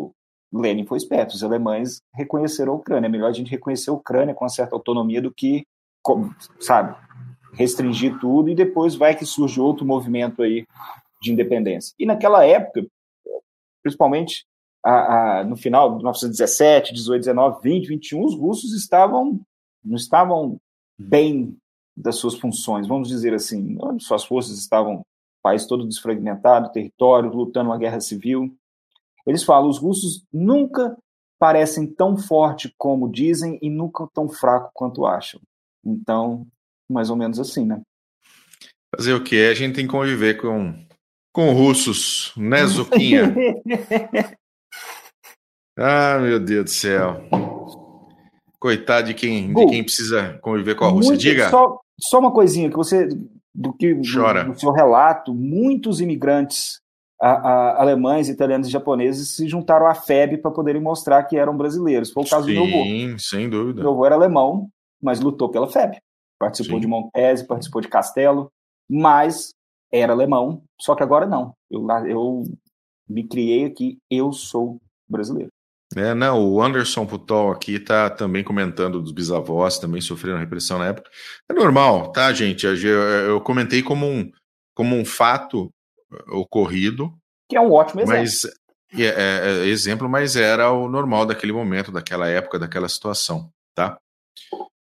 o 0.07 0.13
Lenin 0.53 0.87
foi 0.87 0.99
esperto, 0.99 1.35
os 1.35 1.43
alemães 1.43 2.01
reconheceram 2.15 2.73
a 2.73 2.77
Ucrânia. 2.77 3.09
É 3.09 3.11
melhor 3.11 3.29
a 3.29 3.33
gente 3.33 3.51
reconhecer 3.51 3.91
a 3.91 3.95
Ucrânia 3.95 4.35
com 4.35 4.45
uma 4.45 4.51
certa 4.51 4.75
autonomia 4.75 5.21
do 5.21 5.33
que, 5.33 5.67
sabe, 6.61 6.97
restringir 7.53 8.19
tudo 8.19 8.49
e 8.49 8.55
depois 8.55 8.95
vai 8.95 9.15
que 9.15 9.27
surge 9.27 9.61
outro 9.61 9.85
movimento 9.85 10.43
aí 10.43 10.67
de 11.21 11.33
independência. 11.33 11.95
E 11.99 12.07
naquela 12.07 12.45
época, 12.45 12.87
principalmente 13.83 14.45
a, 14.85 15.41
a, 15.41 15.45
no 15.45 15.57
final 15.57 15.91
de 15.91 15.97
1917, 15.97 16.95
18, 16.95 17.21
19, 17.21 17.61
20, 17.63 17.89
21, 17.89 18.25
os 18.25 18.35
russos 18.35 18.73
estavam 18.73 19.41
não 19.87 19.97
estavam 19.97 20.61
bem 20.99 21.57
das 21.97 22.17
suas 22.17 22.35
funções, 22.35 22.87
vamos 22.87 23.09
dizer 23.09 23.33
assim. 23.33 23.79
Suas 24.01 24.25
forças 24.25 24.59
estavam, 24.59 25.03
país 25.43 25.65
todo 25.65 25.87
desfragmentado, 25.87 26.73
território, 26.73 27.31
lutando 27.31 27.71
uma 27.71 27.79
guerra 27.79 28.01
civil. 28.01 28.55
Eles 29.27 29.43
falam, 29.43 29.69
os 29.69 29.79
russos 29.79 30.25
nunca 30.33 30.97
parecem 31.39 31.87
tão 31.87 32.17
forte 32.17 32.73
como 32.79 33.11
dizem 33.11 33.59
e 33.61 33.69
nunca 33.69 34.07
tão 34.15 34.29
fraco 34.29 34.71
quanto 34.73 35.05
acham. 35.05 35.41
Então, 35.85 36.47
mais 36.91 37.11
ou 37.11 37.17
menos 37.17 37.39
assim, 37.39 37.67
né? 37.67 37.81
Fazer 38.95 39.15
o 39.15 39.23
quê? 39.23 39.49
A 39.51 39.55
gente 39.55 39.75
tem 39.75 39.87
que 39.87 39.91
conviver 39.91 40.41
com, 40.41 40.75
com 41.33 41.53
russos, 41.53 42.33
né, 42.37 42.65
Zuquinha? 42.67 43.35
ah, 45.77 46.19
meu 46.19 46.41
Deus 46.41 46.65
do 46.65 46.71
céu. 46.71 47.23
Coitado 48.59 49.09
de 49.09 49.15
quem, 49.15 49.53
de 49.53 49.67
quem 49.67 49.85
precisa 49.85 50.39
conviver 50.41 50.77
com 50.77 50.85
a 50.85 50.89
Rússia. 50.89 51.17
Diga. 51.17 51.51
Só, 51.51 51.81
só 52.01 52.19
uma 52.19 52.33
coisinha 52.33 52.71
que 52.71 52.77
você 52.77 53.09
do 53.55 53.73
que 53.73 54.01
Chora. 54.13 54.45
Do, 54.45 54.53
do 54.53 54.61
seu 54.61 54.71
relato, 54.71 55.35
muitos 55.35 56.01
imigrantes 56.01 56.81
a, 57.21 57.31
a, 57.31 57.81
alemães, 57.81 58.29
italianos 58.29 58.69
e 58.69 58.71
japoneses 58.71 59.35
se 59.37 59.49
juntaram 59.49 59.87
à 59.87 59.95
FEB 59.95 60.39
para 60.39 60.51
poderem 60.51 60.83
mostrar 60.83 61.23
que 61.25 61.37
eram 61.37 61.57
brasileiros. 61.57 62.11
Foi 62.11 62.25
o 62.25 62.29
caso 62.29 62.47
Sim, 62.47 62.55
do 62.55 62.67
meu 62.67 62.75
avô. 62.75 62.85
Sim, 62.85 63.17
sem 63.19 63.49
dúvida. 63.49 63.81
Meu 63.81 63.93
avô 63.93 64.07
era 64.07 64.15
alemão, 64.15 64.69
mas 65.03 65.21
lutou 65.21 65.51
pela 65.51 65.69
FEB. 65.69 65.97
Participou 66.39 66.77
Sim. 66.77 66.83
de 66.83 66.87
Montese, 66.87 67.47
participou 67.47 67.81
de 67.81 67.89
Castelo, 67.89 68.51
mas 68.89 69.51
era 69.93 70.13
alemão, 70.13 70.63
só 70.81 70.95
que 70.95 71.03
agora 71.03 71.27
não. 71.27 71.55
Eu, 71.71 71.87
eu 72.07 72.43
me 73.09 73.27
criei 73.27 73.65
aqui, 73.65 73.99
eu 74.11 74.33
sou 74.33 74.79
brasileiro. 75.09 75.51
É, 75.95 76.15
não, 76.15 76.45
o 76.45 76.61
Anderson 76.61 77.07
Putol 77.07 77.53
aqui 77.53 77.79
tá 77.79 78.11
também 78.11 78.43
comentando 78.43 79.01
dos 79.01 79.13
bisavós, 79.13 79.79
também 79.79 80.01
sofreram 80.01 80.39
repressão 80.39 80.79
na 80.79 80.89
época. 80.89 81.09
É 81.49 81.55
normal, 81.55 82.11
tá, 82.11 82.33
gente? 82.33 82.67
Eu, 82.67 82.75
eu 82.75 83.41
comentei 83.41 83.83
como 83.83 84.05
um, 84.05 84.31
como 84.75 84.97
um 84.97 85.05
fato 85.05 85.71
ocorrido. 86.29 87.13
Que 87.49 87.57
é 87.57 87.61
um 87.61 87.73
ótimo 87.73 88.01
exemplo. 88.01 88.21
Mas, 88.21 88.45
é, 88.95 89.05
é, 89.05 89.65
é, 89.65 89.67
exemplo, 89.67 90.09
mas 90.09 90.37
era 90.37 90.71
o 90.71 90.89
normal 90.89 91.27
daquele 91.27 91.53
momento, 91.53 91.93
daquela 91.93 92.29
época, 92.29 92.59
daquela 92.59 92.89
situação, 92.89 93.51
tá? 93.75 93.99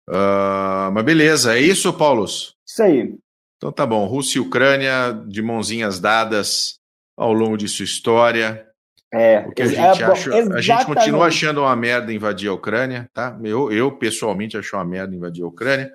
Uh, 0.09 0.91
mas 0.93 1.05
beleza, 1.05 1.57
é 1.57 1.61
isso, 1.61 1.93
Paulos? 1.93 2.55
Isso 2.67 2.83
aí. 2.83 3.15
Então 3.57 3.71
tá 3.71 3.85
bom, 3.85 4.05
Rússia 4.05 4.37
e 4.37 4.41
Ucrânia 4.41 5.13
de 5.25 5.41
mãozinhas 5.41 5.99
dadas 5.99 6.75
ao 7.17 7.31
longo 7.31 7.57
de 7.57 7.67
sua 7.69 7.85
história. 7.85 8.67
É, 9.13 9.39
o 9.47 9.51
que 9.51 9.61
a 9.61 9.67
gente 9.67 9.79
é, 9.79 10.05
acha, 10.05 10.31
a 10.33 10.61
gente 10.61 10.85
continua 10.85 11.27
achando 11.27 11.61
uma 11.61 11.75
merda 11.75 12.11
invadir 12.11 12.49
a 12.49 12.53
Ucrânia, 12.53 13.07
tá? 13.13 13.39
Eu, 13.43 13.71
eu 13.71 13.91
pessoalmente 13.97 14.57
acho 14.57 14.75
uma 14.75 14.83
merda 14.83 15.15
invadir 15.15 15.43
a 15.43 15.47
Ucrânia 15.47 15.93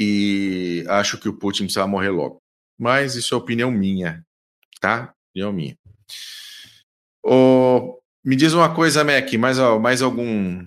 e 0.00 0.84
acho 0.88 1.16
que 1.16 1.28
o 1.28 1.32
Putin 1.32 1.64
precisa 1.64 1.86
morrer 1.86 2.10
logo 2.10 2.42
mas 2.78 3.16
isso 3.16 3.34
é 3.34 3.38
opinião 3.38 3.70
minha, 3.70 4.24
tá? 4.80 5.12
Opinião 5.30 5.52
minha. 5.52 5.76
Oh, 7.22 7.98
me 8.24 8.36
diz 8.36 8.52
uma 8.52 8.72
coisa, 8.74 9.04
Mac, 9.04 9.32
mais, 9.34 9.58
mais 9.80 10.02
algum 10.02 10.64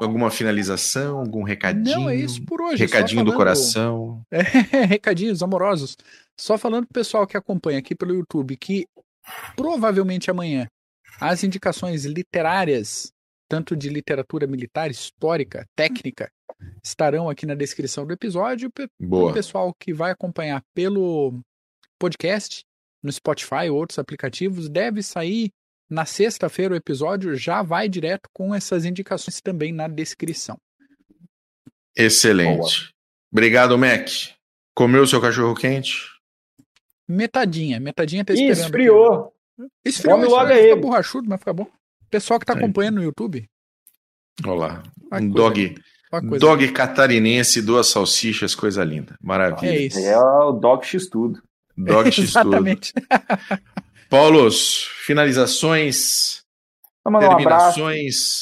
alguma 0.00 0.30
finalização, 0.30 1.18
algum 1.18 1.42
recadinho? 1.42 2.00
Não, 2.00 2.10
é 2.10 2.16
isso 2.16 2.44
por 2.44 2.60
hoje. 2.60 2.78
Recadinho 2.78 3.20
falando... 3.20 3.32
do 3.32 3.36
coração. 3.36 4.22
É, 4.72 4.84
recadinhos 4.84 5.42
amorosos. 5.42 5.96
Só 6.38 6.58
falando 6.58 6.86
pro 6.86 6.94
pessoal 6.94 7.26
que 7.26 7.36
acompanha 7.36 7.78
aqui 7.78 7.94
pelo 7.94 8.14
YouTube 8.14 8.56
que 8.56 8.86
provavelmente 9.56 10.30
amanhã 10.30 10.68
as 11.20 11.44
indicações 11.44 12.04
literárias, 12.04 13.12
tanto 13.48 13.76
de 13.76 13.88
literatura 13.88 14.46
militar, 14.46 14.90
histórica, 14.90 15.64
técnica, 15.76 16.28
estarão 16.82 17.28
aqui 17.28 17.46
na 17.46 17.54
descrição 17.54 18.06
do 18.06 18.12
episódio. 18.12 18.70
O 19.00 19.32
pessoal 19.32 19.74
que 19.78 19.92
vai 19.92 20.10
acompanhar 20.10 20.62
pelo 20.74 21.40
podcast, 21.98 22.64
no 23.02 23.12
Spotify 23.12 23.68
ou 23.70 23.78
outros 23.78 23.98
aplicativos, 23.98 24.68
deve 24.68 25.02
sair 25.02 25.50
na 25.88 26.04
sexta-feira 26.04 26.74
o 26.74 26.76
episódio, 26.76 27.36
já 27.36 27.62
vai 27.62 27.88
direto 27.88 28.28
com 28.32 28.54
essas 28.54 28.84
indicações 28.84 29.40
também 29.40 29.72
na 29.72 29.86
descrição. 29.86 30.58
Excelente. 31.96 32.58
Boa. 32.58 32.70
Obrigado, 33.32 33.78
Mac. 33.78 34.08
Comeu 34.74 35.06
seu 35.06 35.20
cachorro 35.20 35.54
quente? 35.54 36.08
Metadinha, 37.06 37.78
metadinha 37.78 38.24
tá 38.24 38.32
esperando. 38.32 38.64
Esfriou. 38.64 39.34
Esfriou, 39.84 40.16
Come 40.16 40.28
logo 40.28 40.52
aí. 40.52 40.62
Fica 40.62 40.76
borrachudo, 40.76 41.28
mas 41.28 41.38
fica 41.38 41.52
bom. 41.52 41.70
Pessoal 42.10 42.40
que 42.40 42.46
tá 42.46 42.54
acompanhando 42.54 42.96
no 42.96 43.02
YouTube. 43.02 43.48
Olá. 44.44 44.82
Um 45.12 45.28
dog, 45.28 45.76
Dog 46.20 46.72
catarinense, 46.72 47.62
duas 47.62 47.88
salsichas, 47.88 48.54
coisa 48.54 48.84
linda. 48.84 49.16
Maravilha. 49.22 49.70
É 49.70 49.82
isso. 49.82 49.98
É 49.98 50.18
o 50.18 50.52
Dog 50.52 50.86
X 50.86 51.08
tudo. 51.08 51.42
Dog 51.76 52.10
X 52.12 52.32
tudo. 52.32 52.48
Exatamente. 52.48 52.92
Paulos, 54.10 54.88
finalizações. 55.04 56.42
Vamos 57.04 57.20
mandar 57.20 57.36
um 57.36 57.40
abraço 57.40 57.80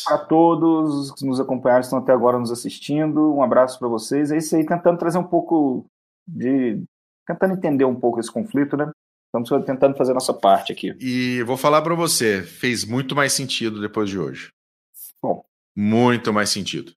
para 0.07 0.19
todos 0.19 1.13
que 1.13 1.27
nos 1.27 1.41
acompanharam, 1.41 1.81
estão 1.81 1.99
até 1.99 2.13
agora 2.13 2.39
nos 2.39 2.51
assistindo. 2.51 3.35
Um 3.35 3.43
abraço 3.43 3.79
para 3.79 3.89
vocês. 3.89 4.31
É 4.31 4.37
isso 4.37 4.55
aí, 4.55 4.65
tentando 4.65 4.99
trazer 4.99 5.19
um 5.19 5.25
pouco 5.25 5.85
de. 6.27 6.83
tentando 7.27 7.55
entender 7.55 7.85
um 7.85 7.99
pouco 7.99 8.21
esse 8.21 8.31
conflito, 8.31 8.77
né? 8.77 8.91
Estamos 9.35 9.65
tentando 9.65 9.97
fazer 9.97 10.11
a 10.11 10.15
nossa 10.15 10.35
parte 10.35 10.73
aqui. 10.73 10.95
E 11.01 11.43
vou 11.45 11.57
falar 11.57 11.81
para 11.81 11.95
você, 11.95 12.43
fez 12.43 12.85
muito 12.85 13.17
mais 13.17 13.33
sentido 13.33 13.81
depois 13.81 14.11
de 14.11 14.19
hoje. 14.19 14.51
Bom. 15.23 15.43
Muito 15.75 16.33
mais 16.33 16.51
sentido. 16.51 16.93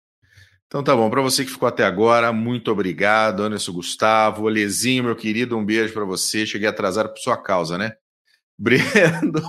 Então 0.68 0.84
tá 0.84 0.95
bom, 0.95 1.09
para 1.09 1.22
você 1.22 1.45
que 1.45 1.51
ficou 1.51 1.68
até 1.68 1.84
agora, 1.84 2.34
muito 2.34 2.72
obrigado, 2.72 3.43
Anderson 3.43 3.72
Gustavo, 3.72 4.47
Lezinho, 4.47 5.03
meu 5.03 5.16
querido, 5.16 5.57
um 5.57 5.63
beijo 5.63 5.93
para 5.93 6.05
você. 6.05 6.45
Cheguei 6.45 6.68
atrasado 6.68 7.09
por 7.09 7.20
sua 7.20 7.38
causa, 7.38 7.78
né? 7.78 7.93
Brendo, 8.57 9.41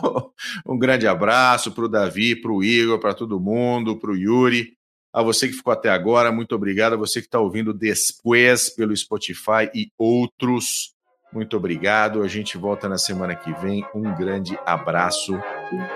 um 0.66 0.76
grande 0.78 1.06
abraço 1.06 1.70
para 1.72 1.84
o 1.84 1.88
Davi, 1.88 2.34
para 2.34 2.50
o 2.50 2.62
Igor, 2.62 2.98
para 2.98 3.14
todo 3.14 3.40
mundo, 3.40 3.98
para 3.98 4.10
o 4.10 4.16
Yuri. 4.16 4.76
A 5.12 5.22
você 5.22 5.48
que 5.48 5.54
ficou 5.54 5.72
até 5.72 5.88
agora, 5.88 6.30
muito 6.30 6.54
obrigado. 6.54 6.92
A 6.92 6.96
você 6.96 7.20
que 7.20 7.26
está 7.26 7.38
ouvindo 7.38 7.72
depois 7.72 8.68
pelo 8.74 8.94
Spotify 8.94 9.70
e 9.74 9.90
outros, 9.96 10.94
muito 11.32 11.56
obrigado. 11.56 12.22
A 12.22 12.28
gente 12.28 12.58
volta 12.58 12.88
na 12.88 12.98
semana 12.98 13.34
que 13.34 13.52
vem. 13.54 13.86
Um 13.94 14.14
grande 14.14 14.58
abraço. 14.66 15.32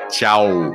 Tchau. 0.09 0.75